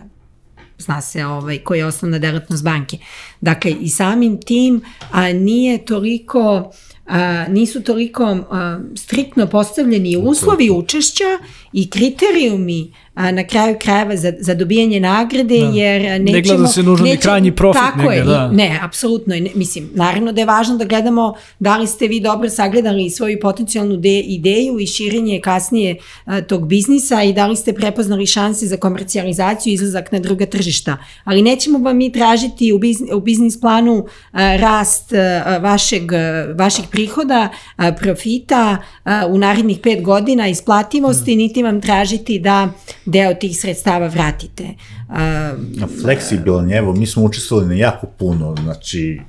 zna 0.78 1.00
se 1.00 1.26
ovaj, 1.26 1.58
koja 1.58 1.78
je 1.78 1.86
osnovna 1.86 2.18
delatnost 2.18 2.64
banke. 2.64 2.98
Dakle, 3.40 3.70
i 3.70 3.88
samim 3.88 4.40
tim 4.40 4.80
a, 5.10 5.32
nije 5.32 5.84
toliko 5.84 6.72
a, 7.06 7.46
nisu 7.48 7.82
toliko 7.82 8.24
a, 8.24 8.80
striktno 8.94 9.46
postavljeni 9.46 10.16
uslovi 10.16 10.70
učešća 10.70 11.38
i 11.72 11.90
kriterijumi 11.90 12.92
na 13.16 13.46
kraju 13.46 13.76
krajeva 13.80 14.16
za, 14.16 14.32
za 14.38 14.54
dobijanje 14.54 15.00
nagrade, 15.00 15.60
da. 15.60 15.70
jer 15.74 16.02
nećemo... 16.02 16.32
Ne 16.32 16.42
gleda 16.42 16.66
se 16.66 16.82
nužno 16.82 17.06
ni 17.06 17.16
krajnji 17.16 17.52
profit. 17.52 17.82
Tako 17.82 17.98
nega, 17.98 18.12
je, 18.12 18.24
da. 18.24 18.50
ne, 18.52 18.80
apsolutno. 18.82 19.34
Ne, 19.34 19.50
mislim, 19.54 19.90
naravno 19.94 20.32
da 20.32 20.40
je 20.40 20.46
važno 20.46 20.76
da 20.76 20.84
gledamo 20.84 21.34
da 21.58 21.76
li 21.76 21.86
ste 21.86 22.08
vi 22.08 22.20
dobro 22.20 22.50
sagledali 22.50 23.10
svoju 23.10 23.38
potencijalnu 23.42 23.96
de, 23.96 24.18
ideju 24.18 24.78
i 24.80 24.86
širenje 24.86 25.40
kasnije 25.40 25.96
a, 26.24 26.40
tog 26.40 26.68
biznisa 26.68 27.22
i 27.22 27.32
da 27.32 27.46
li 27.46 27.56
ste 27.56 27.72
prepoznali 27.72 28.26
šanse 28.26 28.66
za 28.66 28.76
komercijalizaciju 28.76 29.70
i 29.70 29.74
izlazak 29.74 30.12
na 30.12 30.18
druga 30.18 30.46
tržišta. 30.46 30.96
Ali 31.24 31.42
nećemo 31.42 31.78
vam 31.78 31.96
mi 31.96 32.12
tražiti 32.12 32.72
u, 32.72 32.78
biznis, 32.78 33.10
u 33.12 33.20
biznis 33.20 33.60
planu 33.60 34.06
a, 34.32 34.56
rast 34.56 35.12
a, 35.12 35.58
vašeg, 35.62 36.12
a, 36.12 36.54
vaših 36.54 36.84
prihoda, 36.90 37.48
a, 37.76 37.92
profita 37.92 38.76
a, 39.04 39.26
u 39.26 39.38
narednih 39.38 39.78
pet 39.82 40.02
godina, 40.02 40.48
isplativosti, 40.48 41.34
mm. 41.34 41.38
niti 41.38 41.62
vam 41.62 41.80
tražiti 41.80 42.38
da 42.38 42.68
deo 43.06 43.34
tih 43.34 43.58
sredstava 43.58 44.06
vratite. 44.06 44.64
Uh, 45.08 45.88
Fleksibilan, 46.02 46.72
evo, 46.72 46.92
mi 46.92 47.06
smo 47.06 47.24
učestvovali 47.24 47.68
na 47.68 47.74
jako 47.74 48.06
puno, 48.06 48.54
znači, 48.62 49.20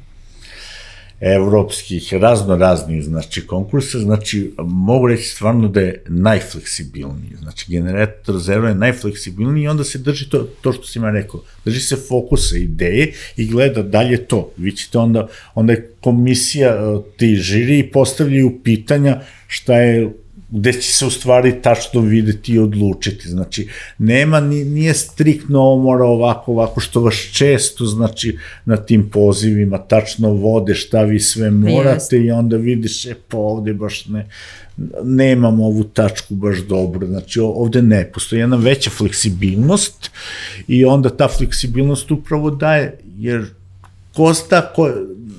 evropskih, 1.20 2.14
razno 2.14 2.56
raznih, 2.56 3.04
znači, 3.04 3.48
konkursa, 3.48 4.00
znači, 4.00 4.54
mogu 4.58 5.08
reći 5.08 5.24
stvarno 5.24 5.68
da 5.68 5.80
je 5.80 6.04
najfleksibilniji, 6.08 7.32
znači, 7.40 7.66
generator 7.72 8.40
zero 8.40 8.68
je 8.68 8.76
najfleksibilniji 8.76 9.64
i 9.64 9.68
onda 9.68 9.84
se 9.84 9.98
drži 9.98 10.30
to, 10.30 10.48
to 10.62 10.74
što 10.74 10.84
si 10.84 11.00
ima 11.00 11.12
rekao, 11.12 11.44
drži 11.66 11.80
se 11.80 11.96
fokusa, 11.96 12.58
ideje 12.58 13.14
i 13.38 13.48
gleda 13.48 13.84
dalje 13.84 14.26
to. 14.26 14.52
Vi 14.58 14.72
ćete 14.72 14.98
onda, 14.98 15.28
onda 15.56 15.74
je 15.74 15.92
komisija, 16.02 17.02
ti 17.18 17.36
žiri 17.36 17.92
postavljaju 17.92 18.60
pitanja 18.64 19.22
šta 19.48 19.76
je 19.76 20.14
gde 20.50 20.74
će 20.74 20.94
se 20.94 21.06
u 21.06 21.10
stvari 21.10 21.62
tačno 21.62 22.02
videti 22.02 22.54
i 22.54 22.60
odlučiti. 22.60 23.30
Znači, 23.30 23.68
nema, 23.98 24.40
nije 24.40 24.94
striktno 24.94 25.60
ovo 25.60 25.84
mora 25.84 26.06
ovako, 26.06 26.52
ovako, 26.52 26.80
što 26.80 27.02
vas 27.02 27.16
često, 27.16 27.86
znači, 27.86 28.38
na 28.66 28.78
tim 28.78 29.10
pozivima 29.10 29.78
tačno 29.78 30.30
vode 30.30 30.76
šta 30.76 31.04
vi 31.04 31.20
sve 31.20 31.52
morate 31.52 32.18
i 32.18 32.32
onda 32.32 32.58
vidiš, 32.58 33.06
e, 33.06 33.16
pa 33.28 33.38
ovde 33.38 33.74
baš 33.74 34.06
ne, 34.06 34.28
nemam 35.04 35.60
ovu 35.60 35.84
tačku 35.84 36.36
baš 36.36 36.58
dobro, 36.58 37.08
znači 37.08 37.40
ovde 37.40 37.82
ne, 37.82 38.12
postoji 38.14 38.40
jedna 38.40 38.58
veća 38.58 38.90
fleksibilnost 38.90 40.12
i 40.68 40.86
onda 40.86 41.10
ta 41.10 41.28
fleksibilnost 41.28 42.12
upravo 42.12 42.50
daje, 42.50 42.98
jer 43.18 43.46
kosta, 44.14 44.74
ko, 44.76 44.92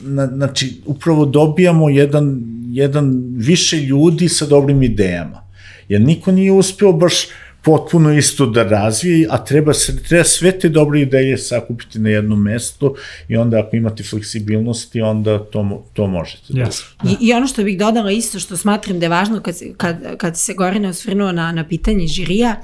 na, 0.02 0.26
znači 0.26 0.80
upravo 0.86 1.24
dobijamo 1.24 1.88
jedan 1.88 2.42
jedan 2.78 3.34
više 3.36 3.76
ljudi 3.76 4.28
sa 4.28 4.46
dobrim 4.46 4.82
idejama. 4.82 5.44
Jer 5.88 6.00
niko 6.00 6.32
nije 6.32 6.52
uspeo 6.52 6.92
baš 6.92 7.26
potpuno 7.62 8.12
isto 8.12 8.46
da 8.46 8.62
razvije, 8.62 9.26
a 9.30 9.44
treba, 9.44 9.74
se, 9.74 10.02
treba 10.02 10.24
sve 10.24 10.52
te 10.58 10.68
dobre 10.68 11.00
ideje 11.00 11.38
sakupiti 11.38 11.98
na 11.98 12.10
jedno 12.10 12.36
mesto 12.36 12.94
i 13.28 13.36
onda 13.36 13.58
ako 13.58 13.76
imate 13.76 14.02
fleksibilnosti, 14.02 15.00
onda 15.00 15.38
to, 15.44 15.84
to 15.92 16.06
možete. 16.06 16.52
Yes. 16.52 16.82
Da. 17.02 17.10
I, 17.10 17.28
I 17.28 17.32
ono 17.32 17.46
što 17.46 17.64
bih 17.64 17.78
dodala 17.78 18.10
isto, 18.10 18.38
što 18.38 18.56
smatram 18.56 18.98
da 18.98 19.06
je 19.06 19.10
važno 19.10 19.40
kad, 19.40 19.54
kad, 19.76 20.16
kad 20.16 20.38
se 20.38 20.54
Gorina 20.54 20.88
osvrnuo 20.88 21.32
na, 21.32 21.52
na 21.52 21.68
pitanje 21.68 22.06
žirija, 22.06 22.56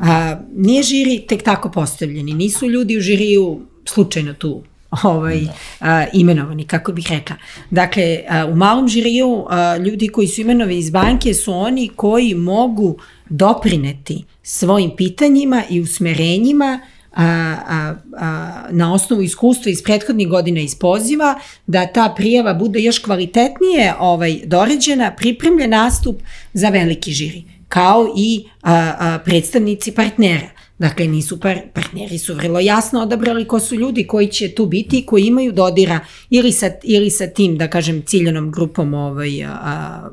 a, 0.00 0.40
nije 0.56 0.82
žiri 0.82 1.24
tek 1.28 1.42
tako 1.42 1.70
postavljeni, 1.70 2.34
nisu 2.34 2.70
ljudi 2.70 2.98
u 2.98 3.00
žiriju 3.00 3.60
slučajno 3.84 4.34
tu 4.34 4.62
ovaj, 5.02 5.40
a, 5.80 6.06
imenovani, 6.12 6.64
kako 6.64 6.92
bih 6.92 7.06
rekla. 7.10 7.36
Dakle, 7.70 8.20
a, 8.28 8.46
u 8.46 8.54
malom 8.56 8.88
žiriju 8.88 9.46
a, 9.48 9.76
ljudi 9.76 10.08
koji 10.08 10.28
su 10.28 10.40
imenovani 10.40 10.78
iz 10.78 10.90
banke 10.90 11.34
su 11.34 11.52
oni 11.52 11.88
koji 11.96 12.34
mogu 12.34 12.96
doprineti 13.28 14.24
svojim 14.42 14.90
pitanjima 14.96 15.62
i 15.70 15.80
usmerenjima 15.80 16.80
a, 17.14 17.24
a, 17.68 17.94
a, 18.16 18.62
na 18.70 18.94
osnovu 18.94 19.22
iskustva 19.22 19.70
iz 19.70 19.82
prethodnih 19.82 20.28
godina 20.28 20.60
iz 20.60 20.74
poziva, 20.74 21.40
da 21.66 21.86
ta 21.86 22.14
prijava 22.16 22.54
bude 22.54 22.80
još 22.80 22.98
kvalitetnije 22.98 23.94
ovaj, 23.98 24.40
doređena, 24.44 25.14
pripremljen 25.16 25.70
nastup 25.70 26.22
za 26.52 26.68
veliki 26.68 27.12
žiri, 27.12 27.44
kao 27.68 28.14
i 28.16 28.44
a, 28.62 28.92
a, 28.98 29.18
predstavnici 29.24 29.92
partnera. 29.92 30.61
Dakle, 30.82 31.06
nisu 31.06 31.40
par, 31.40 31.58
partneri 31.74 32.18
su 32.18 32.34
vrlo 32.34 32.60
jasno 32.60 33.02
odabrali 33.02 33.44
ko 33.48 33.60
su 33.60 33.74
ljudi 33.74 34.06
koji 34.06 34.28
će 34.28 34.54
tu 34.54 34.66
biti, 34.66 35.06
koji 35.06 35.24
imaju 35.24 35.52
dodira 35.52 36.00
ili 36.30 36.52
sa, 36.52 36.70
ili 36.82 37.10
sa 37.10 37.26
tim, 37.26 37.56
da 37.58 37.70
kažem, 37.70 38.02
ciljenom 38.06 38.50
grupom 38.50 38.94
ovaj, 38.94 39.44
a, 39.44 40.08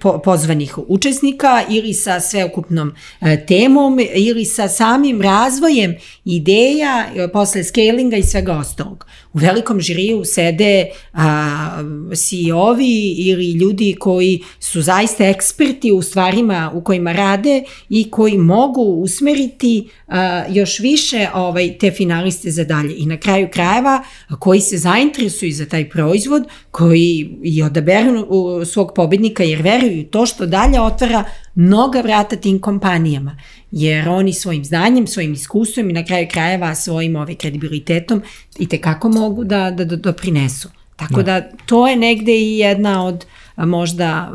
po, 0.00 0.18
pozvanih 0.24 0.78
učesnika 0.88 1.62
ili 1.70 1.94
sa 1.94 2.20
sveukupnom 2.20 2.92
e, 3.20 3.46
temom 3.46 3.98
ili 4.14 4.44
sa 4.44 4.68
samim 4.68 5.22
razvojem 5.22 5.94
ideja 6.24 7.06
e, 7.16 7.28
posle 7.32 7.64
scalinga 7.64 8.16
i 8.16 8.22
svega 8.22 8.56
ostalog. 8.56 9.06
U 9.32 9.38
velikom 9.38 9.80
žiriju 9.80 10.24
sede 10.24 10.86
a, 11.12 11.82
CEO-vi 12.14 13.14
ili 13.18 13.52
ljudi 13.52 13.96
koji 13.98 14.40
su 14.60 14.82
zaista 14.82 15.24
eksperti 15.24 15.92
u 15.92 16.02
stvarima 16.02 16.70
u 16.74 16.80
kojima 16.80 17.12
rade 17.12 17.64
i 17.88 18.10
koji 18.10 18.38
mogu 18.38 18.82
usmeriti 18.82 19.88
a, 20.08 20.44
još 20.48 20.78
više 20.78 21.28
ovaj, 21.34 21.78
te 21.78 21.90
finaliste 21.90 22.50
za 22.50 22.64
dalje. 22.64 22.94
I 22.96 23.06
na 23.06 23.16
kraju 23.16 23.48
krajeva 23.52 24.02
koji 24.38 24.60
se 24.60 24.78
zainteresuju 24.78 25.52
za 25.52 25.66
taj 25.66 25.88
proizvod, 25.88 26.44
koji 26.70 27.38
i 27.42 27.62
odaberu 27.62 28.26
svog 28.64 28.92
pobednika 28.94 29.42
jer 29.42 29.62
veruju 29.62 30.04
to 30.04 30.26
što 30.26 30.46
dalje 30.46 30.80
otvara 30.80 31.24
mnoga 31.54 32.00
vrata 32.00 32.36
tim 32.36 32.60
kompanijama, 32.60 33.36
jer 33.72 34.08
oni 34.08 34.32
svojim 34.32 34.64
znanjem, 34.64 35.06
svojim 35.06 35.32
iskustvom 35.32 35.90
i 35.90 35.92
na 35.92 36.04
kraju 36.04 36.28
krajeva 36.30 36.74
svojim 36.74 37.16
ovaj, 37.16 37.34
kredibilitetom 37.34 38.22
i 38.58 38.68
tekako 38.68 39.08
mogu 39.08 39.44
da, 39.44 39.70
da, 39.70 39.84
da 39.84 39.96
doprinesu. 39.96 40.68
Tako 40.96 41.22
da. 41.22 41.40
da 41.40 41.48
to 41.66 41.88
je 41.88 41.96
negde 41.96 42.32
i 42.32 42.58
jedna 42.58 43.06
od 43.06 43.26
možda 43.56 44.32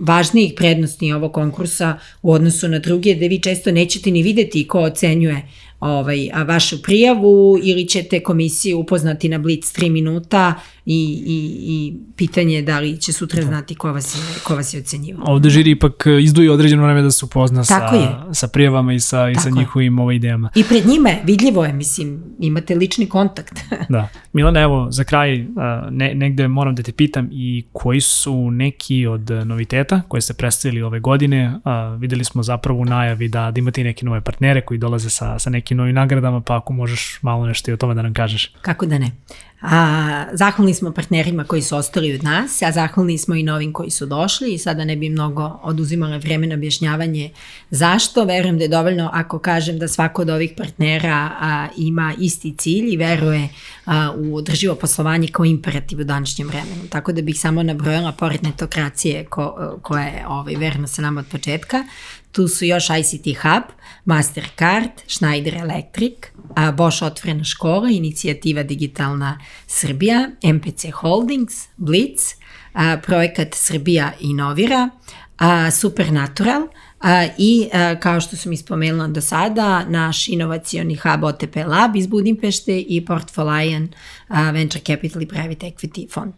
važnijih 0.00 0.52
prednosti 0.56 1.12
ovog 1.12 1.32
konkursa 1.32 1.98
u 2.22 2.32
odnosu 2.32 2.68
na 2.68 2.78
druge, 2.78 3.14
da 3.14 3.26
vi 3.26 3.40
često 3.40 3.72
nećete 3.72 4.10
ni 4.10 4.22
videti 4.22 4.68
ko 4.68 4.80
ocenjuje 4.80 5.42
ovaj, 5.80 6.28
vašu 6.46 6.82
prijavu 6.82 7.58
ili 7.62 7.88
ćete 7.88 8.22
komisiju 8.22 8.78
upoznati 8.78 9.28
na 9.28 9.38
Blitz 9.38 9.72
3 9.78 9.90
minuta 9.90 10.54
i, 10.90 11.22
i, 11.26 11.56
i 11.66 11.94
pitanje 12.16 12.62
da 12.62 12.80
li 12.80 13.00
će 13.00 13.12
sutra 13.12 13.42
znati 13.42 13.74
ko 13.74 13.92
vas 13.92 14.14
je, 14.14 14.20
ko 14.44 14.56
vas 14.56 14.74
je 14.74 14.80
ocenjivao. 14.80 15.24
Ovde 15.26 15.50
žiri 15.50 15.70
ipak 15.70 16.04
izduje 16.20 16.50
određeno 16.50 16.84
vreme 16.84 17.02
da 17.02 17.10
se 17.10 17.24
upozna 17.24 17.64
sa, 17.64 17.74
je. 17.74 18.34
sa 18.34 18.48
prijavama 18.48 18.92
i 18.92 19.00
sa, 19.00 19.30
i 19.30 19.34
sa 19.34 19.50
njihovim 19.50 19.98
ovaj 19.98 20.16
idejama. 20.16 20.50
I 20.54 20.64
pred 20.64 20.86
njime, 20.86 21.18
vidljivo 21.24 21.64
je, 21.64 21.72
mislim, 21.72 22.22
imate 22.40 22.74
lični 22.74 23.08
kontakt. 23.08 23.60
da. 23.88 24.08
Milana, 24.32 24.60
evo, 24.60 24.86
za 24.90 25.04
kraj, 25.04 25.46
ne, 25.90 26.14
negde 26.14 26.48
moram 26.48 26.74
da 26.74 26.82
te 26.82 26.92
pitam 26.92 27.28
i 27.32 27.64
koji 27.72 28.00
su 28.00 28.50
neki 28.50 29.06
od 29.06 29.30
noviteta 29.30 30.02
koje 30.08 30.20
ste 30.20 30.34
predstavili 30.34 30.82
ove 30.82 31.00
godine. 31.00 31.60
A, 31.64 31.96
videli 32.00 32.24
smo 32.24 32.42
zapravo 32.42 32.80
u 32.80 32.84
najavi 32.84 33.28
da, 33.28 33.50
da 33.50 33.58
imate 33.58 33.80
i 33.80 33.84
neke 33.84 34.06
nove 34.06 34.20
partnere 34.20 34.60
koji 34.60 34.78
dolaze 34.78 35.10
sa, 35.10 35.38
sa 35.38 35.50
nekim 35.50 35.67
novim 35.74 35.94
nagradama, 35.94 36.40
pa 36.40 36.56
ako 36.56 36.72
možeš 36.72 37.18
malo 37.22 37.46
nešto 37.46 37.70
i 37.70 37.74
o 37.74 37.76
tome 37.76 37.94
da 37.94 38.02
nam 38.02 38.14
kažeš. 38.14 38.52
Kako 38.62 38.86
da 38.86 38.98
ne. 38.98 39.10
A, 39.60 40.24
zahvalni 40.32 40.74
smo 40.74 40.92
partnerima 40.92 41.44
koji 41.44 41.62
su 41.62 41.76
ostali 41.76 42.14
od 42.14 42.24
nas, 42.24 42.62
a 42.62 42.72
zahvalni 42.72 43.18
smo 43.18 43.34
i 43.34 43.42
novim 43.42 43.72
koji 43.72 43.90
su 43.90 44.06
došli 44.06 44.54
i 44.54 44.58
sada 44.58 44.84
ne 44.84 44.96
bi 44.96 45.08
mnogo 45.08 45.60
oduzimala 45.62 46.16
vreme 46.16 46.46
na 46.46 46.54
objašnjavanje 46.54 47.30
zašto. 47.70 48.24
Verujem 48.24 48.58
da 48.58 48.64
je 48.64 48.68
dovoljno 48.68 49.10
ako 49.12 49.38
kažem 49.38 49.78
da 49.78 49.88
svako 49.88 50.22
od 50.22 50.30
ovih 50.30 50.52
partnera 50.56 51.30
a, 51.40 51.68
ima 51.76 52.14
isti 52.18 52.54
cilj 52.58 52.92
i 52.92 52.96
veruje 52.96 53.48
a, 53.84 54.14
u 54.16 54.36
održivo 54.36 54.74
poslovanje 54.74 55.28
kao 55.28 55.44
imperativ 55.44 56.00
u 56.00 56.04
današnjem 56.04 56.48
vremenu. 56.48 56.88
Tako 56.90 57.12
da 57.12 57.22
bih 57.22 57.40
samo 57.40 57.62
nabrojala 57.62 58.12
pored 58.12 58.42
netokracije 58.42 59.24
ko, 59.24 59.78
koja 59.82 60.04
je 60.04 60.26
ovaj, 60.28 60.54
verna 60.54 60.86
sa 60.86 61.02
nama 61.02 61.20
od 61.20 61.26
početka, 61.26 61.84
Tu 62.32 62.48
su 62.48 62.64
još 62.64 62.84
ICT 62.84 63.38
Hub, 63.42 63.62
Mastercard, 64.04 64.90
Schneider 65.06 65.54
Electric, 65.54 66.14
Bosch 66.74 67.02
otvorena 67.02 67.44
škola, 67.44 67.90
inicijativa 67.90 68.62
Digitalna 68.62 69.38
Srbija, 69.66 70.30
MPC 70.42 70.90
Holdings, 70.92 71.54
Blitz, 71.76 72.22
projekat 73.02 73.54
Srbija 73.54 74.12
inovira, 74.20 74.90
Supernatural 75.80 76.62
i 77.38 77.68
kao 78.00 78.20
što 78.20 78.36
sam 78.36 78.52
ispomenula 78.52 79.08
do 79.08 79.20
sada, 79.20 79.84
naš 79.84 80.28
inovacioni 80.28 80.96
hub 80.96 81.24
OTP 81.24 81.56
Lab 81.66 81.96
iz 81.96 82.06
Budimpešte 82.06 82.80
i 82.80 83.04
Portfolion 83.04 83.88
Venture 84.52 84.84
Capital 84.84 85.22
i 85.22 85.28
Private 85.28 85.66
Equity 85.66 86.12
Fund. 86.12 86.34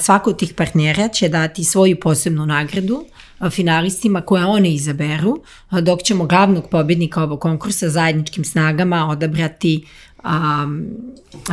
Svako 0.00 0.30
od 0.30 0.38
tih 0.38 0.54
partnera 0.54 1.08
će 1.08 1.28
dati 1.28 1.64
svoju 1.64 2.00
posebnu 2.00 2.46
nagradu 2.46 3.04
finalistima 3.50 4.20
koje 4.20 4.44
one 4.44 4.74
izaberu, 4.74 5.42
dok 5.70 6.02
ćemo 6.02 6.26
glavnog 6.26 6.64
pobednika 6.70 7.22
ovog 7.22 7.40
konkursa 7.40 7.88
zajedničkim 7.88 8.44
snagama 8.44 9.08
odabrati 9.08 9.86
um, 10.28 10.86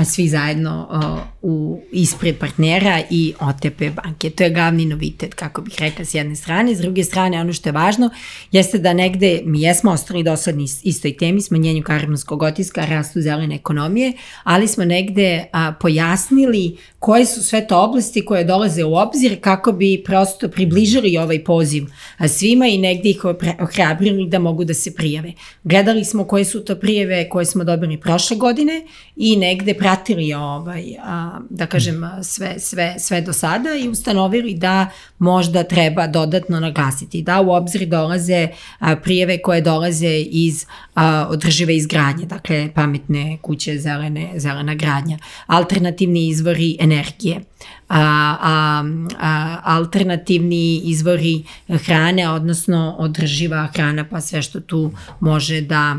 svi 0.05 0.27
zajedno 0.27 0.87
uh, 0.91 1.19
u 1.41 1.81
ispred 1.91 2.37
partnera 2.37 3.01
i 3.09 3.33
OTP 3.39 3.81
banke. 3.95 4.29
To 4.29 4.43
je 4.43 4.49
glavni 4.49 4.85
novitet, 4.85 5.33
kako 5.33 5.61
bih 5.61 5.75
rekla, 5.79 6.05
s 6.05 6.13
jedne 6.13 6.35
strane. 6.35 6.75
S 6.75 6.79
druge 6.79 7.03
strane, 7.03 7.41
ono 7.41 7.53
što 7.53 7.69
je 7.69 7.73
važno 7.73 8.09
jeste 8.51 8.77
da 8.77 8.93
negde 8.93 9.41
mi 9.45 9.61
jesmo 9.61 9.91
ostali 9.91 10.23
dosadni 10.23 10.65
istoj 10.83 11.17
temi, 11.17 11.41
smanjenju 11.41 11.83
karbonskog 11.83 12.43
otiska, 12.43 12.85
rastu 12.85 13.21
zelene 13.21 13.55
ekonomije, 13.55 14.13
ali 14.43 14.67
smo 14.67 14.85
negde 14.85 15.45
a, 15.51 15.73
pojasnili 15.79 16.77
koje 16.99 17.25
su 17.25 17.43
sve 17.43 17.67
to 17.67 17.83
oblasti 17.83 18.25
koje 18.25 18.43
dolaze 18.43 18.83
u 18.83 18.95
obzir 18.95 19.41
kako 19.41 19.71
bi 19.71 20.01
prosto 20.05 20.47
približili 20.47 21.17
ovaj 21.17 21.43
poziv 21.43 21.85
svima 22.27 22.67
i 22.67 22.77
negde 22.77 23.09
ih 23.09 23.25
ohrabrili 23.59 24.29
da 24.29 24.39
mogu 24.39 24.63
da 24.63 24.73
se 24.73 24.95
prijave. 24.95 25.33
Gledali 25.63 26.05
smo 26.05 26.23
koje 26.23 26.45
su 26.45 26.65
to 26.65 26.75
prijeve 26.75 27.29
koje 27.29 27.45
smo 27.45 27.63
dobili 27.63 27.97
prošle 27.97 28.37
godine, 28.37 28.64
godine 28.65 28.87
i 29.15 29.35
negde 29.35 29.73
pratili 29.73 30.33
ovaj, 30.33 30.83
a, 31.03 31.39
da 31.49 31.65
kažem 31.65 32.01
sve, 32.23 32.59
sve, 32.59 32.95
sve 32.99 33.21
do 33.21 33.33
sada 33.33 33.69
i 33.75 33.89
ustanovili 33.89 34.53
da 34.53 34.89
možda 35.19 35.63
treba 35.63 36.07
dodatno 36.07 36.59
naglasiti 36.59 37.21
da 37.21 37.41
u 37.41 37.51
obzir 37.51 37.87
dolaze 37.87 38.47
a, 38.79 38.95
prijeve 38.95 39.41
koje 39.41 39.61
dolaze 39.61 40.19
iz 40.19 40.65
a, 40.95 41.27
održive 41.29 41.75
izgradnje, 41.75 42.25
dakle 42.25 42.69
pametne 42.75 43.37
kuće, 43.41 43.77
zelene, 43.77 44.31
zelena 44.37 44.75
gradnja, 44.75 45.17
alternativni 45.47 46.27
izvori 46.27 46.77
energije, 46.79 47.41
a, 47.89 48.35
a, 48.41 48.83
a, 49.19 49.57
alternativni 49.63 50.81
izvori 50.83 51.43
hrane, 51.67 52.29
odnosno 52.29 52.95
održiva 52.99 53.67
hrana, 53.73 54.05
pa 54.09 54.21
sve 54.21 54.41
što 54.41 54.59
tu 54.59 54.91
može 55.19 55.61
da, 55.61 55.95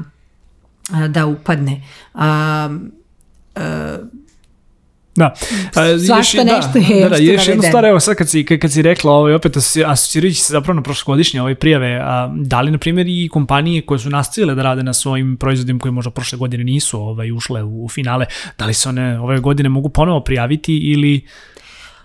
da 1.09 1.27
upadne. 1.27 1.83
A, 2.15 2.69
a, 3.55 3.99
Da. 5.17 5.35
A, 5.75 5.99
Svašta 6.07 6.45
da, 6.45 6.57
nešto 6.57 6.79
je 6.79 7.03
da, 7.03 7.09
da, 7.09 7.17
još 7.17 7.49
jednu 7.49 7.63
stvar, 7.63 7.85
evo 7.85 8.01
sad 8.01 8.17
kad 8.17 8.29
si, 8.29 8.45
kad, 8.45 8.59
kad 8.59 8.73
si 8.73 8.83
rekla, 8.83 9.13
ovaj, 9.13 9.35
opet 9.35 9.57
asocirajući 9.87 10.41
se 10.41 10.53
zapravo 10.53 10.75
na 10.75 10.83
prošlogodišnje 10.83 11.43
ove 11.43 11.55
prijave, 11.55 12.01
a, 12.03 12.35
da 12.37 12.61
li, 12.61 12.71
na 12.71 12.79
primjer, 12.79 13.07
i 13.09 13.29
kompanije 13.33 13.83
koje 13.83 13.99
su 13.99 14.11
nastavile 14.11 14.55
da 14.55 14.63
rade 14.63 14.83
na 14.83 14.93
svojim 14.93 15.37
proizvodima 15.37 15.79
koji 15.79 15.93
možda 15.93 16.11
prošle 16.11 16.39
godine 16.39 16.65
nisu 16.65 17.01
ovaj, 17.01 17.33
ušle 17.33 17.63
u, 17.63 17.85
u 17.85 17.89
finale, 17.89 18.27
da 18.59 18.67
li 18.67 18.75
se 18.75 18.89
one 18.89 19.21
ove 19.21 19.41
godine 19.41 19.69
mogu 19.69 19.89
ponovo 19.89 20.21
prijaviti 20.21 20.77
ili... 20.77 21.27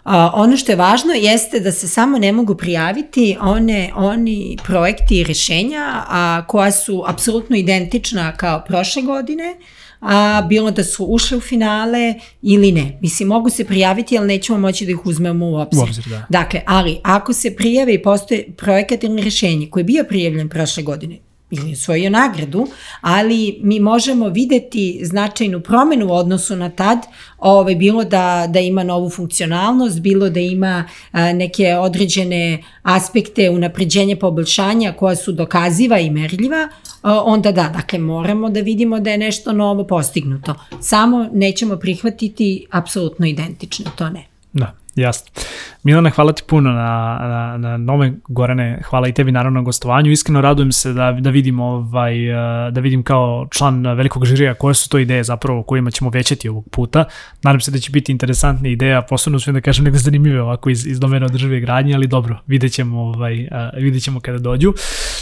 A, 0.04 0.32
ono 0.34 0.58
što 0.58 0.72
je 0.72 0.76
važno 0.76 1.14
jeste 1.14 1.60
da 1.60 1.72
se 1.72 1.88
samo 1.88 2.18
ne 2.18 2.32
mogu 2.32 2.56
prijaviti 2.56 3.38
one, 3.42 3.92
oni 3.96 4.58
projekti 4.66 5.20
i 5.20 5.24
rešenja 5.24 6.04
a, 6.08 6.44
koja 6.48 6.72
su 6.72 7.04
apsolutno 7.08 7.56
identična 7.56 8.38
kao 8.38 8.64
prošle 8.68 9.02
godine, 9.02 9.56
a 10.02 10.42
bilo 10.50 10.72
da 10.72 10.84
su 10.84 11.06
ušle 11.06 11.38
u 11.38 11.42
finale 11.42 12.14
ili 12.42 12.72
ne. 12.72 12.98
Mislim, 13.02 13.30
mogu 13.30 13.50
se 13.50 13.66
prijaviti, 13.66 14.18
ali 14.18 14.28
nećemo 14.28 14.60
moći 14.60 14.86
da 14.86 14.92
ih 14.92 15.06
uzmemo 15.06 15.46
u 15.46 15.56
obzir. 15.56 15.80
U 15.80 15.84
obzir 15.84 16.06
da. 16.10 16.26
Dakle, 16.30 16.62
ali 16.66 17.00
ako 17.04 17.34
se 17.34 17.56
prijave 17.56 17.94
i 17.94 18.04
postoje 18.04 18.48
projekat 18.58 19.04
ili 19.04 19.22
rešenje 19.22 19.68
koji 19.70 19.82
je 19.82 19.86
bio 19.86 20.04
prijavljen 20.10 20.50
prošle 20.50 20.84
godine, 20.84 21.18
ili 21.52 21.72
osvojio 21.72 22.10
nagradu, 22.10 22.68
ali 23.02 23.60
mi 23.64 23.80
možemo 23.80 24.30
videti 24.30 25.00
značajnu 25.04 25.62
promenu 25.62 26.08
u 26.08 26.12
odnosu 26.12 26.56
na 26.56 26.70
tad, 26.70 27.00
ovaj, 27.38 27.76
bilo 27.76 28.04
da, 28.04 28.48
da 28.50 28.60
ima 28.60 28.84
novu 28.84 29.10
funkcionalnost, 29.10 30.00
bilo 30.00 30.30
da 30.30 30.40
ima 30.40 30.86
a, 31.12 31.34
neke 31.34 31.76
određene 31.76 32.64
aspekte 32.84 33.50
unapređenja 33.50 34.16
poboljšanja 34.16 34.94
koja 34.94 35.16
su 35.16 35.32
dokaziva 35.32 36.00
i 36.00 36.10
merljiva, 36.10 36.68
a, 37.02 37.24
onda 37.24 37.52
da, 37.52 37.70
dakle 37.74 38.00
moramo 38.00 38.50
da 38.50 38.60
vidimo 38.60 39.00
da 39.00 39.12
je 39.12 39.18
nešto 39.18 39.54
novo 39.54 39.88
postignuto. 39.88 40.56
Samo 40.82 41.30
nećemo 41.34 41.78
prihvatiti 41.78 42.66
apsolutno 42.72 43.26
identično, 43.26 43.92
to 43.98 44.10
ne. 44.10 44.26
Da, 44.54 44.81
jasno. 44.96 45.32
Milana, 45.84 46.10
hvala 46.10 46.34
ti 46.34 46.44
puno 46.48 46.72
na, 46.72 47.20
na, 47.22 47.58
na 47.58 47.78
nove 47.78 48.14
Gorane, 48.28 48.82
hvala 48.86 49.08
i 49.08 49.14
tebi 49.14 49.32
naravno 49.32 49.60
na 49.60 49.64
gostovanju. 49.64 50.12
Iskreno 50.12 50.42
radujem 50.42 50.72
se 50.72 50.94
da, 50.94 51.12
da 51.12 51.30
vidim 51.30 51.60
ovaj, 51.60 52.30
eh, 52.30 52.72
da 52.72 52.82
vidim 52.82 53.04
kao 53.04 53.48
član 53.52 53.88
velikog 53.88 54.26
žirija 54.26 54.54
koje 54.54 54.74
su 54.74 54.90
to 54.90 54.98
ideje 54.98 55.24
zapravo 55.24 55.64
kojima 55.64 55.92
ćemo 55.92 56.10
većati 56.10 56.50
ovog 56.50 56.70
puta. 56.72 57.06
Nadam 57.44 57.62
se 57.62 57.72
da 57.72 57.78
će 57.78 57.92
biti 57.92 58.12
interesantne 58.12 58.72
ideja, 58.72 59.02
posebno 59.02 59.40
sve 59.40 59.54
da 59.54 59.62
kažem 59.62 59.86
nego 59.86 59.98
zanimljive 59.98 60.42
ovako 60.42 60.70
iz, 60.70 60.88
iz 60.88 61.00
domena 61.00 61.26
održive 61.26 61.60
gradnje, 61.60 61.96
ali 61.96 62.08
dobro, 62.08 62.40
vidjet 62.48 62.74
ćemo, 62.74 63.02
ovaj, 63.02 63.42
eh, 63.42 63.50
vidjet 63.78 64.04
ćemo 64.04 64.20
kada 64.20 64.38
dođu. 64.38 64.74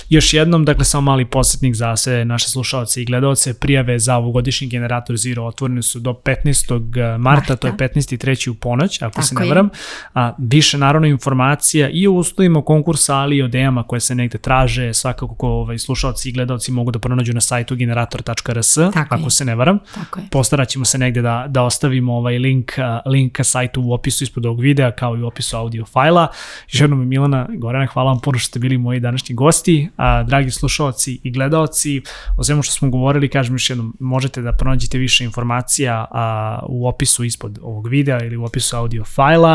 Još 0.09 0.33
jednom, 0.33 0.65
dakle, 0.65 0.85
samo 0.85 1.01
mali 1.01 1.25
posjetnik 1.25 1.75
za 1.75 1.95
sve 1.95 2.25
naše 2.25 2.49
slušalce 2.49 3.01
i 3.01 3.05
gledalce, 3.05 3.59
prijave 3.59 3.99
za 3.99 4.15
ovogodišnji 4.15 4.67
generator 4.67 5.17
Zero 5.17 5.45
otvorene 5.45 5.81
su 5.81 5.99
do 5.99 6.13
15. 6.13 7.17
marta, 7.17 7.17
Marta. 7.17 7.55
to 7.55 7.67
je 7.67 7.73
15. 7.73 8.13
i 8.13 8.17
3. 8.17 8.49
u 8.49 8.53
ponoć, 8.53 9.01
ako 9.01 9.15
Tako 9.15 9.27
se 9.27 9.35
ne 9.35 9.58
varam. 9.59 9.69
A, 10.13 10.33
više 10.37 10.77
naravno 10.77 11.07
informacija 11.07 11.89
i 11.89 12.07
o 12.07 12.11
uslovima 12.11 12.61
konkursa, 12.61 13.15
ali 13.15 13.37
i 13.37 13.43
o 13.43 13.45
idejama 13.45 13.83
koje 13.83 13.99
se 13.99 14.15
negde 14.15 14.37
traže, 14.37 14.93
svakako 14.93 15.35
ko 15.35 15.47
ovaj, 15.47 15.77
slušalci 15.77 16.29
i 16.29 16.31
gledalci 16.31 16.71
mogu 16.71 16.91
da 16.91 16.99
pronađu 16.99 17.33
na 17.33 17.41
sajtu 17.41 17.75
generator.rs, 17.75 18.77
ako 18.77 19.15
je. 19.15 19.29
se 19.29 19.45
ne 19.45 19.55
varam. 19.55 19.79
Tako 19.95 20.19
je. 20.19 20.25
Postarat 20.31 20.67
ćemo 20.67 20.85
se 20.85 20.97
negde 20.97 21.21
da, 21.21 21.45
da 21.47 21.63
ostavimo 21.63 22.13
ovaj 22.13 22.37
link, 22.37 22.71
link 23.05 23.35
ka 23.35 23.43
sajtu 23.43 23.81
u 23.81 23.93
opisu 23.93 24.23
ispod 24.23 24.45
ovog 24.45 24.59
videa, 24.59 24.91
kao 24.91 25.17
i 25.17 25.21
u 25.21 25.27
opisu 25.27 25.57
audio 25.57 25.85
fajla. 25.85 26.27
Još 26.71 26.81
jednom 26.81 27.07
Milana, 27.07 27.47
Gorana, 27.57 27.85
hvala 27.85 28.11
vam 28.11 28.19
puno 28.19 28.39
što 28.39 28.47
ste 28.47 28.59
bili 28.59 28.77
moji 28.77 28.99
današnji 28.99 29.35
gosti. 29.35 29.89
A, 29.97 30.23
dragi 30.23 30.51
slušalci 30.51 31.19
i 31.23 31.31
gledalci, 31.31 32.01
o 32.37 32.43
svemu 32.43 32.63
što 32.63 32.73
smo 32.73 32.89
govorili, 32.89 33.29
kažem 33.29 33.55
još 33.55 33.69
jednom, 33.69 33.95
možete 33.99 34.41
da 34.41 34.51
pronađete 34.51 34.97
više 34.97 35.23
informacija 35.23 36.05
a, 36.11 36.59
u 36.67 36.87
opisu 36.87 37.23
ispod 37.23 37.59
ovog 37.61 37.87
videa 37.87 38.23
ili 38.23 38.37
u 38.37 38.43
opisu 38.43 38.77
audio 38.77 39.03
fajla. 39.03 39.48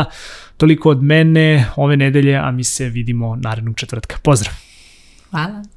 Toliko 0.57 0.89
od 0.89 1.03
mene 1.03 1.65
ove 1.75 1.97
nedelje, 1.97 2.35
a 2.37 2.51
mi 2.51 2.63
se 2.63 2.89
vidimo 2.89 3.35
narednog 3.35 3.75
četvrtka. 3.75 4.17
Pozdrav! 4.23 4.53
Hvala! 5.31 5.74